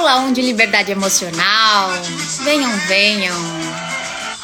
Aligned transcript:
Aula 0.00 0.16
1 0.20 0.32
de 0.32 0.40
liberdade 0.40 0.90
emocional. 0.90 1.90
Venham, 2.42 2.74
venham. 2.88 3.36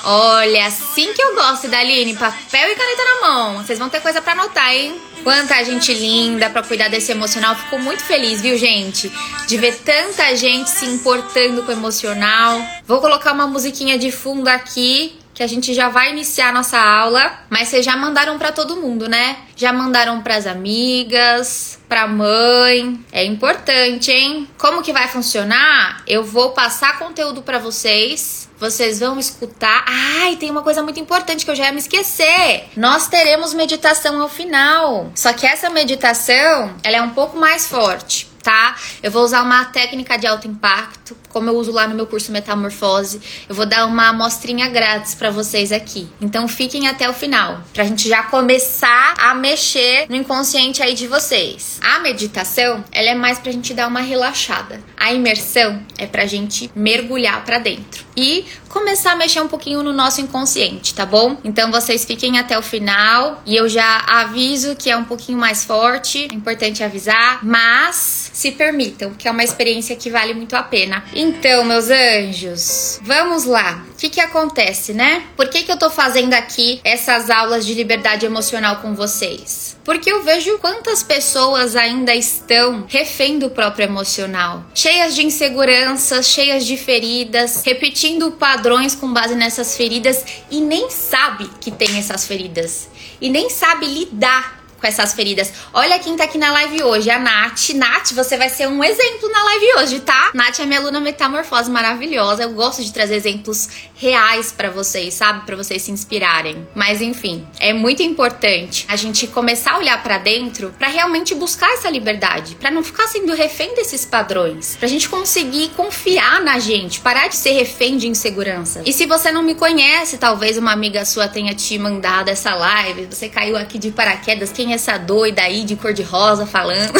Olha, 0.04 0.66
assim 0.66 1.14
que 1.14 1.22
eu 1.22 1.34
gosto, 1.34 1.66
Daline, 1.66 2.14
papel 2.14 2.72
e 2.72 2.74
caneta 2.74 3.02
na 3.02 3.26
mão. 3.26 3.56
Vocês 3.56 3.78
vão 3.78 3.88
ter 3.88 4.02
coisa 4.02 4.20
para 4.20 4.34
anotar, 4.34 4.74
hein? 4.74 5.00
Quanta 5.24 5.64
gente 5.64 5.94
linda 5.94 6.50
para 6.50 6.62
cuidar 6.62 6.88
desse 6.88 7.10
emocional. 7.10 7.56
Fico 7.56 7.78
muito 7.78 8.04
feliz, 8.04 8.42
viu, 8.42 8.58
gente? 8.58 9.10
De 9.48 9.56
ver 9.56 9.76
tanta 9.76 10.36
gente 10.36 10.68
se 10.68 10.84
importando 10.84 11.62
com 11.62 11.70
o 11.70 11.74
emocional. 11.74 12.60
Vou 12.86 13.00
colocar 13.00 13.32
uma 13.32 13.46
musiquinha 13.46 13.98
de 13.98 14.12
fundo 14.12 14.48
aqui 14.48 15.18
que 15.36 15.42
a 15.42 15.46
gente 15.46 15.74
já 15.74 15.90
vai 15.90 16.12
iniciar 16.12 16.50
nossa 16.50 16.78
aula, 16.78 17.40
mas 17.50 17.68
vocês 17.68 17.84
já 17.84 17.94
mandaram 17.94 18.38
para 18.38 18.52
todo 18.52 18.74
mundo, 18.76 19.06
né? 19.06 19.36
Já 19.54 19.70
mandaram 19.70 20.22
para 20.22 20.34
as 20.34 20.46
amigas, 20.46 21.78
para 21.86 22.08
mãe. 22.08 22.98
É 23.12 23.22
importante, 23.22 24.10
hein? 24.10 24.48
Como 24.56 24.82
que 24.82 24.94
vai 24.94 25.08
funcionar? 25.08 26.02
Eu 26.06 26.24
vou 26.24 26.52
passar 26.52 26.98
conteúdo 26.98 27.42
para 27.42 27.58
vocês. 27.58 28.48
Vocês 28.58 29.00
vão 29.00 29.18
escutar. 29.18 29.84
Ai, 29.86 30.36
tem 30.36 30.50
uma 30.50 30.62
coisa 30.62 30.82
muito 30.82 30.98
importante 30.98 31.44
que 31.44 31.50
eu 31.50 31.54
já 31.54 31.66
ia 31.66 31.72
me 31.72 31.80
esquecer. 31.80 32.70
Nós 32.74 33.06
teremos 33.06 33.52
meditação 33.52 34.18
ao 34.22 34.30
final. 34.30 35.12
Só 35.14 35.34
que 35.34 35.46
essa 35.46 35.68
meditação, 35.68 36.74
ela 36.82 36.96
é 36.96 37.02
um 37.02 37.10
pouco 37.10 37.36
mais 37.36 37.66
forte 37.66 38.34
tá? 38.46 38.76
Eu 39.02 39.10
vou 39.10 39.24
usar 39.24 39.42
uma 39.42 39.64
técnica 39.64 40.16
de 40.16 40.24
alto 40.24 40.46
impacto, 40.46 41.16
como 41.36 41.50
eu 41.50 41.56
uso 41.58 41.70
lá 41.70 41.86
no 41.86 41.94
meu 41.94 42.06
curso 42.06 42.32
Metamorfose. 42.32 43.20
Eu 43.46 43.54
vou 43.54 43.66
dar 43.66 43.84
uma 43.84 44.08
amostrinha 44.08 44.70
grátis 44.70 45.14
para 45.14 45.30
vocês 45.30 45.70
aqui. 45.70 46.08
Então 46.18 46.48
fiquem 46.48 46.88
até 46.88 47.06
o 47.10 47.12
final, 47.12 47.60
pra 47.74 47.84
gente 47.84 48.08
já 48.08 48.22
começar 48.22 49.12
a 49.18 49.34
mexer 49.34 50.06
no 50.08 50.16
inconsciente 50.16 50.82
aí 50.82 50.94
de 50.94 51.06
vocês. 51.06 51.78
A 51.82 51.98
meditação, 51.98 52.82
ela 52.90 53.10
é 53.10 53.14
mais 53.14 53.38
pra 53.38 53.52
gente 53.52 53.74
dar 53.74 53.86
uma 53.86 54.00
relaxada. 54.00 54.80
A 54.96 55.12
imersão 55.12 55.78
é 55.98 56.06
pra 56.06 56.24
gente 56.24 56.70
mergulhar 56.74 57.44
para 57.44 57.58
dentro 57.58 58.06
e 58.16 58.46
começar 58.76 59.12
a 59.12 59.16
mexer 59.16 59.40
um 59.40 59.48
pouquinho 59.48 59.82
no 59.82 59.92
nosso 59.92 60.20
inconsciente, 60.20 60.94
tá 60.94 61.06
bom? 61.06 61.38
Então 61.44 61.70
vocês 61.70 62.04
fiquem 62.04 62.38
até 62.38 62.58
o 62.58 62.62
final 62.62 63.42
e 63.46 63.56
eu 63.56 63.68
já 63.68 64.04
aviso 64.06 64.76
que 64.76 64.90
é 64.90 64.96
um 64.96 65.04
pouquinho 65.04 65.38
mais 65.38 65.64
forte, 65.64 66.28
é 66.30 66.34
importante 66.34 66.82
avisar, 66.82 67.40
mas 67.42 68.30
se 68.32 68.52
permitam, 68.52 69.14
que 69.14 69.28
é 69.28 69.30
uma 69.30 69.44
experiência 69.44 69.96
que 69.96 70.10
vale 70.10 70.34
muito 70.34 70.54
a 70.54 70.62
pena. 70.62 71.04
Então, 71.28 71.64
meus 71.64 71.90
anjos, 71.90 73.00
vamos 73.02 73.46
lá. 73.46 73.84
O 73.90 73.96
que, 73.96 74.08
que 74.08 74.20
acontece, 74.20 74.92
né? 74.92 75.24
Por 75.36 75.48
que, 75.48 75.64
que 75.64 75.72
eu 75.72 75.76
tô 75.76 75.90
fazendo 75.90 76.32
aqui 76.34 76.80
essas 76.84 77.28
aulas 77.28 77.66
de 77.66 77.74
liberdade 77.74 78.24
emocional 78.24 78.76
com 78.76 78.94
vocês? 78.94 79.76
Porque 79.84 80.08
eu 80.08 80.22
vejo 80.22 80.56
quantas 80.58 81.02
pessoas 81.02 81.74
ainda 81.74 82.14
estão 82.14 82.86
refém 82.86 83.40
do 83.40 83.50
próprio 83.50 83.86
emocional, 83.86 84.64
cheias 84.72 85.16
de 85.16 85.26
inseguranças, 85.26 86.28
cheias 86.28 86.64
de 86.64 86.76
feridas, 86.76 87.60
repetindo 87.66 88.30
padrões 88.30 88.94
com 88.94 89.12
base 89.12 89.34
nessas 89.34 89.76
feridas 89.76 90.24
e 90.48 90.60
nem 90.60 90.88
sabe 90.90 91.50
que 91.60 91.72
tem 91.72 91.98
essas 91.98 92.24
feridas 92.24 92.88
e 93.20 93.28
nem 93.28 93.50
sabe 93.50 93.86
lidar 93.86 94.65
com 94.86 94.88
essas 94.88 95.12
feridas. 95.12 95.52
Olha 95.74 95.98
quem 95.98 96.16
tá 96.16 96.24
aqui 96.24 96.38
na 96.38 96.52
live 96.52 96.84
hoje, 96.84 97.10
a 97.10 97.18
Nath. 97.18 97.70
Nath, 97.74 98.12
você 98.12 98.36
vai 98.36 98.48
ser 98.48 98.68
um 98.68 98.82
exemplo 98.84 99.28
na 99.30 99.42
live 99.42 99.66
hoje, 99.78 100.00
tá? 100.00 100.30
Nath 100.32 100.60
é 100.60 100.64
minha 100.64 100.78
aluna 100.78 101.00
metamorfose 101.00 101.70
maravilhosa. 101.70 102.44
Eu 102.44 102.50
gosto 102.50 102.84
de 102.84 102.92
trazer 102.92 103.16
exemplos 103.16 103.68
reais 103.96 104.52
para 104.52 104.70
vocês, 104.70 105.14
sabe? 105.14 105.44
Para 105.44 105.56
vocês 105.56 105.82
se 105.82 105.90
inspirarem. 105.90 106.66
Mas 106.74 107.00
enfim, 107.00 107.46
é 107.58 107.72
muito 107.72 108.02
importante 108.02 108.84
a 108.88 108.94
gente 108.94 109.26
começar 109.26 109.72
a 109.72 109.78
olhar 109.78 110.02
para 110.02 110.18
dentro 110.18 110.72
para 110.78 110.88
realmente 110.88 111.34
buscar 111.34 111.72
essa 111.72 111.90
liberdade, 111.90 112.54
para 112.54 112.70
não 112.70 112.84
ficar 112.84 113.08
sendo 113.08 113.34
refém 113.34 113.74
desses 113.74 114.04
padrões, 114.04 114.76
pra 114.76 114.86
gente 114.86 115.08
conseguir 115.08 115.70
confiar 115.70 116.40
na 116.42 116.58
gente, 116.58 117.00
parar 117.00 117.28
de 117.28 117.36
ser 117.36 117.52
refém 117.52 117.96
de 117.96 118.06
insegurança. 118.06 118.82
E 118.84 118.92
se 118.92 119.06
você 119.06 119.32
não 119.32 119.42
me 119.42 119.54
conhece, 119.54 120.18
talvez 120.18 120.56
uma 120.56 120.72
amiga 120.72 121.04
sua 121.04 121.26
tenha 121.26 121.54
te 121.54 121.76
mandado 121.78 122.28
essa 122.28 122.54
live, 122.54 123.06
você 123.06 123.28
caiu 123.28 123.56
aqui 123.56 123.78
de 123.78 123.90
paraquedas, 123.90 124.52
quem 124.52 124.72
é 124.72 124.75
essa 124.76 124.96
doida 124.96 125.42
aí 125.42 125.64
de 125.64 125.74
cor 125.76 125.92
de 125.92 126.02
rosa 126.02 126.46
falando. 126.46 126.92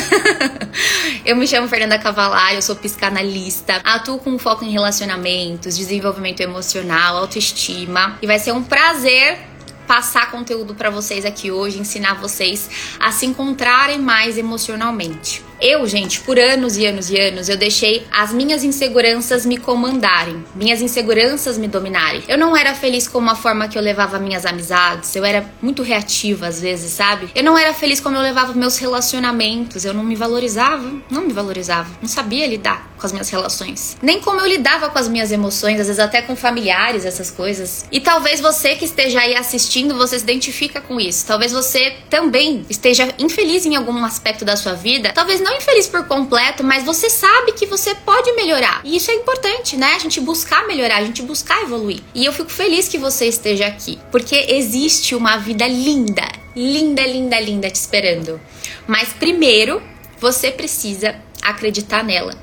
eu 1.24 1.36
me 1.36 1.46
chamo 1.46 1.68
Fernanda 1.68 1.98
Cavalar, 1.98 2.54
eu 2.54 2.62
sou 2.62 2.74
psicanalista, 2.74 3.80
atuo 3.84 4.18
com 4.18 4.38
foco 4.38 4.64
em 4.64 4.70
relacionamentos, 4.70 5.76
desenvolvimento 5.76 6.40
emocional, 6.40 7.16
autoestima 7.18 8.18
e 8.20 8.26
vai 8.26 8.38
ser 8.38 8.52
um 8.52 8.62
prazer 8.62 9.38
passar 9.86 10.30
conteúdo 10.30 10.74
para 10.74 10.90
vocês 10.90 11.24
aqui 11.24 11.50
hoje, 11.50 11.78
ensinar 11.78 12.14
vocês 12.14 12.68
a 12.98 13.12
se 13.12 13.24
encontrarem 13.24 13.98
mais 13.98 14.36
emocionalmente. 14.36 15.44
Eu, 15.60 15.86
gente, 15.86 16.20
por 16.20 16.38
anos 16.38 16.76
e 16.76 16.86
anos 16.86 17.10
e 17.10 17.18
anos, 17.18 17.48
eu 17.48 17.56
deixei 17.56 18.06
as 18.12 18.32
minhas 18.32 18.62
inseguranças 18.62 19.46
me 19.46 19.56
comandarem, 19.56 20.44
minhas 20.54 20.82
inseguranças 20.82 21.56
me 21.56 21.66
dominarem. 21.66 22.22
Eu 22.28 22.36
não 22.36 22.56
era 22.56 22.74
feliz 22.74 23.08
com 23.08 23.26
a 23.28 23.34
forma 23.34 23.66
que 23.66 23.78
eu 23.78 23.82
levava 23.82 24.18
minhas 24.18 24.44
amizades, 24.44 25.14
eu 25.16 25.24
era 25.24 25.50
muito 25.62 25.82
reativa 25.82 26.46
às 26.46 26.60
vezes, 26.60 26.92
sabe? 26.92 27.30
Eu 27.34 27.42
não 27.42 27.56
era 27.56 27.72
feliz 27.72 28.00
como 28.00 28.16
eu 28.16 28.22
levava 28.22 28.52
meus 28.52 28.76
relacionamentos, 28.76 29.84
eu 29.84 29.94
não 29.94 30.04
me 30.04 30.14
valorizava, 30.14 30.92
não 31.10 31.22
me 31.22 31.32
valorizava, 31.32 31.88
não 32.02 32.08
sabia 32.08 32.46
lidar 32.46 32.94
com 32.98 33.06
as 33.06 33.12
minhas 33.12 33.28
relações, 33.30 33.96
nem 34.02 34.20
como 34.20 34.40
eu 34.40 34.46
lidava 34.46 34.88
com 34.90 34.98
as 34.98 35.08
minhas 35.08 35.32
emoções, 35.32 35.80
às 35.80 35.86
vezes 35.86 36.00
até 36.00 36.20
com 36.20 36.36
familiares, 36.36 37.04
essas 37.04 37.30
coisas. 37.30 37.86
E 37.90 38.00
talvez 38.00 38.40
você 38.40 38.74
que 38.74 38.84
esteja 38.84 39.20
aí 39.20 39.34
assistindo, 39.34 39.96
você 39.96 40.18
se 40.18 40.24
identifica 40.24 40.80
com 40.80 41.00
isso. 41.00 41.26
Talvez 41.26 41.52
você 41.52 41.96
também 42.10 42.64
esteja 42.68 43.14
infeliz 43.18 43.64
em 43.66 43.76
algum 43.76 44.04
aspecto 44.04 44.44
da 44.44 44.56
sua 44.56 44.74
vida, 44.74 45.12
talvez 45.14 45.40
não 45.46 45.56
infeliz 45.56 45.86
por 45.86 46.04
completo, 46.08 46.64
mas 46.64 46.84
você 46.84 47.08
sabe 47.08 47.52
que 47.52 47.66
você 47.66 47.94
pode 47.94 48.32
melhorar. 48.32 48.80
E 48.82 48.96
isso 48.96 49.12
é 49.12 49.14
importante, 49.14 49.76
né? 49.76 49.94
A 49.94 49.98
gente 50.00 50.20
buscar 50.20 50.66
melhorar, 50.66 50.96
a 50.96 51.04
gente 51.04 51.22
buscar 51.22 51.62
evoluir. 51.62 52.00
E 52.12 52.24
eu 52.24 52.32
fico 52.32 52.50
feliz 52.50 52.88
que 52.88 52.98
você 52.98 53.26
esteja 53.26 53.66
aqui, 53.66 53.96
porque 54.10 54.34
existe 54.48 55.14
uma 55.14 55.36
vida 55.36 55.66
linda, 55.68 56.26
linda, 56.56 57.02
linda, 57.02 57.38
linda 57.38 57.70
te 57.70 57.76
esperando. 57.76 58.40
Mas 58.88 59.12
primeiro, 59.12 59.80
você 60.18 60.50
precisa 60.50 61.14
acreditar 61.40 62.02
nela 62.02 62.34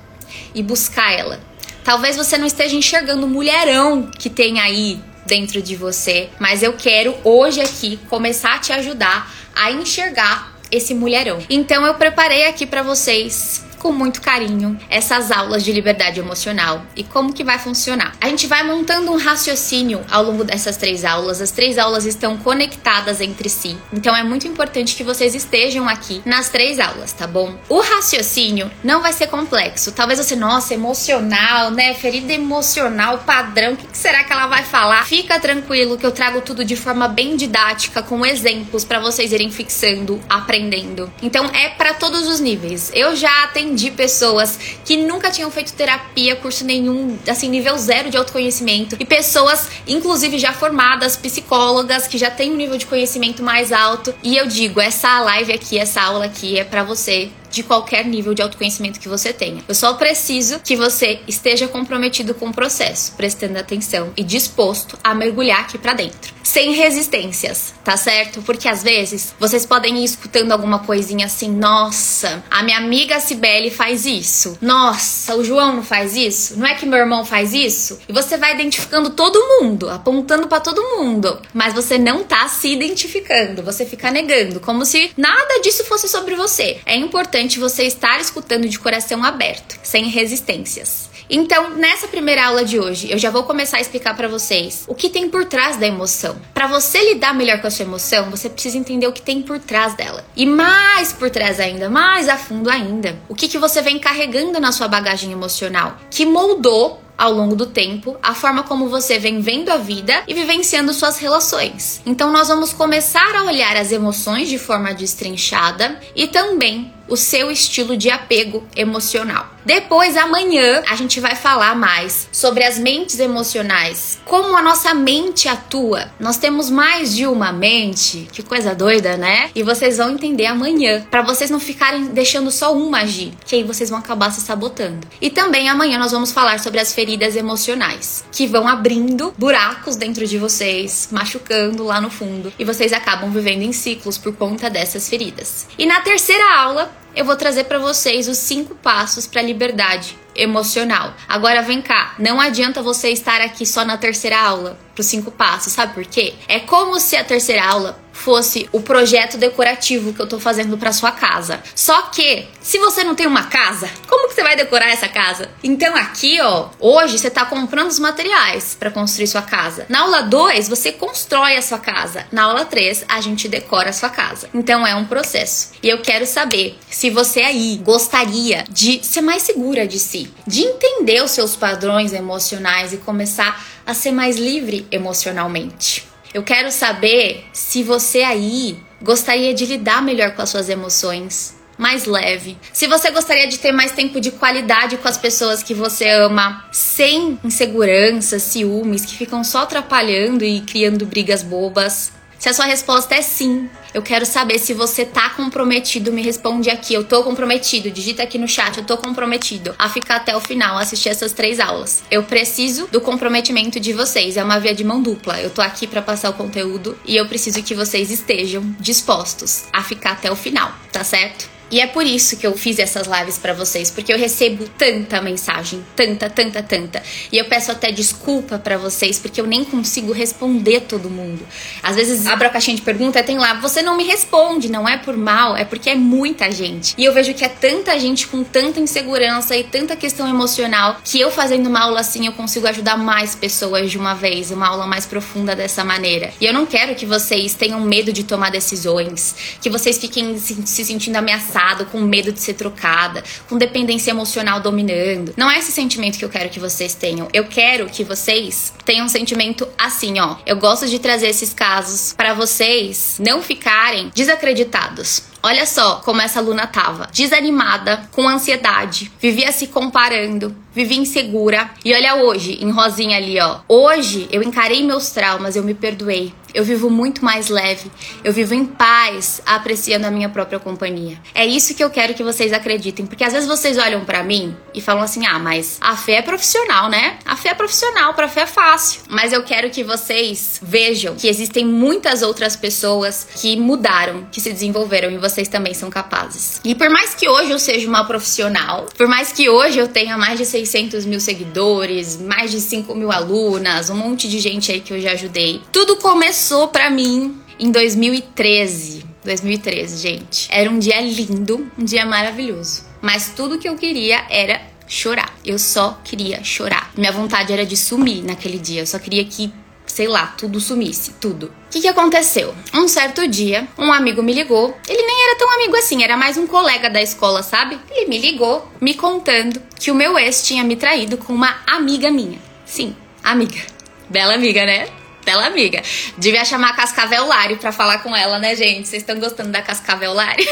e 0.56 0.64
buscar 0.64 1.12
ela. 1.12 1.42
Talvez 1.84 2.16
você 2.16 2.38
não 2.38 2.46
esteja 2.46 2.78
enxergando 2.78 3.26
o 3.26 3.30
mulherão 3.30 4.10
que 4.18 4.30
tem 4.30 4.62
aí 4.62 5.02
dentro 5.26 5.62
de 5.62 5.76
você, 5.76 6.30
mas 6.40 6.64
eu 6.64 6.72
quero 6.74 7.14
hoje 7.26 7.60
aqui 7.60 8.00
começar 8.10 8.56
a 8.56 8.60
te 8.60 8.72
ajudar 8.72 9.30
a 9.54 9.72
enxergar 9.72 10.53
esse 10.74 10.94
mulherão. 10.94 11.40
Então 11.50 11.86
eu 11.86 11.94
preparei 11.94 12.48
aqui 12.48 12.66
para 12.66 12.82
vocês 12.82 13.64
com 13.84 13.92
muito 13.92 14.22
carinho 14.22 14.80
essas 14.90 15.30
aulas 15.30 15.62
de 15.62 15.74
liberdade 15.74 16.18
emocional 16.18 16.86
e 16.96 17.04
como 17.04 17.34
que 17.34 17.44
vai 17.44 17.60
funcionar. 17.60 18.16
A 18.22 18.30
gente 18.30 18.48
vai 18.48 18.64
montando 18.64 19.12
um 19.12 19.18
raciocínio 19.18 20.00
ao 20.10 20.24
longo 20.24 20.46
dessas 20.46 20.78
três 20.78 21.04
aulas. 21.04 21.42
As 21.42 21.52
três 21.52 21.78
aulas 21.78 22.06
estão 22.06 22.38
conectadas 22.38 23.20
entre 23.20 23.50
si. 23.50 23.76
Então 23.92 24.16
é 24.16 24.24
muito 24.24 24.48
importante 24.48 24.96
que 24.96 25.04
vocês 25.04 25.36
estejam 25.36 25.90
aqui 25.90 26.22
nas 26.26 26.48
três 26.48 26.80
aulas, 26.80 27.12
tá 27.12 27.28
bom? 27.28 27.56
O 27.68 27.82
raciocínio 27.82 28.72
não 28.82 29.02
vai 29.02 29.12
ser 29.12 29.28
complexo. 29.28 29.92
Talvez 29.92 30.18
você, 30.18 30.34
nossa, 30.34 30.74
emocional, 30.74 31.70
né? 31.70 31.94
Ferida 31.94 32.32
emocional 32.32 33.18
padrão. 33.18 33.74
O 33.74 33.76
que 33.76 33.98
será 33.98 34.24
que 34.24 34.32
ela 34.32 34.48
vai 34.48 34.64
falar? 34.64 35.06
Fica 35.06 35.38
tranquilo 35.42 35.98
que 35.98 36.06
eu 36.06 36.12
trago 36.12 36.40
tudo 36.40 36.64
de 36.64 36.78
forma 36.78 37.10
bem 37.10 37.36
didática, 37.36 38.02
com 38.02 38.26
exemplos 38.26 38.86
para 38.86 39.02
vocês 39.02 39.34
irem 39.34 39.52
fixando, 39.52 40.22
aprendendo. 40.30 41.12
Então 41.22 41.46
é 41.48 41.68
para 41.68 41.94
todos 41.96 42.30
os 42.30 42.40
níveis. 42.40 42.90
Eu 42.96 43.14
já 43.14 43.44
atendi 43.44 43.73
atendi 43.74 43.90
pessoas 43.92 44.58
que 44.86 44.96
nunca 44.98 45.32
tinham 45.32 45.50
feito 45.50 45.74
terapia, 45.74 46.36
curso 46.36 46.64
nenhum, 46.64 47.18
assim, 47.28 47.50
nível 47.50 47.78
zero 47.78 48.10
de 48.10 48.18
autoconhecimento, 48.18 48.96
e 49.00 49.06
pessoas, 49.06 49.68
inclusive, 49.88 50.38
já 50.38 50.54
formadas, 50.54 51.18
psicólogas, 51.18 52.08
que 52.08 52.18
já 52.18 52.30
têm 52.30 52.52
um 52.52 52.56
nível 52.56 52.78
de 52.78 52.86
conhecimento 52.86 53.42
mais 53.42 53.72
alto. 53.72 54.14
E 54.22 54.38
eu 54.38 54.46
digo, 54.46 54.80
essa 54.80 55.20
live 55.22 55.52
aqui, 55.52 55.78
essa 55.78 56.02
aula 56.02 56.26
aqui 56.26 56.60
é 56.60 56.64
para 56.64 56.84
você 56.84 57.30
de 57.54 57.62
qualquer 57.62 58.04
nível 58.06 58.34
de 58.34 58.42
autoconhecimento 58.42 59.00
que 59.00 59.08
você 59.08 59.32
tenha. 59.32 59.64
Eu 59.68 59.76
só 59.76 59.94
preciso 59.94 60.60
que 60.60 60.76
você 60.76 61.20
esteja 61.28 61.68
comprometido 61.68 62.34
com 62.34 62.48
o 62.50 62.54
processo, 62.54 63.14
prestando 63.14 63.60
atenção 63.60 64.12
e 64.18 64.24
disposto 64.24 64.98
a 65.04 65.14
mergulhar 65.14 65.62
aqui 65.62 65.78
para 65.78 65.94
dentro. 65.94 66.34
Sem 66.42 66.74
resistências, 66.74 67.74
tá 67.84 67.96
certo? 67.96 68.42
Porque 68.42 68.68
às 68.68 68.84
vezes 68.84 69.34
vocês 69.40 69.66
podem 69.66 70.00
ir 70.00 70.04
escutando 70.04 70.52
alguma 70.52 70.80
coisinha 70.80 71.28
assim: 71.28 71.50
nossa, 71.50 72.44
a 72.50 72.64
minha 72.64 72.78
amiga 72.78 73.20
Cibele 73.20 73.70
faz 73.70 74.06
isso. 74.06 74.58
Nossa, 74.60 75.36
o 75.36 75.44
João 75.44 75.76
não 75.76 75.84
faz 75.84 76.16
isso. 76.16 76.58
Não 76.58 76.66
é 76.66 76.74
que 76.74 76.86
meu 76.86 77.00
irmão 77.00 77.24
faz 77.24 77.54
isso? 77.54 78.00
E 78.10 78.14
você 78.14 78.36
vai 78.36 78.56
identificando 78.56 79.12
todo 79.12 79.40
mundo, 79.62 79.90
apontando 79.90 80.48
para 80.48 80.60
todo 80.60 80.82
mundo. 80.98 81.40
Mas 81.54 81.74
você 81.74 81.98
não 81.98 82.24
tá 82.24 82.48
se 82.50 82.74
identificando, 82.74 83.62
você 83.62 83.86
fica 83.86 84.10
negando, 84.10 84.60
como 84.60 84.86
se 84.86 85.12
nada 85.16 85.62
disso 85.62 85.84
fosse 85.86 86.10
sobre 86.10 86.36
você. 86.36 86.82
É 86.86 86.96
importante 86.96 87.43
importante 87.44 87.60
você 87.60 87.84
estar 87.84 88.20
escutando 88.22 88.68
de 88.68 88.80
coração 88.80 89.24
aberto, 89.24 89.78
sem 89.84 90.06
resistências. 90.08 91.12
Então, 91.30 91.72
nessa 91.72 92.08
primeira 92.08 92.46
aula 92.46 92.64
de 92.64 92.80
hoje, 92.80 93.12
eu 93.12 93.18
já 93.18 93.30
vou 93.30 93.44
começar 93.44 93.78
a 93.78 93.82
explicar 93.82 94.16
para 94.16 94.28
vocês 94.28 94.84
o 94.88 94.96
que 94.96 95.10
tem 95.10 95.30
por 95.30 95.46
trás 95.46 95.78
da 95.78 95.88
emoção. 95.88 96.36
Para 96.54 96.68
você 96.68 97.14
lidar 97.14 97.34
melhor 97.34 97.60
com 97.60 97.68
a 97.68 97.72
sua 97.72 97.86
emoção, 97.86 98.30
você 98.30 98.50
precisa 98.50 98.78
entender 98.78 99.08
o 99.08 99.14
que 99.14 99.22
tem 99.22 99.42
por 99.42 99.60
trás 99.60 99.94
dela. 99.96 100.24
E 100.36 100.46
mais 100.46 101.12
por 101.12 101.30
trás 101.30 101.60
ainda, 101.60 101.90
mais 101.90 102.30
a 102.30 102.38
fundo 102.38 102.70
ainda, 102.70 103.18
o 103.28 103.36
que, 103.36 103.48
que 103.48 103.58
você 103.58 103.82
vem 103.82 104.00
carregando 104.00 104.60
na 104.60 104.72
sua 104.72 104.88
bagagem 104.88 105.32
emocional, 105.32 105.98
que 106.10 106.26
moldou 106.26 107.02
ao 107.18 107.32
longo 107.32 107.56
do 107.56 107.68
tempo, 107.68 108.18
a 108.22 108.34
forma 108.34 108.64
como 108.64 108.90
você 108.90 109.20
vem 109.20 109.40
vendo 109.40 109.70
a 109.70 109.78
vida 109.78 110.24
e 110.28 110.34
vivenciando 110.34 110.94
suas 110.94 111.18
relações. 111.18 112.02
Então, 112.06 112.32
nós 112.32 112.48
vamos 112.48 112.74
começar 112.74 113.36
a 113.36 113.44
olhar 113.44 113.78
as 113.78 113.92
emoções 113.92 114.50
de 114.50 114.58
forma 114.58 114.94
destrinchada 114.94 116.00
e 116.16 116.28
também 116.28 116.92
o 117.08 117.18
seu 117.18 117.52
estilo 117.52 117.98
de 117.98 118.10
apego 118.10 118.64
emocional. 118.76 119.54
Depois, 119.66 120.18
amanhã, 120.18 120.84
a 120.90 120.96
gente 120.96 121.22
vai 121.22 121.36
falar 121.36 121.76
mais 121.76 122.28
sobre 122.32 122.64
as 122.64 122.78
mentes 122.78 123.20
emocionais, 123.20 124.20
como 124.26 124.58
a 124.58 124.62
nossa 124.62 124.94
mente 124.94 125.48
atua. 125.48 126.12
Nós 126.20 126.36
temos 126.36 126.70
mais 126.70 127.16
de 127.16 127.26
uma 127.26 127.54
mente, 127.54 128.28
que 128.32 128.44
coisa 128.44 128.76
doida, 128.76 129.16
né? 129.16 129.50
E 129.56 129.64
vocês 129.64 129.98
vão 129.98 130.12
entender 130.12 130.48
amanhã, 130.48 131.06
para 131.10 131.22
vocês 131.22 131.50
não 131.50 131.62
ficarem 131.62 132.08
deixando 132.08 132.52
só 132.52 132.76
uma 132.76 133.00
agir, 133.00 133.32
que 133.46 133.56
aí 133.56 133.64
vocês 133.64 133.90
vão 133.90 134.00
acabar 134.00 134.32
se 134.32 134.42
sabotando. 134.42 135.08
E 135.22 135.30
também 135.30 135.70
amanhã 135.70 135.98
nós 135.98 136.12
vamos 136.12 136.32
falar 136.32 136.60
sobre 136.60 136.80
as 136.82 136.94
feridas 136.94 137.36
emocionais, 137.36 138.26
que 138.32 138.46
vão 138.46 138.68
abrindo 138.68 139.34
buracos 139.38 139.96
dentro 139.96 140.28
de 140.28 140.38
vocês, 140.38 141.08
machucando 141.10 141.84
lá 141.84 142.02
no 142.02 142.10
fundo, 142.10 142.52
e 142.60 142.66
vocês 142.66 142.92
acabam 142.92 143.32
vivendo 143.32 143.62
em 143.62 143.72
ciclos 143.72 144.18
por 144.18 144.36
conta 144.36 144.70
dessas 144.70 145.08
feridas. 145.08 145.68
E 145.78 145.86
na 145.86 146.02
terceira 146.02 146.58
aula, 146.58 146.93
eu 147.16 147.26
vou 147.26 147.36
trazer 147.36 147.66
para 147.66 147.80
vocês 147.80 148.28
os 148.28 148.38
cinco 148.38 148.76
passos 148.76 149.28
para 149.28 149.42
a 149.42 149.44
liberdade 149.44 150.18
emocional. 150.36 151.14
Agora 151.28 151.62
vem 151.62 151.82
cá, 151.82 152.16
não 152.20 152.40
adianta 152.40 152.82
você 152.82 153.10
estar 153.10 153.42
aqui 153.42 153.66
só 153.66 153.86
na 153.86 153.98
terceira 153.98 154.40
aula, 154.40 154.78
para 154.94 155.04
cinco 155.04 155.32
passos, 155.32 155.74
sabe 155.74 155.94
por 155.94 156.06
quê? 156.06 156.34
É 156.48 156.60
como 156.60 157.00
se 157.00 157.16
a 157.16 157.24
terceira 157.24 157.66
aula 157.66 158.04
fosse 158.14 158.70
o 158.72 158.80
projeto 158.80 159.38
decorativo 159.38 160.14
que 160.14 160.22
eu 160.22 160.28
tô 160.28 160.40
fazendo 160.40 160.78
para 160.78 160.94
sua 160.94 161.12
casa. 161.12 161.62
Só 161.76 162.04
que, 162.04 162.48
se 162.62 162.78
você 162.78 163.04
não 163.04 163.16
tem 163.16 163.26
uma 163.26 163.44
casa, 163.44 163.90
como 164.08 164.30
que 164.30 164.36
você 164.36 164.44
vai 164.44 164.56
decorar 164.56 164.90
essa 164.90 165.10
casa? 165.10 165.50
Então 165.64 165.96
aqui, 165.96 166.40
ó, 166.40 166.70
hoje 166.80 167.18
você 167.18 167.30
tá 167.30 167.44
comprando 167.44 167.90
os 167.90 168.00
materiais 168.00 168.78
para 168.80 168.92
construir 168.92 169.28
sua 169.28 169.42
casa. 169.42 169.86
Na 169.90 170.02
aula 170.02 170.22
2, 170.22 170.70
você 170.70 170.92
constrói 170.92 171.58
a 171.58 171.62
sua 171.62 171.80
casa. 171.80 172.26
Na 172.32 172.44
aula 172.44 172.66
3, 172.66 173.06
a 173.10 173.20
gente 173.20 173.48
decora 173.48 173.90
a 173.90 173.94
sua 173.94 174.10
casa. 174.10 174.48
Então 174.54 174.86
é 174.86 174.96
um 174.96 175.06
processo. 175.06 175.72
E 175.82 175.90
eu 175.90 176.02
quero 176.02 176.26
saber 176.26 176.78
se 176.90 177.10
você 177.10 177.42
aí 177.42 177.82
gostaria 177.84 178.64
de 178.70 179.04
ser 179.04 179.22
mais 179.22 179.42
segura 179.42 179.88
de 179.88 180.00
si, 180.00 180.23
de 180.46 180.62
entender 180.62 181.24
os 181.24 181.32
seus 181.32 181.56
padrões 181.56 182.14
emocionais 182.14 182.94
e 182.94 182.98
começar 182.98 183.66
a 183.86 183.94
ser 183.94 184.12
mais 184.12 184.38
livre 184.38 184.86
emocionalmente. 184.92 186.08
Eu 186.34 186.44
quero 186.44 186.72
saber 186.72 187.46
se 187.54 187.84
você 187.84 188.24
aí 188.24 188.78
gostaria 189.02 189.54
de 189.54 189.66
lidar 189.66 190.02
melhor 190.02 190.32
com 190.32 190.42
as 190.42 190.50
suas 190.50 190.70
emoções, 190.70 191.56
mais 191.78 192.06
leve. 192.06 192.58
Se 192.72 192.88
você 192.88 193.12
gostaria 193.12 193.48
de 193.48 193.60
ter 193.60 193.72
mais 193.72 193.92
tempo 193.92 194.20
de 194.20 194.32
qualidade 194.32 194.98
com 194.98 195.08
as 195.08 195.18
pessoas 195.18 195.62
que 195.62 195.74
você 195.74 196.10
ama, 196.10 196.66
sem 196.72 197.40
insegurança, 197.44 198.40
ciúmes 198.40 199.06
que 199.06 199.16
ficam 199.16 199.44
só 199.44 199.60
atrapalhando 199.60 200.44
e 200.44 200.62
criando 200.62 201.06
brigas 201.06 201.44
bobas. 201.44 202.12
Se 202.44 202.50
a 202.50 202.54
sua 202.54 202.66
resposta 202.66 203.16
é 203.16 203.22
sim, 203.22 203.70
eu 203.94 204.02
quero 204.02 204.26
saber 204.26 204.60
se 204.60 204.74
você 204.74 205.06
tá 205.06 205.30
comprometido. 205.30 206.12
Me 206.12 206.22
responde 206.22 206.70
aqui. 206.70 206.94
Eu 206.94 207.06
tô 207.06 207.24
comprometido. 207.24 207.90
Digita 207.90 208.22
aqui 208.22 208.38
no 208.38 208.50
chat. 208.50 208.78
Eu 208.78 208.84
tô 208.84 208.98
comprometido 208.98 209.74
a 209.80 209.88
ficar 209.88 210.18
até 210.18 210.36
o 210.36 210.42
final, 210.42 210.78
assistir 210.78 211.08
essas 211.08 211.32
três 211.32 211.58
aulas. 211.58 212.04
Eu 212.12 212.24
preciso 212.24 212.86
do 212.88 213.00
comprometimento 213.00 213.80
de 213.80 213.94
vocês. 213.94 214.36
É 214.36 214.44
uma 214.44 214.60
via 214.60 214.76
de 214.76 214.84
mão 214.84 215.02
dupla. 215.02 215.40
Eu 215.40 215.52
tô 215.52 215.62
aqui 215.62 215.88
para 215.88 216.02
passar 216.02 216.32
o 216.32 216.34
conteúdo 216.34 217.00
e 217.06 217.16
eu 217.16 217.26
preciso 217.30 217.64
que 217.64 217.74
vocês 217.74 218.12
estejam 218.12 218.76
dispostos 218.78 219.64
a 219.72 219.82
ficar 219.82 220.12
até 220.12 220.30
o 220.30 220.36
final, 220.36 220.70
tá 220.92 221.06
certo? 221.06 221.53
E 221.74 221.80
é 221.80 221.88
por 221.88 222.06
isso 222.06 222.38
que 222.38 222.46
eu 222.46 222.56
fiz 222.56 222.78
essas 222.78 223.08
lives 223.08 223.40
para 223.40 223.52
vocês, 223.52 223.90
porque 223.90 224.14
eu 224.14 224.18
recebo 224.20 224.70
tanta 224.78 225.20
mensagem, 225.20 225.84
tanta, 225.96 226.30
tanta, 226.30 226.62
tanta. 226.62 227.02
E 227.32 227.38
eu 227.40 227.46
peço 227.46 227.72
até 227.72 227.92
desculpa 227.92 228.60
para 228.60 228.78
vocês, 228.78 229.18
porque 229.18 229.42
eu 229.42 229.48
nem 229.48 229.66
consigo 229.66 230.12
responder 230.12 230.82
todo 230.82 231.10
mundo. 231.10 231.44
Às 231.82 231.96
vezes 231.96 232.28
abro 232.28 232.46
a 232.46 232.52
caixinha 232.52 232.76
de 232.76 232.84
pergunta 232.84 233.24
tem 233.24 233.40
lá, 233.40 233.56
você 233.56 233.82
não 233.82 233.98
me 233.98 234.04
responde, 234.04 234.70
não 234.70 234.88
é 234.88 235.00
por 235.00 235.18
mal, 235.18 235.58
é 235.58 235.66
porque 235.66 235.90
é 235.90 235.96
muita 235.96 236.52
gente. 236.52 236.94
E 236.96 237.04
eu 237.06 237.12
vejo 237.12 237.34
que 237.34 237.44
é 237.44 237.50
tanta 237.50 238.00
gente 238.00 238.28
com 238.28 238.44
tanta 238.44 238.80
insegurança 238.80 239.58
e 239.58 239.64
tanta 239.64 239.96
questão 239.96 240.30
emocional 240.30 240.98
que 241.04 241.20
eu 241.20 241.32
fazendo 241.32 241.66
uma 241.66 241.80
aula 241.80 242.02
assim 242.02 242.28
eu 242.28 242.34
consigo 242.34 242.68
ajudar 242.68 242.98
mais 242.98 243.34
pessoas 243.34 243.90
de 243.90 243.98
uma 243.98 244.14
vez, 244.14 244.52
uma 244.52 244.68
aula 244.68 244.86
mais 244.86 245.08
profunda 245.08 245.56
dessa 245.56 245.84
maneira. 245.84 246.32
E 246.40 246.46
eu 246.46 246.54
não 246.54 246.68
quero 246.68 246.94
que 246.94 247.08
vocês 247.08 247.56
tenham 247.56 247.82
medo 247.82 248.14
de 248.14 248.24
tomar 248.24 248.52
decisões, 248.52 249.58
que 249.60 249.72
vocês 249.72 249.98
fiquem 249.98 250.38
se 250.38 250.86
sentindo 250.86 251.16
ameaçados 251.16 251.63
com 251.86 252.02
medo 252.02 252.32
de 252.32 252.40
ser 252.40 252.54
trocada, 252.54 253.24
com 253.48 253.58
dependência 253.58 254.12
emocional 254.12 254.60
dominando. 254.60 255.34
Não 255.38 255.50
é 255.50 255.58
esse 255.58 255.72
sentimento 255.72 256.18
que 256.18 256.26
eu 256.26 256.30
quero 256.30 256.50
que 256.50 256.60
vocês 256.60 256.94
tenham. 256.94 257.28
Eu 257.34 257.46
quero 257.46 257.88
que 257.88 258.04
vocês 258.04 258.74
tenham 258.86 259.06
um 259.06 259.10
sentimento 259.10 259.68
assim, 259.78 260.20
ó. 260.20 260.36
Eu 260.46 260.58
gosto 260.58 260.88
de 260.88 261.00
trazer 261.00 261.28
esses 261.28 261.54
casos 261.54 262.14
para 262.14 262.34
vocês 262.34 263.18
não 263.20 263.42
ficarem 263.42 264.12
desacreditados. 264.14 265.33
Olha 265.46 265.66
só 265.66 265.96
como 265.96 266.22
essa 266.22 266.40
aluna 266.40 266.66
tava, 266.66 267.10
desanimada, 267.12 268.08
com 268.14 268.30
ansiedade, 268.30 269.12
vivia 269.20 269.52
se 269.52 269.68
comparando, 269.68 270.56
vivia 270.74 270.98
insegura. 270.98 271.70
E 271.84 271.94
olha 271.94 272.16
hoje, 272.16 272.58
em 272.62 272.72
rosinha 272.72 273.18
ali, 273.18 273.38
ó. 273.40 273.60
Hoje 273.68 274.30
eu 274.32 274.42
encarei 274.42 274.86
meus 274.86 275.10
traumas, 275.10 275.58
eu 275.58 275.64
me 275.64 275.74
perdoei. 275.74 276.34
Eu 276.54 276.64
vivo 276.64 276.88
muito 276.88 277.26
mais 277.26 277.50
leve. 277.50 277.92
Eu 278.24 278.32
vivo 278.32 278.54
em 278.54 278.64
paz, 278.64 279.42
apreciando 279.44 280.06
a 280.06 280.12
minha 280.12 280.30
própria 280.30 280.60
companhia. 280.60 281.18
É 281.34 281.44
isso 281.44 281.74
que 281.74 281.84
eu 281.84 281.90
quero 281.90 282.14
que 282.14 282.24
vocês 282.24 282.54
acreditem, 282.54 283.08
porque 283.08 283.24
às 283.24 283.34
vezes 283.34 283.50
vocês 283.50 283.76
olham 283.80 284.06
para 284.06 284.24
mim 284.24 284.56
e 284.72 284.80
falam 284.80 285.02
assim: 285.02 285.26
"Ah, 285.26 285.40
mas 285.40 285.80
a 285.82 285.98
fé 285.98 286.18
é 286.18 286.22
profissional, 286.22 286.90
né? 286.92 287.18
A 287.26 287.36
fé 287.36 287.50
é 287.50 287.54
profissional, 287.56 288.14
para 288.14 288.28
fé 288.28 288.42
é 288.42 288.46
fácil". 288.46 289.02
Mas 289.10 289.34
eu 289.34 289.42
quero 289.42 289.72
que 289.72 289.84
vocês 289.84 290.60
vejam 290.62 291.16
que 291.16 291.28
existem 291.28 291.66
muitas 291.66 292.22
outras 292.22 292.56
pessoas 292.56 293.28
que 293.36 293.58
mudaram, 293.58 294.28
que 294.32 294.40
se 294.40 294.52
desenvolveram 294.54 295.10
e 295.10 295.18
vocês 295.18 295.33
também 295.48 295.74
são 295.74 295.90
capazes. 295.90 296.62
E 296.64 296.76
por 296.76 296.90
mais 296.90 297.14
que 297.14 297.28
hoje 297.28 297.52
eu 297.52 297.60
seja 297.60 297.88
uma 297.88 298.06
profissional, 298.06 298.88
por 298.98 299.08
mais 299.08 299.32
que 299.32 299.50
hoje 299.50 299.80
eu 299.80 299.88
tenha 299.88 300.18
mais 300.18 300.38
de 300.38 300.46
600 300.46 301.06
mil 301.06 301.20
seguidores, 301.20 302.18
mais 302.18 302.52
de 302.52 302.60
5 302.60 302.94
mil 302.96 303.12
alunas, 303.12 303.90
um 303.90 303.96
monte 303.96 304.30
de 304.30 304.40
gente 304.40 304.72
aí 304.72 304.80
que 304.80 304.94
eu 304.94 305.02
já 305.02 305.12
ajudei, 305.12 305.62
tudo 305.72 305.98
começou 305.98 306.68
para 306.68 306.90
mim 306.90 307.38
em 307.60 307.72
2013. 307.72 309.06
2013, 309.24 309.98
gente. 309.98 310.48
Era 310.52 310.70
um 310.70 310.78
dia 310.78 311.00
lindo, 311.02 311.72
um 311.78 311.84
dia 311.84 312.06
maravilhoso. 312.06 312.84
Mas 313.02 313.34
tudo 313.36 313.58
que 313.58 313.68
eu 313.68 313.76
queria 313.76 314.26
era 314.30 314.62
chorar. 314.88 315.34
Eu 315.46 315.58
só 315.58 316.00
queria 316.04 316.44
chorar. 316.44 316.92
Minha 316.96 317.12
vontade 317.12 317.52
era 317.52 317.66
de 317.66 317.76
sumir 317.76 318.24
naquele 318.24 318.58
dia. 318.58 318.82
Eu 318.82 318.88
só 318.88 319.00
queria 319.00 319.24
que, 319.26 319.52
sei 319.94 320.08
lá, 320.08 320.34
tudo 320.36 320.60
sumisse, 320.60 321.14
tudo. 321.22 321.46
O 321.46 321.70
que, 321.70 321.82
que 321.82 321.88
aconteceu? 321.88 322.56
Um 322.74 322.88
certo 322.88 323.28
dia, 323.28 323.68
um 323.78 323.94
amigo 323.94 324.24
me 324.24 324.34
ligou. 324.34 324.76
Ele 324.88 325.04
nem 325.04 325.24
era 325.26 325.38
tão 325.38 325.54
amigo 325.54 325.76
assim, 325.76 326.04
era 326.04 326.18
mais 326.18 326.36
um 326.36 326.48
colega 326.48 326.90
da 326.90 327.00
escola, 327.00 327.44
sabe? 327.44 327.80
Ele 327.92 328.08
me 328.08 328.18
ligou, 328.18 328.68
me 328.82 328.96
contando 328.96 329.62
que 329.80 329.92
o 329.92 329.96
meu 329.96 330.18
ex 330.18 330.48
tinha 330.48 330.64
me 330.64 330.76
traído 330.76 331.16
com 331.16 331.32
uma 331.32 331.58
amiga 331.68 332.10
minha. 332.10 332.40
Sim, 332.66 332.96
amiga. 333.24 333.62
Bela 334.10 334.34
amiga, 334.34 334.66
né? 334.66 334.90
Bela 335.24 335.46
amiga. 335.46 335.84
Devia 336.18 336.44
chamar 336.44 336.72
a 336.72 336.74
Cascavel 336.74 337.28
Lari 337.28 337.56
pra 337.58 337.72
falar 337.72 338.00
com 338.00 338.16
ela, 338.16 338.40
né, 338.40 338.56
gente? 338.56 338.88
Vocês 338.88 339.04
estão 339.04 339.20
gostando 339.20 339.52
da 339.52 339.62
Cascavel 339.62 340.12
Lari? 340.12 340.48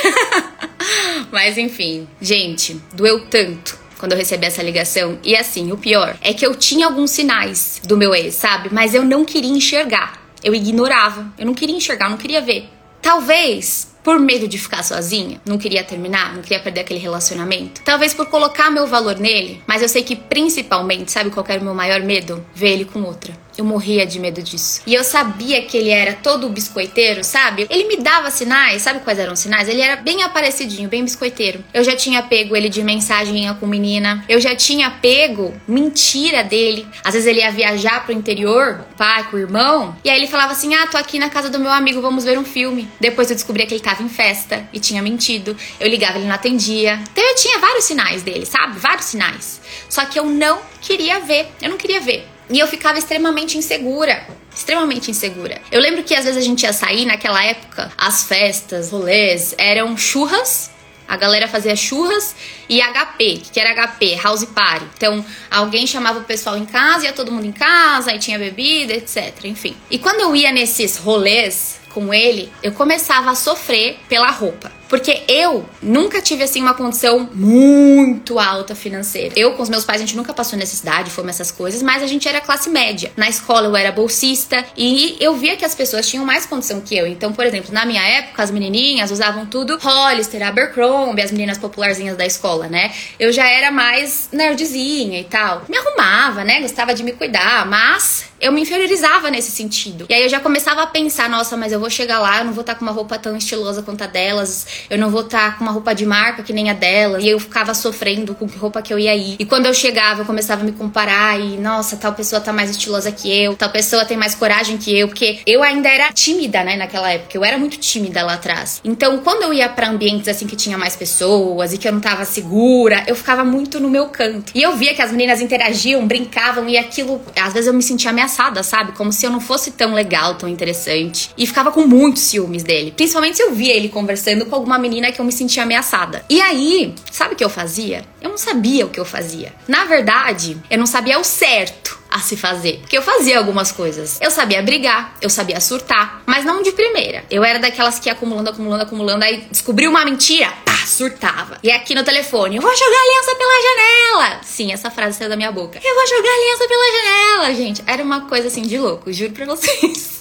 Mas 1.32 1.58
enfim, 1.58 2.08
gente, 2.22 2.80
doeu 2.94 3.26
tanto 3.26 3.82
quando 4.02 4.14
eu 4.14 4.18
recebi 4.18 4.48
essa 4.48 4.64
ligação. 4.64 5.20
E 5.24 5.36
assim, 5.36 5.72
o 5.72 5.78
pior 5.78 6.18
é 6.22 6.34
que 6.34 6.46
eu 6.46 6.56
tinha 6.56 6.88
alguns 6.88 7.12
sinais 7.12 7.80
do 7.86 7.96
meu 7.96 8.14
ex, 8.16 8.34
sabe? 8.34 8.70
Mas 8.72 8.96
eu 8.96 9.06
não 9.06 9.24
queria 9.24 9.52
enxergar. 9.52 10.20
Eu 10.44 10.56
ignorava. 10.56 11.32
Eu 11.38 11.46
não 11.46 11.54
queria 11.54 11.76
enxergar, 11.76 12.08
eu 12.08 12.12
não 12.12 12.18
queria 12.18 12.42
ver. 12.42 12.68
Talvez 13.00 13.92
por 14.04 14.20
medo 14.20 14.48
de 14.48 14.58
ficar 14.58 14.84
sozinha, 14.84 15.40
não 15.46 15.60
queria 15.60 15.84
terminar, 15.84 16.34
não 16.34 16.42
queria 16.42 16.60
perder 16.60 16.82
aquele 16.82 17.00
relacionamento. 17.00 17.82
Talvez 17.84 18.16
por 18.16 18.26
colocar 18.26 18.72
meu 18.72 18.88
valor 18.88 19.20
nele, 19.20 19.62
mas 19.68 19.84
eu 19.84 19.90
sei 19.90 20.02
que 20.02 20.16
principalmente, 20.16 21.12
sabe 21.12 21.30
qual 21.30 21.46
era 21.48 21.62
o 21.62 21.64
meu 21.64 21.76
maior 21.76 22.02
medo? 22.02 22.44
Ver 22.56 22.72
ele 22.72 22.86
com 22.86 23.04
outra 23.04 23.38
Eu 23.58 23.66
morria 23.66 24.06
de 24.06 24.20
medo 24.20 24.42
disso. 24.42 24.82
E 24.86 24.94
eu 24.94 25.04
sabia 25.04 25.62
que 25.64 25.78
ele 25.78 25.90
era 25.90 26.14
todo 26.14 26.50
biscoiteiro, 26.50 27.24
sabe? 27.24 27.68
Ele 27.70 27.86
me 27.86 27.98
dava 27.98 28.32
sinais, 28.32 28.82
sabe 28.82 29.02
quais 29.02 29.20
eram 29.20 29.34
os 29.34 29.40
sinais? 29.40 29.68
Ele 29.68 29.82
era 29.82 29.98
bem 29.98 30.24
aparecidinho, 30.24 30.90
bem 30.90 31.04
biscoiteiro. 31.04 31.64
Eu 31.74 31.84
já 31.84 31.96
tinha 31.96 32.24
pego 32.24 32.56
ele 32.56 32.70
de 32.70 32.84
mensaginha 32.84 33.54
com 33.54 33.68
menina. 33.68 34.24
Eu 34.28 34.40
já 34.40 34.56
tinha 34.56 34.90
pego 34.90 35.54
mentira 35.68 36.44
dele. 36.44 36.88
Às 37.04 37.14
vezes 37.14 37.28
ele 37.28 37.40
ia 37.40 37.52
viajar 37.52 38.04
pro 38.06 38.14
interior, 38.14 38.86
o 38.92 38.98
pai, 38.98 39.24
com 39.30 39.36
o 39.36 39.40
irmão. 39.40 39.96
E 40.04 40.10
aí 40.10 40.18
ele 40.18 40.28
falava 40.28 40.54
assim: 40.54 40.74
Ah, 40.74 40.88
tô 40.88 40.98
aqui 40.98 41.20
na 41.20 41.30
casa 41.30 41.50
do 41.50 41.60
meu 41.60 41.72
amigo, 41.72 42.02
vamos 42.02 42.24
ver 42.24 42.38
um 42.38 42.46
filme. 42.46 42.88
Depois 43.00 43.30
eu 43.30 43.36
descobria 43.36 43.66
que 43.66 43.74
ele 43.74 43.82
tava 43.82 44.02
em 44.04 44.10
festa 44.10 44.68
e 44.72 44.80
tinha 44.80 45.02
mentido. 45.02 45.56
Eu 45.80 45.88
ligava, 45.88 46.18
ele 46.18 46.28
não 46.28 46.36
atendia. 46.36 47.00
Então 47.12 47.24
eu 47.24 47.36
tinha 47.36 47.60
vários 47.60 47.86
sinais 47.86 48.24
dele, 48.24 48.46
sabe? 48.46 48.80
Vários 48.80 49.06
sinais. 49.06 49.62
Só 49.90 50.06
que 50.06 50.18
eu 50.18 50.26
não 50.26 50.60
queria 50.82 51.20
ver. 51.20 51.48
Eu 51.62 51.70
não 51.70 51.78
queria 51.78 52.00
ver. 52.00 52.31
E 52.52 52.60
eu 52.60 52.68
ficava 52.68 53.00
extremamente 53.00 53.58
insegura. 53.58 54.28
Extremamente 54.54 55.10
insegura. 55.10 55.62
Eu 55.72 55.80
lembro 55.80 56.04
que 56.04 56.14
às 56.14 56.26
vezes 56.26 56.38
a 56.38 56.46
gente 56.46 56.64
ia 56.64 56.74
sair 56.74 57.06
naquela 57.06 57.44
época, 57.44 57.92
as 57.98 58.24
festas, 58.24 58.92
rolês, 58.92 59.56
eram 59.58 59.96
churras. 59.96 60.70
A 61.08 61.18
galera 61.18 61.48
fazia 61.48 61.76
churras 61.76 62.36
e 62.70 62.82
HP, 62.82 63.42
que 63.52 63.60
era 63.60 63.74
HP, 63.74 64.16
house 64.16 64.46
party. 64.46 64.86
Então, 64.96 65.26
alguém 65.50 65.86
chamava 65.88 66.20
o 66.20 66.24
pessoal 66.24 66.58
em 66.58 66.66
casa, 66.66 67.06
ia 67.06 67.14
todo 67.14 67.32
mundo 67.32 67.46
em 67.46 67.52
casa, 67.52 68.12
aí 68.12 68.20
tinha 68.20 68.38
bebida, 68.38 68.94
etc. 68.94 69.46
Enfim. 69.46 69.76
E 69.90 69.98
quando 69.98 70.22
eu 70.22 70.36
ia 70.36 70.52
nesses 70.52 70.98
rolês 70.98 71.80
com 71.94 72.14
ele, 72.14 72.52
eu 72.64 72.72
começava 72.72 73.32
a 73.32 73.36
sofrer 73.36 74.00
pela 74.08 74.30
roupa. 74.30 74.72
Porque 74.92 75.24
eu 75.30 75.66
nunca 75.82 76.22
tive 76.22 76.44
assim 76.44 76.62
uma 76.62 76.74
condição 76.74 77.30
muito 77.34 78.38
alta 78.38 78.76
financeira. 78.76 79.34
Eu 79.38 79.54
com 79.54 79.64
os 79.64 79.70
meus 79.70 79.86
pais 79.86 80.02
a 80.02 80.06
gente 80.06 80.18
nunca 80.18 80.34
passou 80.34 80.60
necessidade, 80.60 81.10
fome 81.10 81.30
essas 81.30 81.50
coisas, 81.50 81.82
mas 81.82 82.04
a 82.04 82.08
gente 82.08 82.28
era 82.28 82.42
classe 82.42 82.70
média. 82.70 83.10
Na 83.16 83.30
escola 83.30 83.68
eu 83.68 83.76
era 83.78 83.90
bolsista 83.90 84.66
e 84.76 85.16
eu 85.22 85.34
via 85.34 85.56
que 85.56 85.64
as 85.64 85.74
pessoas 85.74 86.06
tinham 86.06 86.26
mais 86.26 86.46
condição 86.46 86.82
que 86.82 86.94
eu. 86.94 87.08
Então, 87.08 87.32
por 87.32 87.46
exemplo, 87.46 87.74
na 87.74 87.86
minha 87.86 88.04
época 88.06 88.44
as 88.44 88.52
menininhas 88.52 89.12
usavam 89.12 89.46
tudo 89.46 89.78
Hollister, 89.78 90.46
Abercrombie, 90.46 91.22
as 91.22 91.32
meninas 91.32 91.58
popularzinhas 91.58 92.18
da 92.18 92.26
escola, 92.26 92.68
né? 92.68 92.92
Eu 93.18 93.32
já 93.32 93.48
era 93.48 93.72
mais 93.72 94.28
nerdzinha 94.30 95.22
e 95.22 95.24
tal. 95.24 95.64
Me 95.70 95.78
arrumava, 95.78 96.44
né? 96.44 96.60
Gostava 96.60 96.94
de 96.94 97.02
me 97.02 97.14
cuidar, 97.14 97.66
mas 97.66 98.26
eu 98.42 98.52
me 98.52 98.62
inferiorizava 98.62 99.30
nesse 99.30 99.52
sentido. 99.52 100.08
E 100.10 100.14
aí 100.14 100.24
eu 100.24 100.30
já 100.30 100.40
começava 100.40 100.82
a 100.82 100.88
pensar, 100.88 101.30
nossa, 101.30 101.56
mas 101.56 101.72
eu 101.72 101.80
vou 101.80 101.90
chegar 101.90 102.20
lá, 102.20 102.40
eu 102.40 102.46
não 102.46 102.54
vou 102.54 102.62
estar 102.62 102.76
com 102.76 102.82
uma 102.82 102.92
roupa 102.92 103.18
tão 103.18 103.38
estilosa 103.38 103.84
quanto 103.84 104.04
a 104.04 104.08
delas 104.08 104.66
eu 104.90 104.98
não 104.98 105.10
vou 105.10 105.22
estar 105.22 105.52
tá 105.52 105.58
com 105.58 105.64
uma 105.64 105.72
roupa 105.72 105.94
de 105.94 106.06
marca 106.06 106.44
que 106.44 106.54
nem 106.54 106.70
a 106.70 106.74
dela. 106.74 107.20
E 107.22 107.30
eu 107.30 107.40
ficava 107.40 107.74
sofrendo 107.74 108.36
com 108.36 108.48
que 108.48 108.58
roupa 108.58 108.82
que 108.82 108.94
eu 108.94 109.00
ia 109.00 109.16
ir. 109.16 109.36
E 109.40 109.46
quando 109.46 109.66
eu 109.66 109.74
chegava, 109.74 110.22
eu 110.22 110.26
começava 110.26 110.62
a 110.62 110.66
me 110.66 110.72
comparar 110.72 111.40
e, 111.40 111.58
nossa, 111.58 111.98
tal 111.98 112.14
pessoa 112.14 112.42
tá 112.42 112.52
mais 112.54 112.70
estilosa 112.70 113.12
que 113.12 113.32
eu, 113.32 113.56
tal 113.56 113.70
pessoa 113.70 114.06
tem 114.06 114.18
mais 114.18 114.36
coragem 114.36 114.78
que 114.78 114.98
eu, 114.98 115.08
porque 115.08 115.40
eu 115.46 115.64
ainda 115.64 115.90
era 115.90 116.12
tímida, 116.12 116.64
né, 116.64 116.76
naquela 116.76 117.12
época. 117.12 117.38
Eu 117.38 117.44
era 117.44 117.58
muito 117.58 117.78
tímida 117.78 118.24
lá 118.24 118.34
atrás. 118.34 118.82
Então, 118.84 119.20
quando 119.20 119.44
eu 119.44 119.54
ia 119.54 119.70
para 119.70 119.90
ambientes 119.90 120.28
assim 120.28 120.48
que 120.48 120.56
tinha 120.56 120.78
mais 120.78 120.96
pessoas 120.96 121.74
e 121.74 121.78
que 121.78 121.88
eu 121.88 121.92
não 121.92 122.00
tava 122.00 122.26
segura, 122.26 123.04
eu 123.08 123.16
ficava 123.16 123.44
muito 123.44 123.80
no 123.80 123.90
meu 123.90 124.08
canto. 124.08 124.52
E 124.56 124.62
eu 124.62 124.76
via 124.76 124.94
que 124.94 125.02
as 125.02 125.12
meninas 125.12 125.42
interagiam, 125.42 126.06
brincavam 126.06 126.68
e 126.68 126.78
aquilo, 126.78 127.22
às 127.40 127.54
vezes 127.54 127.68
eu 127.68 127.74
me 127.74 127.84
sentia 127.84 128.12
ameaçada, 128.12 128.64
sabe? 128.64 128.92
Como 128.94 129.12
se 129.12 129.26
eu 129.26 129.30
não 129.30 129.40
fosse 129.40 129.72
tão 129.72 129.94
legal, 129.94 130.36
tão 130.36 130.50
interessante. 130.50 131.30
E 131.38 131.46
ficava 131.46 131.72
com 131.72 131.86
muitos 131.86 132.24
ciúmes 132.24 132.64
dele. 132.64 132.92
Principalmente 132.92 133.38
se 133.38 133.44
eu 133.44 133.54
via 133.54 133.76
ele 133.76 133.90
conversando 133.90 134.46
com 134.46 134.56
alguma 134.56 134.71
uma 134.72 134.80
menina 134.80 135.12
que 135.12 135.20
eu 135.20 135.26
me 135.26 135.32
sentia 135.32 135.64
ameaçada. 135.64 136.26
E 136.30 136.42
aí, 136.42 136.96
sabe 137.12 137.34
o 137.34 137.38
que 137.38 137.44
eu 137.44 137.50
fazia? 137.50 138.06
Eu 138.22 138.30
não 138.30 138.38
sabia 138.38 138.86
o 138.86 138.90
que 138.90 139.00
eu 139.00 139.06
fazia. 139.06 139.54
Na 139.68 139.86
verdade, 139.86 140.58
eu 140.70 140.78
não 140.78 140.86
sabia 140.86 141.20
o 141.20 141.24
certo 141.24 142.00
a 142.10 142.20
se 142.20 142.36
fazer. 142.36 142.80
Porque 142.82 142.98
eu 142.98 143.02
fazia 143.02 143.38
algumas 143.38 143.72
coisas. 143.72 144.20
Eu 144.22 144.30
sabia 144.30 144.62
brigar, 144.62 145.16
eu 145.22 145.30
sabia 145.30 145.60
surtar, 145.62 146.22
mas 146.26 146.44
não 146.44 146.62
de 146.62 146.72
primeira. 146.72 147.24
Eu 147.30 147.44
era 147.44 147.58
daquelas 147.60 148.00
que 148.00 148.10
ia 148.10 148.14
acumulando, 148.14 148.50
acumulando, 148.50 148.84
acumulando, 148.84 149.24
aí 149.24 149.48
descobriu 149.50 149.90
uma 149.90 150.04
mentira, 150.04 150.52
pá, 150.66 150.86
surtava. 150.86 151.58
E 151.64 151.72
aqui 151.72 151.96
no 151.96 152.04
telefone, 152.04 152.58
eu 152.58 152.62
vou 152.62 152.72
jogar 152.76 152.98
aliança 152.98 153.36
pela 153.36 153.62
janela. 153.62 154.42
Sim, 154.44 154.72
essa 154.74 154.92
frase 154.92 155.18
saiu 155.18 155.30
da 155.30 155.38
minha 155.38 155.52
boca. 155.52 155.80
Eu 155.82 155.96
vou 155.96 156.08
jogar 156.08 156.30
aliança 156.30 156.68
pela 156.68 156.92
janela, 156.98 157.56
gente. 157.56 157.84
Era 157.88 158.04
uma 158.04 158.22
coisa 158.22 158.48
assim 158.48 158.64
de 158.64 158.78
louco, 158.78 159.12
juro 159.12 159.32
pra 159.32 159.46
vocês. 159.46 160.21